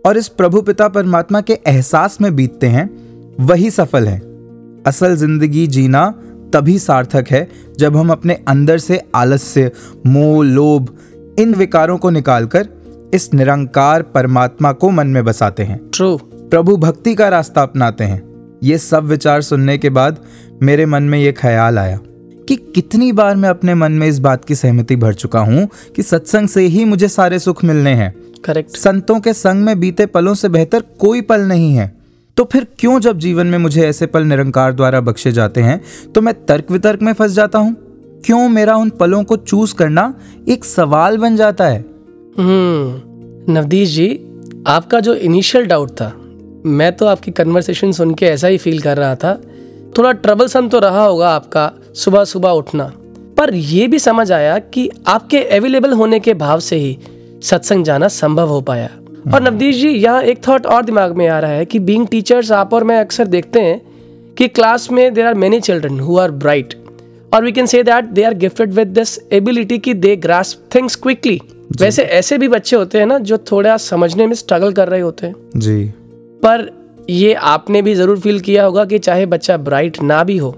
और 0.05 0.17
इस 0.17 0.27
प्रभु 0.27 0.61
पिता 0.61 0.87
परमात्मा 0.87 1.41
के 1.41 1.59
एहसास 1.67 2.17
में 2.21 2.35
बीतते 2.35 2.67
हैं 2.67 2.89
वही 3.39 3.71
सफल 3.71 4.07
है। 4.07 4.19
असल 4.87 5.15
ज़िंदगी 5.15 5.67
जीना 5.67 6.05
तभी 6.53 6.79
सार्थक 6.79 7.25
है 7.29 7.47
जब 7.79 7.97
हम 7.97 8.11
अपने 8.11 8.33
अंदर 8.47 8.77
से 8.77 9.01
आलस्य 9.15 9.71
मोह 10.07 10.43
लोभ 10.45 10.95
इन 11.39 11.53
विकारों 11.53 11.97
को 11.97 12.09
निकालकर 12.09 12.67
इस 13.13 13.33
निरंकार 13.33 14.01
परमात्मा 14.01 14.71
को 14.71 14.89
मन 14.89 15.07
में 15.07 15.23
बसाते 15.25 15.63
हैं। 15.63 15.79
ट्रू 15.93 16.17
प्रभु 16.23 16.77
भक्ति 16.77 17.15
का 17.15 17.29
रास्ता 17.29 17.61
अपनाते 17.61 18.03
हैं। 18.03 18.28
ये 18.63 18.77
सब 18.77 19.03
विचार 19.03 19.41
सुनने 19.41 19.77
के 19.77 19.89
बाद 19.89 20.17
मेरे 20.61 20.85
मन 20.85 21.03
में 21.03 21.19
ये 21.19 21.31
ख्याल 21.31 21.77
आया 21.79 21.99
कि 22.47 22.55
कितनी 22.75 23.11
बार 23.11 23.35
मैं 23.35 23.49
अपने 23.49 23.75
मन 23.75 23.91
में 23.91 24.07
इस 24.07 24.19
बात 24.19 24.45
की 24.45 24.55
सहमति 24.55 24.95
भर 24.95 25.13
चुका 25.13 25.39
हूँ 25.39 25.67
कि 25.95 26.03
सत्संग 26.03 26.47
से 26.47 26.61
ही 26.61 26.85
मुझे 26.85 27.07
सारे 27.07 27.39
सुख 27.39 27.63
मिलने 27.63 27.93
हैं। 27.93 28.13
करेक्ट 28.45 28.77
संतों 28.77 29.19
के 29.19 29.33
संग 29.33 29.63
में 29.63 29.79
बीते 29.79 30.05
पलों 30.05 30.33
से 30.33 30.49
बेहतर 30.49 30.83
कोई 30.99 31.21
पल 31.21 31.41
नहीं 31.41 31.73
है। 31.75 31.97
तो 32.37 32.43
फिर 32.43 32.67
क्यों 32.79 32.99
जब 32.99 33.17
जीवन 33.17 33.47
में 33.47 33.57
मुझे 33.57 33.87
ऐसे 33.87 34.05
पल 34.05 34.23
निरंकार 34.23 34.73
द्वारा 34.73 35.01
बख्शे 35.01 35.31
जाते 35.31 35.61
हैं 35.61 35.81
तो 36.15 36.21
मैं 36.21 36.33
तर्क 36.45 36.71
वितर्क 36.71 37.01
में 37.01 37.13
फंस 37.13 37.31
जाता 37.31 37.59
हूँ? 37.59 37.75
क्यों 38.25 38.49
मेरा 38.49 38.75
उन 38.75 38.89
पलों 38.89 39.23
को 39.23 39.37
चूज़ 39.37 39.75
करना 39.75 40.13
एक 40.49 40.65
सवाल 40.65 41.17
बन 41.17 41.35
जाता 41.35 41.67
है? 41.67 41.85
हम्म 42.37 43.53
नवदीश 43.53 43.89
जी 43.89 44.07
आपका 44.67 44.99
जो 44.99 45.13
इनिशियल 45.13 45.65
डाउट 45.65 45.91
था 45.91 46.13
मैं 46.65 46.95
तो 46.95 47.05
आपकी 47.05 47.31
कन्वर्सेशन 47.31 47.91
सुन 47.91 48.13
के 48.13 48.25
ऐसा 48.25 48.47
ही 48.47 48.57
फील 48.57 48.79
कर 48.81 48.97
रहा 48.97 49.15
था। 49.15 49.41
थोड़ा 49.97 50.11
ट्रबलसम 50.11 50.69
तो 50.69 50.79
रहा 50.79 51.03
होगा 51.05 51.29
आपका 51.29 51.71
सुबह 51.95 52.23
सुबह 52.23 52.49
उठना। 52.49 52.93
पर 53.37 53.53
यह 53.53 53.87
भी 53.87 53.99
समझ 53.99 54.31
आया 54.31 54.59
कि 54.59 54.89
आपके 55.07 55.43
अवेलेबल 55.43 55.93
होने 55.93 56.19
के 56.19 56.33
भाव 56.33 56.59
से 56.59 56.75
ही 56.75 56.97
सत्संग 57.43 57.85
जाना 57.85 58.07
संभव 58.07 58.49
हो 58.49 58.61
पाया। 58.61 58.89
और 59.33 59.41
नवदीश 59.43 59.75
जी 59.75 59.89
यहाँ 59.89 60.21
एक 60.21 60.47
थॉट 60.47 60.65
और 60.65 60.83
दिमाग 60.85 61.15
में 61.15 61.27
आ 61.27 61.39
रहा 61.39 61.51
है 61.51 61.65
कि 61.65 61.79
बीइंग 61.79 62.07
टीचर्स 62.07 62.51
आप 62.51 62.73
और 62.73 62.83
मैं 62.83 62.99
अक्सर 62.99 63.25
देखते 63.25 63.61
हैं 63.61 63.81
कि 64.37 64.47
क्लास 64.47 64.91
में 64.91 65.13
there 65.13 65.25
are 65.25 65.33
many 65.33 65.59
children 65.59 65.99
who 65.99 66.17
are 66.17 66.31
bright 66.31 66.73
और 67.33 67.43
we 67.43 67.51
can 67.51 67.65
say 67.65 67.83
that 67.83 68.05
they 68.05 68.23
are 68.23 68.33
gifted 68.33 68.73
with 68.73 68.87
this 68.87 69.19
ability 69.31 69.77
कि 69.77 69.93
दे 69.93 70.15
ग्रास्प 70.15 70.75
थिंग्स 70.75 70.95
क्विकली 70.95 71.39
वैसे 71.79 72.03
ऐसे 72.03 72.37
भी 72.37 72.47
बच्चे 72.47 72.75
होते 72.75 72.99
हैं 72.99 73.05
ना 73.05 73.17
जो 73.19 73.37
थोड़ा 73.37 73.77
समझने 73.77 74.27
में 74.27 74.33
स्ट्रगल 74.33 74.71
कर 74.71 74.87
रहे 74.87 75.01
होते 75.01 75.27
हैं। 75.27 75.35
जी। 75.55 75.93
पर 76.43 76.69
ये 77.09 77.33
आपने 77.33 77.81
भी 77.81 77.93
ज़रूर 77.95 78.19
फील 78.19 78.39
किया 78.39 78.65
होगा 78.65 78.85
कि 78.85 78.99
चाहे 78.99 79.25
बच्चा 79.25 79.57
ब्राइट 79.57 80.01
ना 80.01 80.23
भी 80.23 80.37
हो 80.37 80.49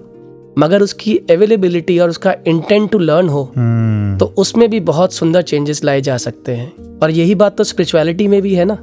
मगर 0.60 0.82
उसकी 0.82 1.16
अवेलेबिलिटी 1.32 1.98
और 2.00 2.10
उसका 2.10 2.36
इंटेंट 2.48 2.90
टू 2.92 2.98
लर्न 3.00 3.30
हो 3.30 3.44
हम्म। 3.58 4.18
तो 4.18 4.26
उसमें 4.38 4.70
भी 4.70 4.80
बहुत 4.80 5.14
सुंदर 5.14 5.42
चेंजेस 5.42 5.84
लाए 5.84 6.02
जा 6.02 6.18
सकते 6.18 6.52
हैं। 6.52 7.00
और 7.00 7.12
यही 7.12 7.36
बात 7.36 7.58
तो 7.58 7.64
स्पिरिचुअलिटी 7.64 8.28
में 8.28 8.42
भी 8.42 8.54
है 8.56 8.66
ना 8.66 8.78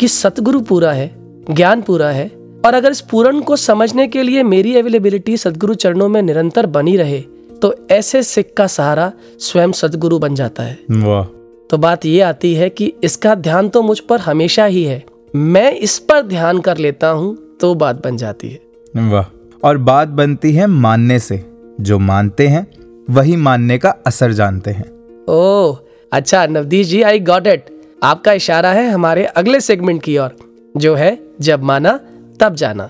कि 0.00 0.08
सतगुरु 0.08 0.60
पूरा 0.60 0.92
है 0.92 1.10
ज्ञान 1.50 1.82
पूरा 1.82 2.08
है 2.08 2.26
और 2.66 2.74
अगर 2.74 2.90
इस 2.90 3.00
पूर्ण 3.00 3.40
को 3.40 3.56
समझने 3.56 4.06
के 4.08 4.22
लिए 4.22 4.42
मेरी 4.42 4.76
अवेलेबिलिटी 4.76 5.36
सदगुरु 5.36 5.74
चरणों 5.74 6.08
में 6.08 6.20
निरंतर 6.22 6.66
बनी 6.66 6.96
रहे 6.96 7.20
तो 7.62 7.74
ऐसे 7.90 8.22
सिख 8.22 8.52
का 8.56 8.66
सहारा 8.66 9.12
स्वयं 9.40 9.72
सदगुरु 9.72 10.18
बन 10.18 10.34
जाता 10.34 10.62
है। 10.62 10.78
वाह। 10.90 11.24
तो 11.70 11.78
बात 11.78 12.06
ये 12.06 12.20
आती 12.20 12.54
है 12.54 12.68
कि 12.70 12.92
इसका 13.04 13.34
ध्यान 13.34 13.68
तो 13.68 13.82
मुझ 13.82 13.98
पर 14.00 14.20
हमेशा 14.20 14.64
ही 14.64 14.84
है 14.84 15.04
मैं 15.34 15.70
इस 15.72 15.98
पर 15.98 16.20
ध्यान 16.22 16.60
कर 16.60 16.76
लेता 16.76 17.08
हूँ 17.08 17.36
तो 17.60 17.74
बात 17.74 18.02
बन 18.04 18.16
जाती 18.16 18.48
है। 18.48 19.08
वाह। 19.08 19.24
और 19.66 19.78
बात 19.78 20.08
बनती 20.08 20.52
है 20.52 20.66
मानने 20.66 21.18
से। 21.18 21.42
जो 21.80 21.98
मानते 21.98 22.46
हैं 22.48 22.66
वही 23.10 23.36
मानने 23.36 23.78
का 23.78 23.90
असर 24.06 24.32
जानते 24.32 24.70
हैं। 24.70 24.84
ओह 25.28 25.78
अच्छा 26.12 26.46
नवदीश 26.46 26.86
जी 26.86 27.02
आई 27.02 27.20
गॉट 27.20 27.46
इट 27.46 27.66
आपका 28.02 28.32
इशारा 28.32 28.72
है 28.72 28.88
हमारे 28.90 29.24
अगले 29.24 29.60
सेगमेंट 29.60 30.02
की 30.02 30.16
ओर। 30.18 30.36
जो 30.76 30.94
है 30.94 31.18
जब 31.40 31.62
माना 31.62 31.98
तब 32.40 32.54
जाना। 32.54 32.88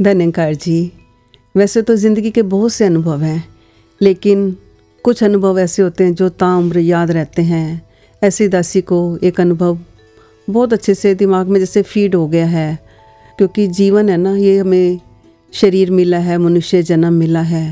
धन्यकार 0.00 0.54
जी। 0.54 0.92
वैसे 1.54 1.82
तो 1.82 1.96
ज़िंदगी 1.96 2.30
के 2.30 2.42
बहुत 2.42 2.72
से 2.72 2.84
अनुभव 2.84 3.20
हैं 3.20 3.42
लेकिन 4.00 4.56
कुछ 5.05 5.23
अनुभव 5.23 5.59
ऐसे 5.59 5.81
होते 5.81 6.03
हैं 6.03 6.13
जो 6.13 6.29
ताउम्र 6.29 6.79
याद 6.79 7.11
रहते 7.11 7.41
हैं 7.41 7.81
ऐसी 8.21 8.47
दासी 8.47 8.81
को 8.81 8.97
एक 9.23 9.41
अनुभव 9.41 9.77
बहुत 10.47 10.73
अच्छे 10.73 10.93
से 10.93 11.13
दिमाग 11.15 11.47
में 11.47 11.59
जैसे 11.59 11.81
फीड 11.81 12.15
हो 12.15 12.27
गया 12.27 12.45
है 12.45 12.67
क्योंकि 13.37 13.67
जीवन 13.67 14.09
है 14.09 14.17
ना 14.17 14.35
ये 14.35 14.57
हमें 14.57 14.99
शरीर 15.53 15.91
मिला 15.91 16.17
है 16.19 16.37
मनुष्य 16.37 16.81
जन्म 16.83 17.13
मिला 17.13 17.41
है 17.41 17.65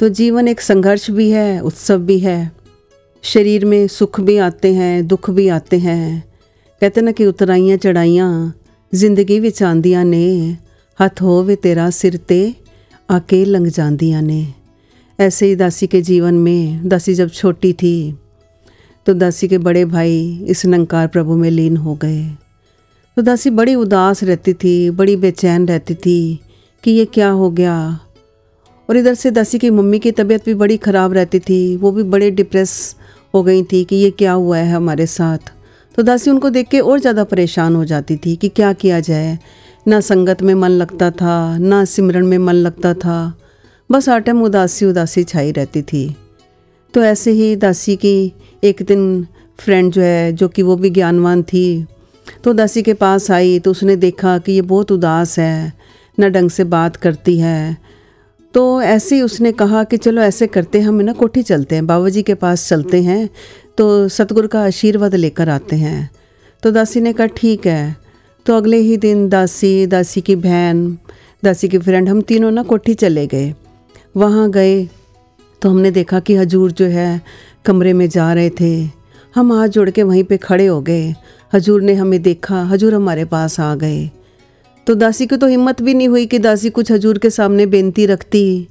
तो 0.00 0.08
जीवन 0.08 0.48
एक 0.48 0.60
संघर्ष 0.60 1.10
भी 1.10 1.30
है 1.30 1.60
उत्सव 1.60 1.98
भी 1.98 2.18
है 2.18 2.38
शरीर 3.24 3.64
में 3.64 3.86
सुख 3.88 4.20
भी 4.20 4.36
आते 4.38 4.74
हैं 4.74 5.06
दुख 5.06 5.30
भी 5.30 5.48
आते 5.48 5.78
हैं 5.78 6.24
कहते 6.82 7.00
ना 7.00 7.12
कि 7.12 7.26
उतराइयाँ 7.26 7.78
चढ़ाइयाँ 7.78 8.30
ਜ਼ਿੰਦਗੀ 8.92 9.38
ਵਿੱਚ 9.40 9.62
ਆਂਦੀਆਂ 9.62 10.04
ਨੇ 10.04 10.26
ਹੱਥ 10.98 11.22
ਹੋਵੇ 11.22 11.56
तेरा 11.56 11.86
सिर 11.90 12.16
ते 12.30 12.36
आके 13.08 13.44
लंघ 13.44 13.66
जांदियाँ 13.68 14.20
ने 14.22 14.42
ऐसे 15.19 15.45
ही 15.45 15.55
दासी 15.55 15.87
के 15.87 16.01
जीवन 16.01 16.33
में, 16.35 16.87
दासी 16.87 17.13
जब 17.13 17.29
छोटी 17.29 17.71
थी 17.73 18.17
तो 19.07 19.13
दासी 19.13 19.47
के 19.47 19.57
बड़े 19.57 19.83
भाई 19.85 20.45
इस 20.47 20.65
नंकार 20.65 21.07
प्रभु 21.07 21.35
में 21.35 21.49
लीन 21.51 21.77
हो 21.77 21.95
गए। 21.95 22.23
तो 23.17 23.21
दासी 23.21 23.49
बड़ी 23.49 23.73
उदास 23.75 24.23
रहती 24.23 24.53
थी, 24.53 24.89
बड़ी 24.89 25.15
बेचैन 25.15 25.67
रहती 25.67 25.95
थी 25.95 26.39
कि 26.83 26.91
ये 26.91 27.05
क्या 27.07 27.29
हो 27.29 27.49
गया। 27.51 27.99
और 28.89 28.97
इधर 28.97 29.13
से 29.13 29.31
दासी 29.31 29.59
की 29.59 29.69
मम्मी 29.69 29.99
की 29.99 30.11
तबीयत 30.11 30.45
भी 30.45 30.53
बड़ी 30.55 30.77
ख़राब 30.77 31.13
रहती 31.13 31.39
थी, 31.39 31.75
वो 31.77 31.91
भी 31.91 32.03
बड़े 32.05 32.29
डिप्रेस 32.31 32.95
हो 33.33 33.43
गई 33.43 33.63
थी 33.63 33.83
कि 33.83 33.95
ये 33.95 34.11
क्या 34.11 34.33
हुआ 34.33 34.57
है 34.57 34.71
हमारे 34.71 35.05
साथ। 35.07 35.51
तो 35.95 36.03
दासी 36.03 36.29
उनको 36.31 36.49
देख 36.49 36.67
के 36.67 36.79
और 36.79 36.99
ज़्यादा 36.99 37.23
परेशान 37.25 37.75
हो 37.75 37.83
जाती 37.85 38.17
थी 38.17 38.35
कि 38.35 38.49
क्या 38.49 38.71
किया 38.75 38.99
जाए। 39.01 39.37
ना 39.87 39.99
संगत 40.01 40.41
में 40.41 40.53
मन 40.55 40.69
लगता 40.71 41.11
था, 41.11 41.57
ना 41.57 41.83
सिमरन 41.85 42.25
में 42.25 42.37
मन 42.37 42.53
लगता 42.55 42.93
था। 42.93 43.33
बस 43.89 44.09
टाइम 44.09 44.41
उदासी 44.43 44.85
उदासी 44.85 45.23
छाई 45.23 45.51
रहती 45.51 45.81
थी। 45.81 46.15
तो 46.93 47.03
ऐसे 47.03 47.31
ही 47.31 47.55
दासी 47.55 47.95
की 47.95 48.33
एक 48.63 48.81
दिन 48.81 49.25
फ्रेंड 49.59 49.91
जो 49.93 50.01
है, 50.01 50.31
जो 50.33 50.47
कि 50.47 50.61
वो 50.61 50.75
भी 50.75 50.89
ज्ञानवान 50.89 51.43
थी 51.43 51.85
तो 52.43 52.53
दासी 52.53 52.81
के 52.81 52.93
पास 52.93 53.29
आई 53.31 53.57
तो 53.59 53.71
उसने 53.71 53.95
देखा 53.95 54.37
कि 54.37 54.51
ये 54.51 54.61
बहुत 54.63 54.91
उदास 54.91 55.37
है, 55.39 55.73
न 56.17 56.29
ढंग 56.29 56.49
से 56.49 56.63
बात 56.65 56.95
करती 56.95 57.37
है। 57.39 57.77
तो 58.53 58.81
ऐसे 58.81 59.15
ही 59.15 59.21
उसने 59.21 59.51
कहा 59.51 59.83
कि 59.83 59.97
चलो 59.97 60.21
ऐसे 60.21 60.47
करते 60.47 60.79
हैं, 60.79 60.87
हम 60.87 61.01
ना 61.01 61.13
कोठी 61.13 61.41
चलते 61.43 61.75
हैं 61.75 61.85
बाबा 61.87 62.09
जी 62.09 62.21
के 62.23 62.33
पास 62.35 62.67
चलते 62.69 63.01
हैं 63.03 63.29
तो 63.77 64.07
सतगुरु 64.09 64.47
का 64.47 64.63
आशीर्वाद 64.63 65.15
लेकर 65.15 65.49
आते 65.49 65.75
हैं। 65.75 66.09
तो 66.63 66.71
दासी 66.71 67.01
ने 67.01 67.13
कहा, 67.13 67.27
ठीक 67.27 67.67
है। 67.67 67.95
तो 68.45 68.55
अगले 68.57 68.77
ही 68.77 68.97
दिन 68.97 69.27
दासी 69.29 69.85
दासी 69.87 70.21
की 70.21 70.35
बहन, 70.37 70.97
दासी 71.43 71.67
की 71.67 71.77
फ्रेंड 71.77 72.09
हम 72.09 72.21
तीनों 72.21 72.51
ना 72.51 72.63
कोठी 72.63 72.93
चले 72.95 73.25
गए। 73.27 73.53
वहाँ 74.19 74.51
गए 74.51 74.85
तो 75.61 75.69
हमने 75.69 75.91
देखा 75.91 76.19
कि 76.19 76.35
हजूर 76.35 76.71
जो 76.71 76.85
है 76.85 77.21
कमरे 77.65 77.93
में 77.93 78.09
जा 78.09 78.33
रहे 78.33 78.49
थे। 78.49 78.89
हम 79.35 79.53
हाथ 79.53 79.67
जोड़ 79.67 79.89
के 79.89 80.03
वहीं 80.03 80.23
पे 80.23 80.37
खड़े 80.37 80.65
हो 80.65 80.81
गए। 80.81 81.15
हजूर 81.53 81.81
ने 81.81 81.93
हमें 81.93 82.21
देखा, 82.21 82.63
हजूर 82.63 82.93
हमारे 82.93 83.25
पास 83.25 83.59
आ 83.59 83.75
गए। 83.75 84.09
तो 84.87 84.95
दासी 84.95 85.27
की 85.27 85.37
तो 85.37 85.47
हिम्मत 85.47 85.81
भी 85.81 85.93
नहीं 85.93 86.07
हुई 86.07 86.25
कि 86.25 86.39
दासी 86.39 86.69
कुछ 86.69 86.91
हजूर 86.91 87.17
के 87.17 87.29
सामने 87.29 87.65
बेनती 87.65 88.05
रखती। 88.05 88.67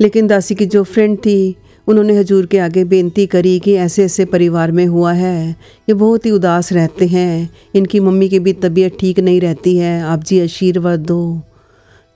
लेकिन 0.00 0.26
दासी 0.26 0.54
की 0.54 0.66
जो 0.66 0.84
फ्रेंड 0.84 1.18
थी, 1.18 1.56
उन्होंने 1.86 2.16
हजूर 2.16 2.46
के 2.46 2.58
आगे 2.58 2.84
बेनती 2.84 3.26
करी 3.26 3.60
कि 3.60 3.74
ऐसे 3.74 4.04
ऐसे 4.04 4.24
परिवार 4.24 4.72
में 4.72 4.86
हुआ 4.86 5.12
है। 5.12 5.50
ये 5.88 5.94
बहुत 5.94 6.26
ही 6.26 6.30
उदास 6.30 6.72
रहते 6.72 7.06
हैं। 7.06 7.50
इनकी 7.74 8.00
मम्मी 8.00 8.28
की 8.28 8.38
भी 8.38 8.52
तबीयत 8.52 8.96
ठीक 9.00 9.20
नहीं 9.20 9.40
रहती 9.40 9.76
है। 9.76 10.02
आप 10.02 10.24
जी, 10.24 10.40
आशीर्वाद 10.40 11.00
दो। 11.00 11.42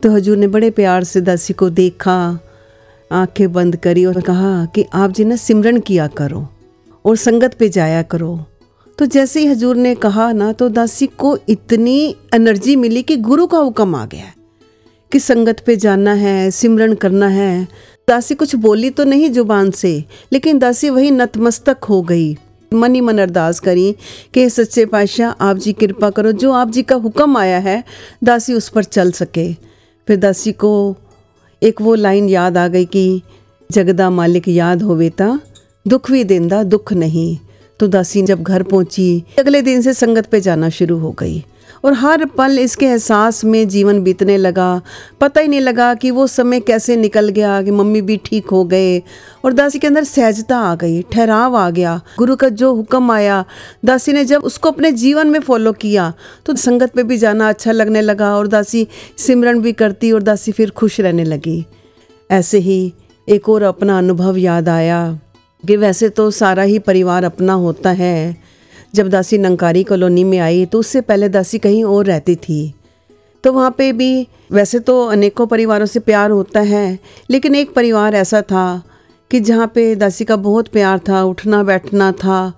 तो 0.02 0.10
हजूर 0.10 0.36
ने 0.36 0.46
बड़े 0.46 0.70
प्यार 0.70 1.04
से 1.04 1.20
दासी 1.20 1.52
को 1.52 1.68
देखा, 1.70 2.38
आँखें 3.10 3.52
बंद 3.52 3.76
करी 3.76 4.04
और 4.04 4.20
कहा 4.20 4.64
कि 4.66 4.84
आप 4.94 5.10
जी 5.10 5.24
ना 5.24 5.36
सिमरन 5.36 5.78
किया 5.80 6.06
करो 6.08 6.46
और 7.04 7.16
संगत 7.16 7.54
पे 7.54 7.68
जाया 7.68 8.02
करो। 8.02 8.38
तो 8.98 9.06
जैसे 9.06 9.40
ही 9.40 9.46
हजूर 9.46 9.76
ने 9.76 9.94
कहा 9.94 10.30
ना 10.32 10.52
तो 10.52 10.68
दासी 10.68 11.06
को 11.06 11.36
इतनी 11.48 12.16
एनर्जी 12.34 12.76
मिली 12.76 13.02
कि 13.02 13.16
गुरु 13.16 13.46
का 13.46 13.58
हुक्म 13.58 13.94
आ 13.94 14.04
गया 14.06 14.32
कि 15.12 15.20
संगत 15.20 15.62
पे 15.66 15.76
जाना 15.76 16.12
है, 16.12 16.50
सिमरन 16.50 16.94
करना 16.94 17.28
है। 17.28 17.68
दासी 18.08 18.34
कुछ 18.34 18.54
बोली 18.54 18.90
तो 18.90 19.04
नहीं 19.04 19.30
ज़ुबान 19.30 19.70
से, 19.70 20.04
लेकिन 20.32 20.58
दासी 20.58 20.90
वही 20.90 21.10
नतमस्तक 21.10 21.84
हो 21.84 22.02
गई। 22.02 22.36
मन 22.72 22.94
ही 22.94 23.00
मन 23.00 23.18
अरदास 23.18 23.60
करी 23.60 23.94
कि 24.34 24.48
सच्चे 24.50 24.86
पातशाह, 24.86 25.30
आप 25.30 25.56
जी 25.56 25.72
कृपा 25.72 26.10
करो, 26.10 26.32
जो 26.32 26.52
आप 26.52 26.70
जी 26.70 26.82
का 26.82 26.96
हुक्म 26.96 27.36
आया 27.36 27.58
है, 27.58 27.82
दासी 28.24 28.54
उस 28.54 28.68
पर 28.68 28.84
चल 28.84 29.12
सके। 29.12 29.71
फिर 30.08 30.16
दासी 30.16 30.52
को 30.52 30.96
एक 31.62 31.80
वो 31.80 31.94
लाइन 31.94 32.28
याद 32.28 32.56
आ 32.56 32.68
गई 32.68 32.84
कि 32.84 33.22
जगदा 33.70 34.10
मालिक 34.10 34.48
याद 34.48 34.82
होवे 34.82 35.10
ता 35.10 35.40
दुख 35.88 36.10
भी 36.10 36.24
देंदा, 36.24 36.62
दुख 36.62 36.92
नहीं। 36.92 37.38
तो 37.80 37.86
दासी 37.88 38.22
जब 38.22 38.42
घर 38.42 38.62
पहुँची, 38.62 39.24
अगले 39.38 39.62
दिन 39.62 39.82
से 39.82 39.94
संगत 39.94 40.26
पे 40.26 40.40
जाना 40.40 40.68
शुरू 40.68 40.98
हो 40.98 41.10
गई। 41.10 41.44
और 41.84 41.92
हर 41.94 42.24
पल 42.28 42.58
इसके 42.58 42.86
एहसास 42.86 43.44
में 43.44 43.68
जीवन 43.68 44.02
बीतने 44.02 44.36
लगा। 44.36 44.80
पता 45.20 45.40
ही 45.40 45.48
नहीं 45.48 45.60
लगा 45.60 45.92
कि 45.94 46.10
वो 46.10 46.26
समय 46.26 46.60
कैसे 46.60 46.96
निकल 46.96 47.28
गया, 47.30 47.60
कि 47.62 47.70
मम्मी 47.70 48.02
भी 48.02 48.16
ठीक 48.24 48.46
हो 48.46 48.64
गए 48.64 48.98
और 49.44 49.52
दासी 49.52 49.78
के 49.78 49.86
अंदर 49.86 50.04
सहजता 50.04 50.58
आ 50.58 50.74
गई, 50.74 51.02
ठहराव 51.02 51.56
आ 51.56 51.68
गया। 51.70 52.00
गुरु 52.18 52.36
का 52.36 52.48
जो 52.50 52.72
हुक्म 52.74 53.10
आया, 53.12 53.44
दासी 53.84 54.12
ने 54.12 54.24
जब 54.24 54.44
उसको 54.44 54.70
अपने 54.70 54.92
जीवन 54.94 55.30
में 55.30 55.40
फॉलो 55.40 55.72
किया 55.74 56.12
तो 56.46 56.56
संगत 56.56 56.92
पे 56.94 57.02
भी 57.02 57.18
जाना 57.18 57.48
अच्छा 57.48 57.72
लगने 57.72 58.00
लगा 58.00 58.34
और 58.36 58.48
दासी 58.48 58.86
सिमरन 59.18 59.60
भी 59.60 59.72
करती 59.74 60.12
और 60.12 60.22
दासी 60.22 60.52
फिर 60.52 60.70
खुश 60.70 61.00
रहने 61.00 61.24
लगी। 61.24 61.64
ऐसे 62.30 62.58
ही 62.58 62.92
एक 63.28 63.48
और 63.48 63.62
अपना 63.62 63.98
अनुभव 63.98 64.36
याद 64.38 64.68
आया, 64.68 65.18
कि 65.62 65.76
वैसे 65.76 66.08
तो 66.08 66.30
सारा 66.30 66.62
ही 66.62 66.78
परिवार 66.78 67.24
अपना 67.24 67.52
होता 67.54 67.90
है। 67.90 68.36
जब 68.94 69.08
दासी 69.08 69.38
नंकारी 69.38 69.82
कॉलोनी 69.84 70.22
में 70.24 70.38
आई 70.38 70.64
तो 70.66 70.78
उससे 70.78 71.00
पहले 71.00 71.28
दासी 71.28 71.58
कहीं 71.58 71.84
और 71.84 72.06
रहती 72.06 72.34
थी। 72.36 72.74
तो 73.44 73.52
वहाँ 73.52 73.74
पे 73.78 73.92
भी 73.92 74.26
वैसे 74.52 74.78
तो 74.78 75.04
अनेकों 75.06 75.46
परिवारों 75.46 75.86
से 75.86 76.00
प्यार 76.00 76.30
होता 76.30 76.60
है, 76.60 76.98
लेकिन 77.30 77.54
एक 77.54 77.72
परिवार 77.74 78.14
ऐसा 78.14 78.42
था 78.42 78.82
कि 79.30 79.40
जहाँ 79.40 79.66
पे 79.74 79.94
दासी 79.94 80.24
का 80.24 80.36
बहुत 80.36 80.68
प्यार 80.68 80.98
था, 80.98 81.22
उठना, 81.22 81.62
बैठना 81.62 82.10
था, 82.14 82.52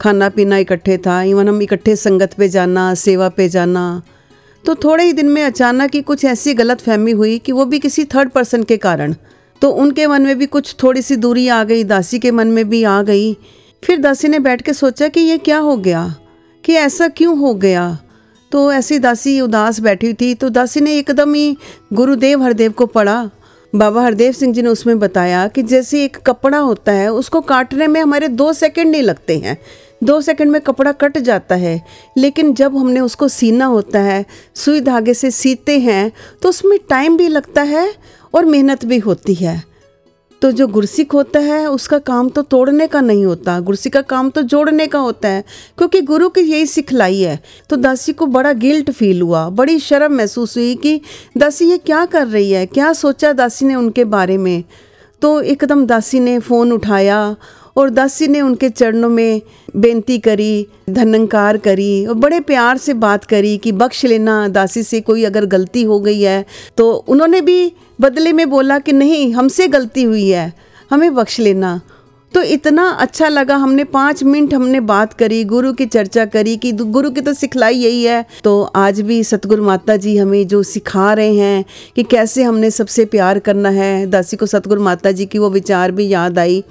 खाना 0.00 0.28
पीना 0.28 0.56
इकट्ठे 0.56 0.98
था, 0.98 1.22
इवन 1.22 1.48
हम 1.48 1.62
इकट्ठे 1.62 1.96
संगत 1.96 2.34
पे 2.34 2.48
जाना, 2.48 2.92
सेवा 2.94 3.28
पे 3.28 3.48
जाना। 3.48 4.02
तो 4.64 4.74
थोड़े 4.74 5.04
ही 5.04 5.12
दिन 5.12 5.28
में 5.28 5.42
अचानक 5.44 5.94
ही 5.94 6.02
कुछ 6.02 6.24
ऐसी 6.24 6.54
गलत 6.54 6.80
फहमी 6.80 7.12
हुई 7.12 7.38
कि 7.38 7.52
वो 7.52 7.64
भी 7.64 7.78
किसी 7.78 8.04
थर्ड 8.04 8.30
पर्सन 8.30 8.62
के 8.62 8.76
कारण। 8.76 9.14
तो 9.62 9.70
उनके 9.72 10.06
मन 10.06 10.22
में 10.22 10.38
भी 10.38 10.46
कुछ 10.46 10.74
थोड़ी 10.82 11.02
सी 11.02 11.16
दूरी 11.16 11.48
आ 11.48 11.62
गई, 11.64 11.84
दासी 11.84 12.18
के 12.18 12.30
मन 12.30 12.48
में 12.48 12.68
भी 12.68 12.82
आ 12.84 13.00
गई 13.02 13.36
फिर 13.82 13.98
दासी 13.98 14.28
ने 14.28 14.38
बैठ 14.38 14.62
के 14.62 14.72
सोचा 14.72 15.08
कि 15.08 15.20
ये 15.20 15.38
क्या 15.38 15.58
हो 15.58 15.76
गया? 15.76 16.14
कि 16.64 16.72
ऐसा 16.72 17.08
क्यों 17.08 17.36
हो 17.38 17.54
गया? 17.54 17.98
तो 18.52 18.72
ऐसी 18.72 18.98
दासी 18.98 19.40
उदास 19.40 19.80
बैठी 19.80 20.12
थी 20.12 20.34
तो 20.34 20.48
दासी 20.48 20.80
ने 20.80 20.96
एकदम 20.98 21.34
ही 21.34 21.56
गुरुदेव 21.92 22.42
हरदेव 22.42 22.72
को 22.72 22.86
पढ़ा। 22.86 23.30
बाबा 23.72 24.02
हरदेव 24.02 24.32
सिंह 24.32 24.52
जी 24.54 24.62
ने 24.62 24.68
उसमें 24.68 24.98
बताया 24.98 25.46
कि 25.48 25.62
जैसे 25.62 26.04
एक 26.04 26.16
कपड़ा 26.16 26.58
होता 26.58 26.92
है, 26.92 27.12
उसको 27.12 27.40
काटने 27.40 27.86
में 27.86 28.00
हमारे 28.00 28.28
दो 28.28 28.52
सेकंड 28.52 28.90
नहीं 28.90 29.02
लगते 29.02 29.38
हैं। 29.38 29.58
दो 30.04 30.20
सेकंड 30.20 30.50
में 30.50 30.60
कपड़ा 30.60 30.92
कट 30.92 31.18
जाता 31.18 31.54
है, 31.54 31.82
लेकिन 32.18 32.52
जब 32.54 32.76
हमने 32.76 33.00
उसको 33.00 33.28
सीना 33.28 33.64
होता 33.64 34.00
है, 34.00 34.24
सुई 34.54 34.80
धागे 34.80 35.14
से 35.14 35.30
सीते 35.30 35.78
हैं 35.78 36.10
तो 36.42 36.48
उसमें 36.48 36.78
टाइम 36.90 37.16
भी 37.16 37.28
लगता 37.28 37.62
है 37.62 37.92
और 38.34 38.44
मेहनत 38.44 38.84
भी 38.84 38.98
होती 38.98 39.34
है। 39.34 39.62
तो 40.42 40.50
जो 40.52 40.66
गुरसिक 40.66 41.12
होता 41.12 41.40
है, 41.40 41.66
उसका 41.66 41.98
काम 41.98 42.28
तो 42.28 42.42
तोड़ने 42.42 42.86
का 42.86 43.00
नहीं 43.00 43.24
होता। 43.26 43.58
गुरसिक 43.60 43.92
का 43.92 44.00
काम 44.02 44.30
तो 44.30 44.42
जोड़ने 44.42 44.86
का 44.86 44.98
होता 44.98 45.28
है, 45.28 45.44
क्योंकि 45.78 46.00
गुरु 46.00 46.28
की 46.28 46.40
यही 46.40 46.66
सिखलाई 46.66 47.20
है। 47.20 47.38
तो 47.70 47.76
दासी 47.76 48.12
को 48.12 48.26
बड़ा 48.26 48.52
गिल्ट 48.52 48.90
फील 48.90 49.22
हुआ, 49.22 49.48
बड़ी 49.48 49.78
शर्म 49.78 50.12
महसूस 50.12 50.56
हुई 50.56 50.74
कि 50.74 51.00
दासी 51.38 51.70
ये 51.70 51.78
क्या 51.78 52.04
कर 52.04 52.26
रही 52.26 52.50
है, 52.50 52.66
क्या 52.66 52.92
सोचा 52.92 53.32
दासी 53.32 53.64
ने 53.64 53.74
उनके 53.74 54.04
बारे 54.04 54.38
में? 54.38 54.64
तो 55.22 55.40
एकदम 55.40 55.86
दासी 55.86 56.20
ने 56.20 56.38
फ़ोन 56.38 56.72
उठाया 56.72 57.36
और 57.78 57.90
दासी 57.90 58.26
ने 58.28 58.40
उनके 58.40 58.68
चरणों 58.70 59.08
में 59.08 59.40
बेनती 59.76 60.18
करी, 60.18 60.66
धनंकार 60.90 61.56
करी 61.58 62.06
और 62.06 62.14
बड़े 62.16 62.40
प्यार 62.42 62.76
से 62.78 62.94
बात 62.96 63.24
करी 63.24 63.56
कि 63.58 63.72
बख्श 63.72 64.04
लेना, 64.04 64.48
दासी 64.48 64.82
से 64.82 65.00
कोई 65.00 65.24
अगर 65.24 65.44
गलती 65.46 65.82
हो 65.82 66.00
गई 66.00 66.20
है 66.20 66.44
तो 66.76 66.90
उन्होंने 66.90 67.40
भी 67.40 67.72
बदले 68.00 68.32
में 68.32 68.48
बोला 68.50 68.78
कि 68.78 68.92
नहीं, 68.92 69.32
हमसे 69.34 69.68
गलती 69.68 70.02
हुई 70.02 70.28
है, 70.28 70.52
हमें 70.90 71.14
बख्श 71.14 71.38
लेना। 71.40 71.80
तो 72.32 72.42
इतना 72.42 72.88
अच्छा 72.90 73.28
लगा, 73.28 73.56
हमने 73.56 73.84
पाँच 73.84 74.22
मिनट 74.24 74.54
हमने 74.54 74.80
बात 74.80 75.12
करी, 75.12 75.42
गुरु 75.44 75.72
की 75.72 75.86
चर्चा 75.86 76.24
करी 76.26 76.56
कि 76.56 76.72
गुरु 76.72 77.10
की 77.10 77.20
तो 77.20 77.32
सिखलाई 77.32 77.74
यही 77.74 78.02
है। 78.04 78.24
तो 78.44 78.60
आज 78.76 79.00
भी 79.00 79.22
सतगुरु 79.24 79.64
माता 79.64 79.96
जी 79.96 80.16
हमें 80.16 80.46
जो 80.48 80.62
सिखा 80.62 81.12
रहे 81.12 81.34
हैं 81.34 81.64
कि 81.96 82.02
कैसे 82.02 82.42
हमने 82.42 82.70
सबसे 82.70 83.04
प्यार 83.04 83.38
करना 83.38 83.68
है, 83.68 84.06
दासी 84.06 84.36
को 84.36 84.46
सतगुरु 84.46 84.82
माता 84.82 85.12
जी 85.12 85.26
की 85.26 85.38
वो 85.38 85.50
विचार 85.50 85.90
भी 85.90 86.08
याद 86.08 86.38
आई 86.38 86.62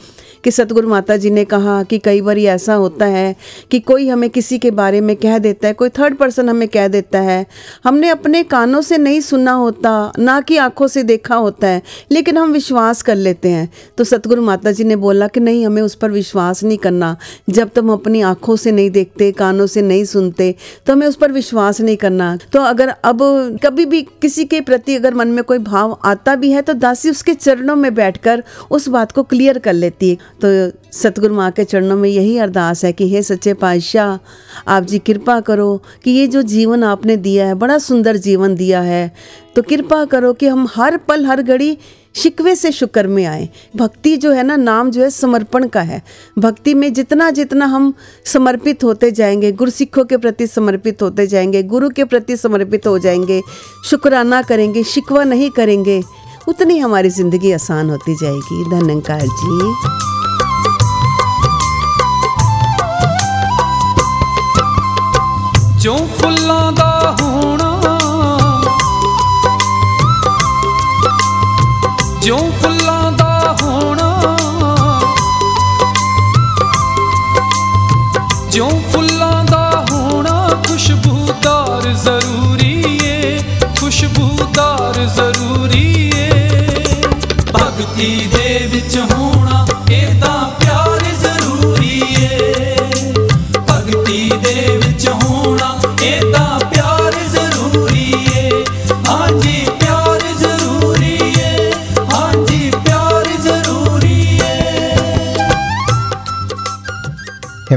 कि 0.44 0.52
सतगुरु 0.52 0.90
माता 0.90 1.16
जी 1.18 1.30
ने 1.30 1.44
कहा 1.46 1.82
कि 1.84 1.98
कई 2.00 2.22
बार 2.22 2.38
ऐसा 2.38 2.74
होता 2.74 3.06
है 3.06 3.36
कि 3.72 3.80
कोई 3.80 4.08
हमें 4.08 4.30
किसी 4.30 4.58
के 4.60 4.72
बारे 4.72 5.02
में 5.02 5.16
कह 5.16 5.38
देता 5.38 5.68
है, 5.68 5.74
कोई 5.74 5.90
थर्ड 5.90 6.16
पर्सन 6.18 6.50
हमें 6.50 6.68
कह 6.68 6.88
देता 6.88 7.20
है। 7.20 7.46
हमने 7.84 8.10
अपने 8.10 8.44
कानों 8.44 8.82
से 8.82 8.98
नहीं 8.98 9.22
सुना 9.22 9.52
होता, 9.52 10.12
ना 10.20 10.40
कि 10.42 10.58
आँखों 10.58 10.88
से 10.88 11.04
देखा 11.04 11.36
होता 11.36 11.68
है, 11.68 11.82
लेकिन 12.12 12.38
हम 12.38 12.52
विश्वास 12.52 13.02
कर 13.02 13.16
लेते 13.16 13.50
हैं। 13.50 13.70
तो 13.98 14.04
सतगुरु 14.04 14.42
माता 14.42 14.72
जी 14.72 14.84
ने 14.84 14.96
बोला 14.96 15.28
कि 15.28 15.40
नहीं 15.48 15.66
हमें 15.66 15.82
उस 15.82 15.96
पर 15.96 16.12
विश्वास 16.12 16.64
नहीं 16.64 16.78
करना। 16.78 17.16
जब 17.50 17.70
तक 17.70 17.80
हम 17.80 17.92
अपनी 17.92 18.22
आँखों 18.24 18.56
से 18.56 18.72
नहीं 18.72 18.90
देखते, 18.92 19.32
कानों 19.32 19.68
से 19.68 19.82
नहीं 19.82 20.04
सुनते 20.06 20.54
तो 20.86 20.94
हमें 20.94 21.08
उस 21.08 21.16
पर 21.16 21.32
विश्वास 21.32 21.82
नहीं 21.82 21.98
करना। 21.98 22.36
तो 22.52 22.62
अगर 22.62 22.90
अब 22.90 23.20
कभी 23.64 23.86
भी 23.86 24.02
किसी 24.22 24.46
के 24.46 24.62
प्रति 24.62 24.96
अगर 24.96 25.14
मन 25.14 25.28
में 25.28 25.44
कोई 25.44 25.58
भाव 25.60 25.98
आता 26.06 26.36
भी 26.36 26.52
है 26.52 26.62
तो 26.62 26.74
दासी 26.74 27.10
उसके 27.10 27.34
चरणों 27.34 27.76
में 27.76 27.94
बैठकर 27.94 28.44
उस 28.72 28.88
बात 28.90 29.12
को 29.12 29.24
क्लियर 29.24 29.58
कर 29.58 29.74
लेती 29.74 30.10
है। 30.10 30.16
तो 30.44 30.78
सतगुरु 30.92 31.36
माँ 31.36 31.52
के 31.52 31.64
चरणों 31.64 31.96
में 31.96 32.10
यही 32.10 32.38
अरदास 32.38 32.84
है 32.86 32.92
कि, 32.94 33.10
हे 33.10 33.22
सच्चे 33.24 33.54
पातशाह, 33.54 34.18
आप 34.68 34.84
जी 34.84 35.00
कृपा 35.00 35.40
करो 35.40 35.82
कि 36.04 36.12
ये 36.12 36.28
जो 36.28 36.42
जीवन 36.42 36.84
आपने 36.84 37.18
दिया 37.18 37.48
है, 37.48 37.54
बड़ा 37.54 37.78
सुंदर 37.78 38.18
जीवन 38.18 38.56
दिया 38.56 38.82
है। 38.82 39.12
तो 39.56 39.62
कृपा 39.62 40.06
करो 40.06 40.34
कि 40.34 40.48
हम 40.48 40.68
हर 40.76 40.98
पल, 40.98 41.26
हर 41.26 41.42
घड़ी 41.42 41.78
शिकवे 42.17 42.55
से 42.55 42.73
शुक्र 42.73 43.07
में 43.07 43.25
आए 43.25 43.49
भक्ति 43.77 44.17
जो 44.17 44.33
है 44.33 44.43
ना 44.43 44.57
नाम 44.57 44.91
जो 44.91 45.03
है 45.03 45.11
समर्पण 45.11 45.67
का 45.69 45.81
है 45.83 46.03
भक्ति 46.39 46.75
में 46.75 46.93
जितना 46.93 47.31
जितना 47.31 47.67
हम 47.67 47.93
समर्पित 48.27 48.85
होते 48.85 49.11
जाएंगे 49.11 49.53
गुरसिखों 49.53 50.05
के 50.05 50.17
प्रति 50.17 50.47
समर्पित 50.47 51.03
होते 51.03 51.27
जाएंगे 51.27 51.63
गुरु 51.73 51.89
के 51.91 52.05
प्रति 52.05 52.37
समर्पित 52.37 52.87
हो 52.87 52.99
जाएंगे 52.99 53.41
शुक्राना 53.87 54.43
करेंगे 54.43 54.83
शिकवा 54.85 55.25
नहीं 55.25 55.51
करेंगे 55.51 56.03
उतनी 56.49 56.79
हमारी 56.79 57.09
ज़िंदगी 57.11 57.53
आसान 57.53 57.91
होती 57.91 58.17
जाएगी 58.17 58.65
धन्यकार 58.71 59.27
जी 59.35 60.01
ਜਿਉਂ 65.79 65.97
ਫੁੱਲਾਂ 66.09 66.73
ਦਾ 66.73 66.89
ਹੋਣਾ 72.30 72.57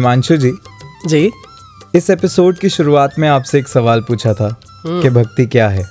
हिमांशु 0.01 0.37
जी 0.37 0.51
जी। 1.07 1.31
इस 1.95 2.11
एपिसोड 2.11 2.59
की 2.59 2.69
शुरुआत 2.69 3.19
में 3.19 3.29
आपसे 3.29 3.59
एक 3.59 3.69
सवाल 3.69 4.01
पूछा 4.01 4.35
था 4.35 4.49
कि 4.87 5.11
भक्ति 5.11 5.47
क्या 5.47 5.69
है। 5.69 5.85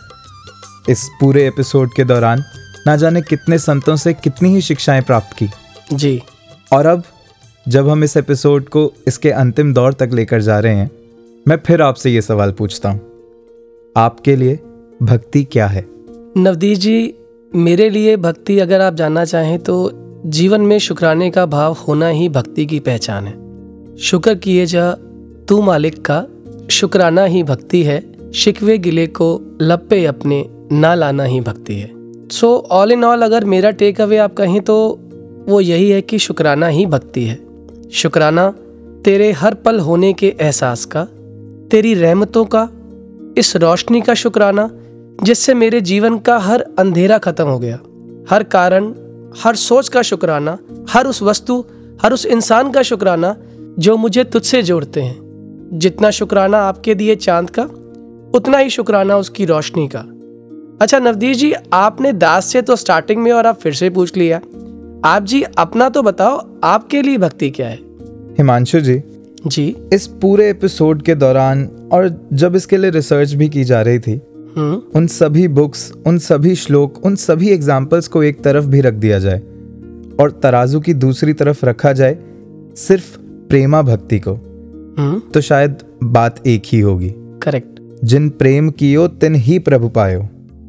इस 0.89 1.09
पूरे 1.19 1.47
एपिसोड 1.47 1.89
के 1.93 2.03
दौरान 2.03 2.43
ना 2.87 2.95
जाने 2.95 3.21
कितने 3.21 3.57
संतों 3.57 3.95
से 3.95 4.13
कितनी 4.13 4.49
ही 4.49 4.61
शिक्षाएँ 4.61 5.01
प्राप्त 5.01 5.37
की। 5.37 5.49
जी। 5.93 6.21
और 6.73 6.85
अब 6.85 7.03
जब 7.67 7.89
हम 7.89 8.03
इस 8.03 8.17
एपिसोड 8.17 8.69
को 8.69 8.93
इसके 9.07 9.31
अंतिम 9.31 9.73
दौर 9.73 9.93
तक 9.93 10.09
लेकर 10.13 10.41
जा 10.41 10.59
रहे 10.59 10.75
हैं 10.75 10.89
मैं 11.47 11.57
फिर 11.57 11.81
आपसे 11.81 12.09
ये 12.09 12.21
सवाल 12.21 12.51
पूछता 12.51 12.89
हूँ। 12.89 13.01
आपके 13.97 14.35
लिए 14.35 14.59
भक्ति 15.03 15.43
क्या 15.43 15.67
है? 15.67 15.85
नवदीप 16.37 16.77
जी 16.77 17.13
मेरे 17.55 17.89
लिए 17.89 18.17
भक्ति 18.17 18.59
अगर 18.59 18.81
आप 18.81 18.93
जानना 18.93 19.25
चाहें 19.25 19.59
तो 19.59 19.91
जीवन 20.25 20.61
में 20.61 20.79
शुक्राने 20.79 21.29
का 21.31 21.45
भाव 21.45 21.77
होना 21.87 22.07
ही 22.07 22.29
भक्ति 22.29 22.65
की 22.65 22.79
पहचान 22.79 23.27
है। 23.27 23.48
शुक्र 24.01 24.35
किए 24.35 24.65
जा, 24.65 24.91
तू 25.49 25.61
मालिक 25.61 26.05
का 26.05 26.25
शुक्राना 26.71 27.23
ही 27.23 27.43
भक्ति 27.43 27.83
है, 27.83 28.31
शिकवे 28.33 28.77
गिले 28.77 29.07
को 29.07 29.57
लपे 29.61 30.05
अपने 30.05 30.45
ना 30.71 30.93
लाना 30.95 31.23
ही 31.23 31.41
भक्ति 31.41 31.75
है। 31.75 31.91
सो 32.29 32.67
ऑल 32.71 32.91
इन 32.91 33.03
ऑल 33.03 33.21
अगर 33.21 33.45
मेरा 33.45 33.71
टेक 33.71 34.01
अवे 34.01 34.17
आप 34.17 34.33
कहें 34.33 34.61
तो 34.61 34.99
वो 35.47 35.61
यही 35.61 35.89
है 35.89 36.01
कि 36.01 36.19
शुक्राना 36.19 36.67
ही 36.67 36.85
भक्ति 36.85 37.23
है। 37.23 37.39
शुक्राना 37.91 38.49
तेरे 39.05 39.31
हर 39.31 39.53
पल 39.53 39.79
होने 39.79 40.13
के 40.13 40.35
एहसास 40.41 40.85
का, 40.85 41.03
तेरी 41.71 41.93
रहमतों 41.93 42.45
का, 42.45 42.69
इस 43.37 43.55
रोशनी 43.55 44.01
का 44.01 44.13
शुक्राना, 44.13 44.69
जिससे 45.23 45.53
मेरे 45.53 45.81
जीवन 45.81 46.17
का 46.17 46.37
हर 46.37 46.65
अंधेरा 46.79 47.17
खत्म 47.17 47.45
हो 47.45 47.59
गया। 47.59 47.79
हर 48.29 48.43
कारण, 48.43 48.93
हर 49.39 49.55
सोच 49.55 49.89
का 49.89 50.01
शुक्राना, 50.01 50.57
हर 50.89 51.07
उस 51.07 51.21
वस्तु, 51.23 51.63
हर 52.01 52.13
उस 52.13 52.25
इंसान 52.25 52.71
का 52.71 52.81
शुक्राना 52.81 53.35
जो 53.79 53.97
मुझे 53.97 54.23
तुझसे 54.23 54.61
जोड़ते 54.63 55.01
हैं। 55.01 55.17
जितना 55.73 56.09
शुक्राना 56.09 56.57
आपके 56.57 56.95
दिए 56.95 57.15
चाँद 57.15 57.49
का 57.49 57.63
उतना 58.35 58.57
ही 58.57 58.69
शुक्राना 58.69 59.17
उसकी 59.17 59.45
रोशनी 59.45 59.87
का। 59.87 59.99
अच्छा 60.81 60.99
नवदीप 60.99 61.35
जी 61.35 61.53
आपने 61.73 62.13
दास 62.13 62.45
से 62.45 62.61
तो 62.61 62.75
स्टार्टिंग 62.75 63.21
में 63.23 63.31
और 63.31 63.45
आप 63.45 63.59
फिर 63.59 63.73
से 63.73 63.89
पूछ 63.89 64.17
लिया। 64.17 64.37
आप 65.05 65.23
जी 65.23 65.41
अपना 65.57 65.89
तो 65.89 66.01
बताओ 66.03 66.49
आपके 66.63 67.01
लिए 67.01 67.17
भक्ति 67.17 67.49
क्या 67.49 67.67
है? 67.67 67.79
हिमांशु 68.37 68.79
जी 68.79 69.01
जी। 69.47 69.75
इस 69.93 70.07
पूरे 70.07 70.49
एपिसोड 70.49 71.01
के 71.01 71.15
दौरान 71.15 71.69
और 71.91 72.27
जब 72.33 72.55
इसके 72.55 72.77
लिए 72.77 72.91
रिसर्च 72.91 73.33
भी 73.33 73.49
की 73.49 73.63
जा 73.63 73.81
रही 73.81 73.99
थी 73.99 74.21
हम्म। 74.57 74.81
उन 74.95 75.07
सभी 75.07 75.47
बुक्स 75.47 75.91
उन 76.07 76.17
सभी 76.17 76.55
श्लोक 76.55 77.05
उन 77.05 77.15
सभी 77.15 77.49
एग्जाम्पल्स 77.49 78.07
को 78.07 78.23
एक 78.23 78.41
तरफ़ 78.41 78.65
भी 78.65 78.81
रख 78.81 78.93
दिया 78.93 79.19
जाए 79.19 79.39
और 80.19 80.39
तराजू 80.43 80.79
की 80.79 80.93
दूसरी 80.93 81.33
तरफ़ 81.33 81.65
रखा 81.65 81.93
जाए 81.93 82.17
सिर्फ़ 82.75 83.17
प्रेमा 83.49 83.81
भक्ति 83.81 84.19
को 84.19 84.33
हम्म? 84.99 85.21
तो 85.33 85.41
शायद 85.41 85.77
बात 86.03 86.47
एक 86.47 86.63
ही 86.65 86.79
होगी। 86.79 87.13
करेक्ट 87.43 87.79
जिन 88.03 88.29
प्रेम 88.29 88.69
कियो 88.69 89.07
तिन 89.07 89.35
ही 89.35 89.59
प्रभु 89.59 89.89
पायो। 89.89 90.27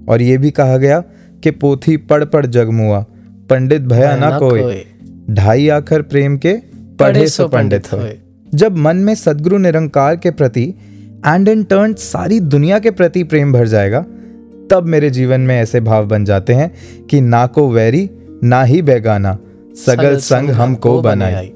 और 0.08 0.22
ये 0.22 0.38
भी 0.38 0.50
कहा 0.50 0.76
गया 0.76 1.02
कि 1.42 1.50
पोथी 1.50 1.96
पढ़ 1.96 2.24
पढ़ 2.24 2.46
जगमुआ 2.46 3.04
पंडित 3.50 3.82
भया 3.82 4.16
ना 4.16 4.38
कोई 4.38 4.84
ढाई 5.30 5.68
आखर 5.68 6.02
प्रेम 6.02 6.36
के 6.36 6.52
पढ़े 7.00 7.26
सो 7.28 7.48
पंडित 7.48 7.92
होए। 7.92 8.18
जब 8.54 8.76
मन 8.76 8.96
में 8.96 9.14
सदगुरु 9.14 9.58
निरंकार 9.58 10.16
के 10.16 10.30
प्रति 10.30 10.74
एंड 11.26 11.48
इन 11.48 11.64
टर्न 11.64 11.94
सारी 11.94 12.40
दुनिया 12.40 12.78
के 12.78 12.90
प्रति 12.90 13.24
प्रेम 13.24 13.52
भर 13.52 13.68
जाएगा 13.68 14.00
तब 14.70 14.84
मेरे 14.86 15.10
जीवन 15.10 15.40
में 15.40 15.60
ऐसे 15.60 15.80
भाव 15.80 16.06
बन 16.06 16.24
जाते 16.24 16.52
हैं 16.52 16.72
कि 17.10 17.20
ना 17.20 17.46
को 17.46 17.68
वैरी 17.70 18.10
ना 18.44 18.62
ही 18.62 18.82
बेगाना 18.82 19.38
सगल 19.86 20.16
संग 20.16 20.50
हमको 20.50 21.00
बनाए। 21.02 21.52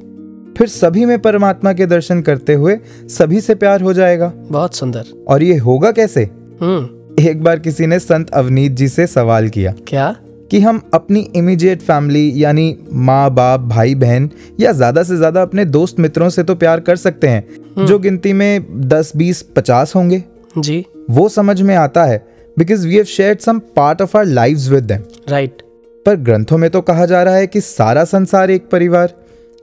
फिर 0.59 0.69
सभी 0.69 1.05
में 1.05 1.19
परमात्मा 1.19 1.73
के 1.73 1.87
दर्शन 1.87 2.21
करते 2.23 2.55
हुए 2.55 2.79
सभी 3.11 3.41
से 3.41 3.55
प्यार 3.55 3.83
हो 3.83 3.93
जाएगा। 3.93 4.33
बहुत 4.51 4.75
सुंदर। 4.75 5.05
और 5.29 5.43
ये 5.43 5.57
होगा 5.59 5.91
कैसे? 5.93 6.23
हम्म। 6.61 7.23
एक 7.23 7.43
बार 7.43 7.59
किसी 7.59 7.87
ने 7.87 7.99
संत 7.99 8.31
अवनीत 8.31 8.73
जी 8.73 8.89
से 8.89 9.07
सवाल 9.07 9.49
किया 9.49 9.75
क्या? 9.89 10.15
कि 10.51 10.61
हम 10.61 10.81
अपनी 10.95 11.21
इमीडिएट 11.37 11.83
फैमिली 11.83 12.33
यानी 12.37 12.77
माँ 12.93 13.31
बाप 13.35 13.61
भाई 13.61 13.95
बहन 13.95 14.29
या 14.61 14.73
ज़्यादा 14.73 15.03
से 15.03 15.17
ज़्यादा 15.17 15.43
अपने 15.43 15.65
दोस्त 15.65 15.99
मित्रों 16.01 16.29
से 16.29 16.43
तो 16.43 16.55
प्यार 16.55 16.81
कर 16.81 16.97
सकते 16.97 17.29
हैं 17.29 17.87
जो 17.87 17.99
गिनती 17.99 18.33
में 18.33 18.89
दस 18.89 19.13
बीस 19.17 19.43
पचास 19.57 19.95
होंगे। 19.95 20.23
जी। 20.59 20.85
वो 21.11 21.29
समझ 21.29 21.61
में 21.61 21.75
आता 21.77 22.05
है 22.05 22.25
because 22.57 22.87
we 22.89 22.95
have 22.95 23.05
shared 23.07 23.39
some 23.39 23.59
part 23.77 24.03
of 24.03 24.17
our 24.19 24.25
lives 24.25 24.69
with 24.71 24.85
them 24.85 25.03
right 25.29 25.63
पर 26.07 26.17
ग्रंथों 26.17 26.59
में 26.59 26.69
तो 26.71 26.81
कहा 26.81 27.07
जा 27.07 27.23
रहा 27.23 27.35
है 27.35 27.47
कि 27.47 27.61
सारा 27.61 28.05
संसार 28.05 28.51
एक 28.51 28.69
परिवार 28.71 29.15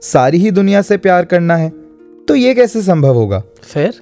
सारी 0.02 0.38
ही 0.38 0.50
दुनिया 0.50 0.82
से 0.82 0.96
प्यार 0.96 1.24
करना 1.24 1.56
है 1.56 1.72
तो 2.28 2.34
ये 2.34 2.54
कैसे 2.54 2.82
संभव 2.82 3.14
होगा? 3.14 3.42
फिर? 3.62 3.94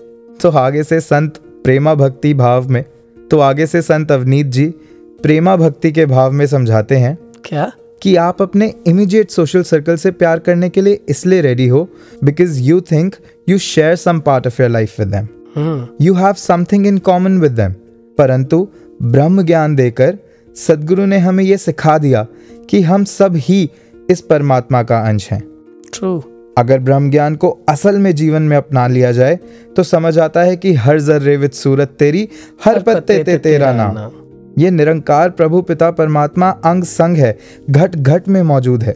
तो 0.43 0.51
आगे 0.51 0.83
से 0.83 1.01
संत 1.01 1.37
प्रेमा 1.37 1.95
भक्ति 1.95 2.35
भाव 2.35 2.69
में 2.69 2.85
तो 3.31 3.39
आगे 3.39 3.67
से 3.67 3.83
संत 3.83 4.13
अवनीत 4.13 4.47
जी 4.47 4.75
प्रेमा 5.23 5.57
भक्ति 5.57 5.93
के 5.93 6.07
भाव 6.07 6.33
में 6.33 6.47
समझाते 6.47 6.97
हैं 6.97 7.19
क्या? 7.45 7.73
कि 8.03 8.17
आप 8.17 8.43
अपने 8.43 8.75
इमीडिएट 8.87 9.31
सोशल 9.31 9.63
सर्कल 9.63 9.97
से 9.97 10.11
प्यार 10.11 10.39
करने 10.39 10.69
के 10.69 10.81
लिए 10.81 11.01
इसलिए 11.09 11.41
रेडी 11.41 11.69
हो 11.69 11.89
because 12.25 12.61
you 12.61 12.81
think 12.81 13.15
you 13.49 13.59
share 13.59 13.97
some 13.97 14.21
part 14.21 14.47
of 14.47 14.63
your 14.63 14.71
life 14.71 15.01
with 15.01 15.09
them 15.09 15.87
you 16.01 16.15
have 16.15 16.33
something 16.33 16.87
in 16.87 16.99
common 16.99 17.41
with 17.41 17.53
them 17.53 17.73
परंतु 18.19 18.69
ब्रह्म 19.03 19.43
ज्ञान 19.43 19.77
देकर 19.77 20.19
सदगुरु 20.57 21.07
ने 21.07 21.19
हमें 21.19 21.45
यह 21.45 21.57
सिखा 21.57 21.99
दिया 21.99 22.27
कि 22.71 22.81
हम 22.81 23.05
सब 23.05 23.33
ही 23.37 23.71
इस 24.11 24.21
परमात्मा 24.21 24.83
का 24.83 25.01
अंश 25.01 25.31
हैं। 25.31 25.50
ट्रू 25.93 26.17
अगर 26.59 26.79
ब्रह्म 26.79 27.11
ज्ञान 27.11 27.35
को 27.35 27.49
असल 27.69 27.99
में 27.99 28.15
जीवन 28.15 28.43
में 28.43 28.57
अपना 28.57 28.87
लिया 28.87 29.13
जाए 29.13 29.39
तो 29.77 29.83
समझ 29.83 30.19
आता 30.19 30.43
है 30.43 30.57
कि 30.57 30.73
हर 30.77 31.01
जर्रे 31.01 31.37
विद 31.37 31.51
सूरत 31.51 31.95
तेरी 31.99 32.29
हर 32.65 32.83
पत्ते 32.83 33.23
ते 33.25 33.37
तेरा 33.39 33.73
नाम। 33.73 34.11
ये 34.59 34.71
निरंकार 34.71 35.31
प्रभु 35.31 35.61
पिता 35.63 35.91
परमात्मा 35.91 36.49
अंग 36.65 36.85
संग 36.85 37.17
है 37.17 37.37
घट 37.71 37.97
घट 37.97 38.29
में 38.29 38.43
मौजूद 38.43 38.83
है। 38.83 38.93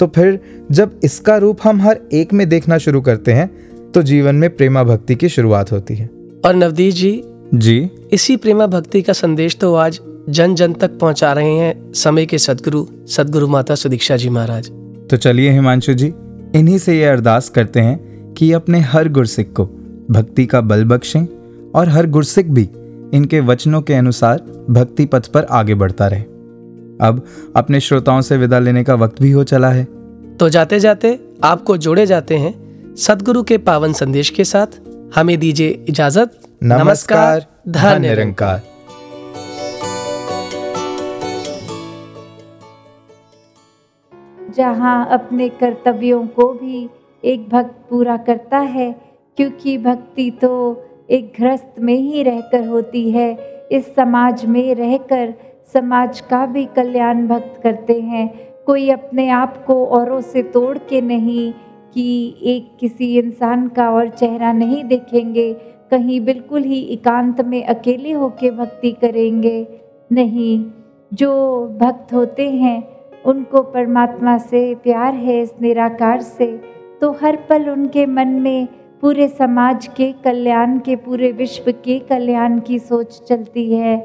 तो 0.00 0.06
फिर 0.06 0.38
जब 0.70 1.00
इसका 1.04 1.36
रूप 1.36 1.58
हम 1.62 1.80
हर 1.82 2.00
एक 2.12 2.32
में 2.32 2.48
देखना 2.48 2.78
शुरू 2.78 3.00
करते 3.00 3.32
हैं 3.32 3.50
तो 3.92 4.02
जीवन 4.02 4.34
में 4.34 4.48
प्रेमा 4.56 4.84
भक्ति 4.84 5.14
की 5.14 5.28
शुरुआत 5.28 5.72
होती 5.72 5.94
है। 5.94 6.08
और 6.44 6.54
नवदीप 6.54 6.94
जी 6.94 7.22
जी। 7.54 7.90
इसी 8.12 8.36
प्रेमा 8.36 8.66
भक्ति 8.66 9.02
का 9.02 9.12
संदेश 9.12 9.56
तो 9.56 9.74
आज 9.74 10.00
जन 10.28 10.54
जन 10.54 10.72
तक 10.72 10.98
पहुँचा 10.98 11.32
रहे 11.32 11.52
हैं 11.52 11.92
समय 11.94 12.26
के 12.26 12.38
सदगुरु 12.38 12.86
सदगुरु 13.08 13.48
माता 13.48 13.74
सुदीक्षा 13.74 14.16
जी 14.16 14.28
महाराज। 14.28 14.70
तो 15.10 15.16
चलिए 15.16 15.50
हिमांशु 15.50 15.94
जी 15.94 16.12
इन्हीं 16.54 16.78
से 16.78 16.98
ये 16.98 17.04
अरदास 17.04 17.48
करते 17.48 17.80
हैं 17.80 18.32
कि 18.34 18.52
अपने 18.52 18.80
हर 18.80 19.08
गुरसिक 19.08 19.52
को 19.52 19.64
भक्ति 20.10 20.46
का 20.46 20.60
बल 20.60 20.84
बख्शें 20.84 21.26
और 21.74 21.88
हर 21.88 22.06
गुरसिक 22.06 22.52
भी 22.54 22.68
इनके 23.14 23.40
वचनों 23.40 23.82
के 23.82 23.94
अनुसार 23.94 24.66
भक्ति 24.70 25.04
पथ 25.04 25.26
पर 25.26 25.44
आगे 25.44 25.74
बढ़ता 25.74 26.06
रहे। 26.06 26.20
अब 27.00 27.22
अपने 27.56 27.80
श्रोताओं 27.80 28.20
से 28.20 28.36
विदा 28.36 28.58
लेने 28.58 28.84
का 28.84 28.94
वक्त 28.94 29.22
भी 29.22 29.30
हो 29.30 29.44
चला 29.44 29.70
है। 29.70 29.84
तो 30.36 30.48
जाते 30.48 30.80
जाते 30.80 31.18
आपको 31.44 31.76
जोड़े 31.76 32.06
जाते 32.06 32.36
हैं 32.36 32.94
सदगुरु 32.96 33.42
के 33.42 33.58
पावन 33.58 33.92
संदेश 33.92 34.30
के 34.30 34.44
साथ। 34.44 34.66
हमें 35.14 35.38
दीजिए 35.38 35.84
इजाज़त। 35.88 36.40
नमस्कार 36.62 37.46
धन 37.68 37.80
धन्य 37.80 38.08
निरंकार। 38.08 38.60
जहाँ 44.56 45.06
अपने 45.12 45.48
कर्तव्यों 45.50 46.26
को 46.26 46.52
भी 46.52 46.88
एक 47.24 47.48
भक्त 47.48 47.74
पूरा 47.90 48.16
करता 48.16 48.58
है, 48.58 48.94
क्योंकि 49.38 49.76
भक्ति 49.78 50.30
तो 50.42 50.50
एक 51.10 51.32
गृहस्थ 51.38 51.80
में 51.80 51.94
ही 51.94 52.22
रहकर 52.22 52.66
होती 52.66 53.10
है। 53.10 53.32
इस 53.72 53.94
समाज 53.94 54.44
में 54.44 54.74
रहकर 54.74 55.34
समाज 55.74 56.20
का 56.20 56.44
भी 56.46 56.64
कल्याण 56.66 57.26
भक्त 57.28 57.60
करते 57.62 58.00
हैं। 58.00 58.28
कोई 58.66 58.88
अपने 58.90 59.28
आप 59.28 59.64
को 59.66 59.84
औरों 59.86 60.20
से 60.20 60.42
तोड़ 60.42 60.76
के 60.78 61.00
नहीं 61.00 61.52
कि 61.94 62.34
एक 62.42 62.70
किसी 62.80 63.16
इंसान 63.18 63.68
का 63.68 63.90
और 63.90 64.08
चेहरा 64.08 64.52
नहीं 64.52 64.82
देखेंगे, 64.84 65.52
कहीं 65.90 66.20
बिल्कुल 66.20 66.62
ही 66.62 66.80
एकांत 66.84 67.40
में 67.40 67.64
अकेले 67.64 68.12
होके 68.12 68.50
भक्ति 68.50 68.92
करेंगे। 68.92 69.66
नहीं, 70.10 70.64
जो 71.12 71.32
भक्त 71.80 72.12
होते 72.12 72.48
हैं 72.50 72.82
उनको 73.26 73.62
परमात्मा 73.62 74.38
से 74.38 74.74
प्यार 74.74 75.14
है 75.14 75.40
इस 75.40 75.54
निराकार 75.60 76.20
से 76.20 76.60
तो 77.00 77.10
हर 77.12 77.36
पल 77.36 77.68
उनके 77.70 78.06
मन 78.06 78.28
में 78.28 78.68
पूरे 79.00 79.28
समाज 79.28 79.86
के 79.86 80.12
कल्याण 80.24 80.78
के, 80.78 80.96
पूरे 80.96 81.32
विश्व 81.32 81.72
के 81.72 81.98
कल्याण 81.98 82.58
की 82.58 82.78
सोच 82.78 83.20
चलती 83.28 83.74
है। 83.74 83.96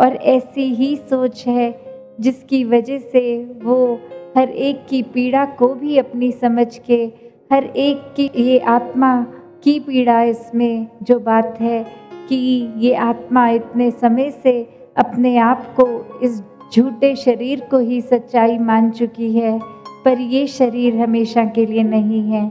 और 0.00 0.14
ऐसी 0.14 0.74
ही 0.74 0.96
सोच 0.96 1.46
है 1.46 1.80
जिसकी 2.20 2.64
वजह 2.64 2.98
से 2.98 3.44
वो 3.62 3.98
हर 4.36 4.48
एक 4.48 4.86
की 4.88 5.02
पीड़ा 5.02 5.44
को 5.44 5.68
भी 5.74 5.98
अपनी 5.98 6.32
समझ 6.32 6.78
के, 6.78 7.12
हर 7.52 7.64
एक 7.64 8.14
की 8.16 8.30
ये 8.36 8.58
आत्मा 8.58 9.26
की 9.64 9.80
पीड़ा 9.80 10.22
इसमें 10.22 10.86
जो 11.02 11.18
बात 11.18 11.60
है 11.60 11.86
कि 12.28 12.36
ये 12.76 12.94
आत्मा 12.94 13.48
इतने 13.48 13.90
समय 13.90 14.30
से 14.30 14.62
अपने 14.96 15.36
आप 15.38 15.74
को 15.80 16.20
इस 16.22 16.40
झूठे 16.72 17.14
शरीर 17.16 17.60
को 17.70 17.78
ही 17.78 18.00
सच्चाई 18.00 18.58
मान 18.58 18.90
चुकी 18.90 19.32
है, 19.32 19.58
पर 20.04 20.20
ये 20.20 20.46
शरीर 20.46 20.96
हमेशा 20.96 21.44
के 21.44 21.66
लिए 21.66 21.82
नहीं 21.82 22.22
है। 22.30 22.48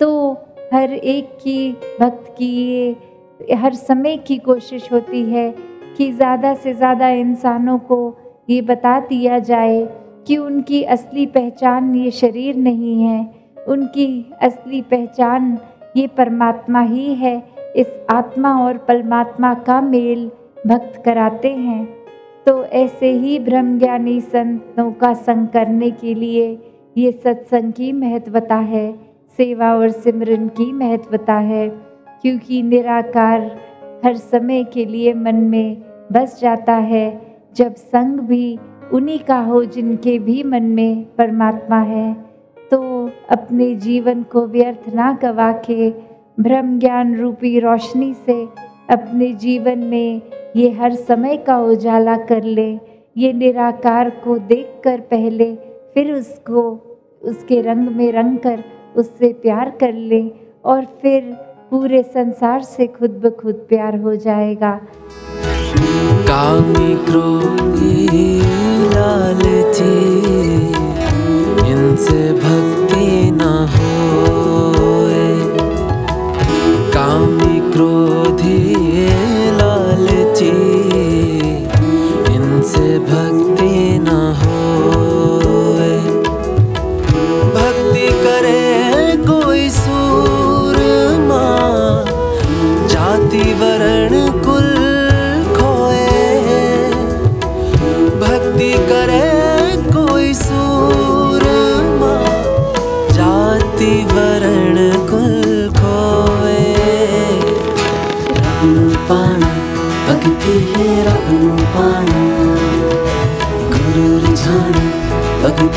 तो 0.00 0.32
हर 0.72 0.92
एक 0.92 1.36
की 1.42 1.70
भक्त 2.00 2.34
की 2.38 2.46
ये, 2.46 2.96
हर 3.54 3.74
समय 3.74 4.16
की 4.16 4.36
कोशिश 4.38 4.90
होती 4.92 5.22
है 5.24 5.50
कि 5.96 6.10
ज़्यादा 6.12 6.54
से 6.54 6.74
ज़्यादा 6.74 7.08
इंसानों 7.10 7.78
को 7.78 8.16
ये 8.50 8.60
बता 8.62 8.98
दिया 9.00 9.38
जाए 9.40 9.86
कि 10.26 10.36
उनकी 10.36 10.82
असली 10.84 11.26
पहचान 11.26 11.94
ये 11.94 12.10
शरीर 12.10 12.56
नहीं 12.56 13.02
है। 13.02 13.20
उनकी 13.68 14.24
असली 14.42 14.80
पहचान 14.82 15.58
ये 15.96 16.06
परमात्मा 16.06 16.80
ही 16.82 17.14
है। 17.14 17.36
इस 17.76 17.86
आत्मा 18.10 18.54
और 18.58 18.76
परमात्मा 18.78 19.54
का 19.54 19.80
मेल 19.80 20.30
भक्त 20.66 21.02
कराते 21.04 21.48
हैं। 21.48 21.97
तो 22.48 22.62
ऐसे 22.64 23.10
ही 23.12 23.38
ब्रह्मज्ञानी 23.38 24.20
संतों 24.20 24.92
का 24.92 25.12
संग 25.14 25.48
करने 25.48 25.90
के 25.90 26.14
लिए 26.14 26.46
ये 26.96 27.10
सत्संग 27.12 27.72
की 27.72 27.92
महत्वता 27.92 28.56
है, 28.56 28.92
सेवा 29.36 29.72
और 29.74 29.90
सिमरन 29.90 30.48
की 30.48 30.72
महत्वता 30.72 31.34
है, 31.34 31.68
क्योंकि 32.22 32.62
निराकार 32.62 33.40
हर 34.04 34.16
समय 34.16 34.64
के 34.64 34.84
लिए 34.84 35.12
मन 35.14 35.34
में 35.34 35.82
बस 36.12 36.40
जाता 36.40 36.74
है, 36.74 37.20
जब 37.56 37.74
संग 37.74 38.20
भी 38.20 38.58
उन्हीं 38.92 39.18
का 39.18 39.38
हो 39.40 39.64
जिनके 39.64 40.18
भी 40.18 40.42
मन 40.42 40.62
में 40.62 41.04
परमात्मा 41.16 41.80
है 41.80 42.12
तो 42.70 42.80
अपने 43.30 43.74
जीवन 43.74 44.22
को 44.22 44.46
व्यर्थ 44.46 44.94
ना 44.94 45.12
गवा 45.22 45.52
के 45.52 45.90
ब्रह्म 46.40 46.78
ज्ञान 46.78 47.14
रूपी 47.16 47.58
रोशनी 47.58 48.12
से 48.14 48.67
अपने 48.88 49.32
जीवन 49.32 49.78
में 49.78 50.22
ये 50.56 50.70
हर 50.70 50.94
समय 50.94 51.36
का 51.36 51.58
उजाला 51.60 52.16
कर 52.16 52.42
ले, 52.42 52.68
ये 53.16 53.32
निराकार 53.32 54.10
को 54.24 54.38
देखकर 54.38 55.00
पहले, 55.00 55.54
फिर 55.94 56.12
उसको, 56.12 56.62
उसके 57.22 57.60
रंग 57.62 57.88
में 57.88 58.10
रंग 58.12 58.38
कर, 58.38 58.64
उससे 58.96 59.32
प्यार 59.32 59.70
कर 59.80 59.92
लें 59.92 60.30
और 60.64 60.84
फिर 61.02 61.22
पूरे 61.70 62.02
संसार 62.02 62.62
से 62.62 62.86
खुद 62.86 63.20
ब 63.24 63.30
खुद 63.30 63.54
प्यार 63.68 63.98
हो 64.00 64.14
जाएगा। 64.16 64.70
कामी 66.28 66.94
क्रोधी 67.04 68.06
इनसे 71.70 72.32
भक्ति 72.32 73.30
ना 73.30 73.52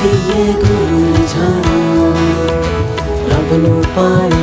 दिएको 0.02 0.78
छ 1.32 1.50
रब्नु 3.32 3.74
पाना 3.98 4.42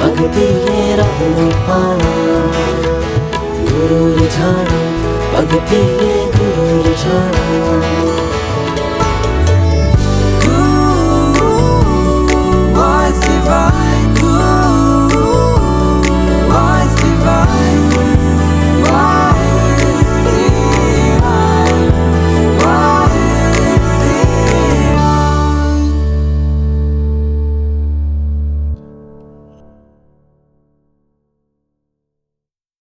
भक्तिले 0.00 0.80
रब्नु 1.00 1.46
गुरु 3.68 4.02
छाडा 4.36 4.82
भक्तिले 5.34 6.12
गुरु 6.38 6.96
छाडा 7.04 8.13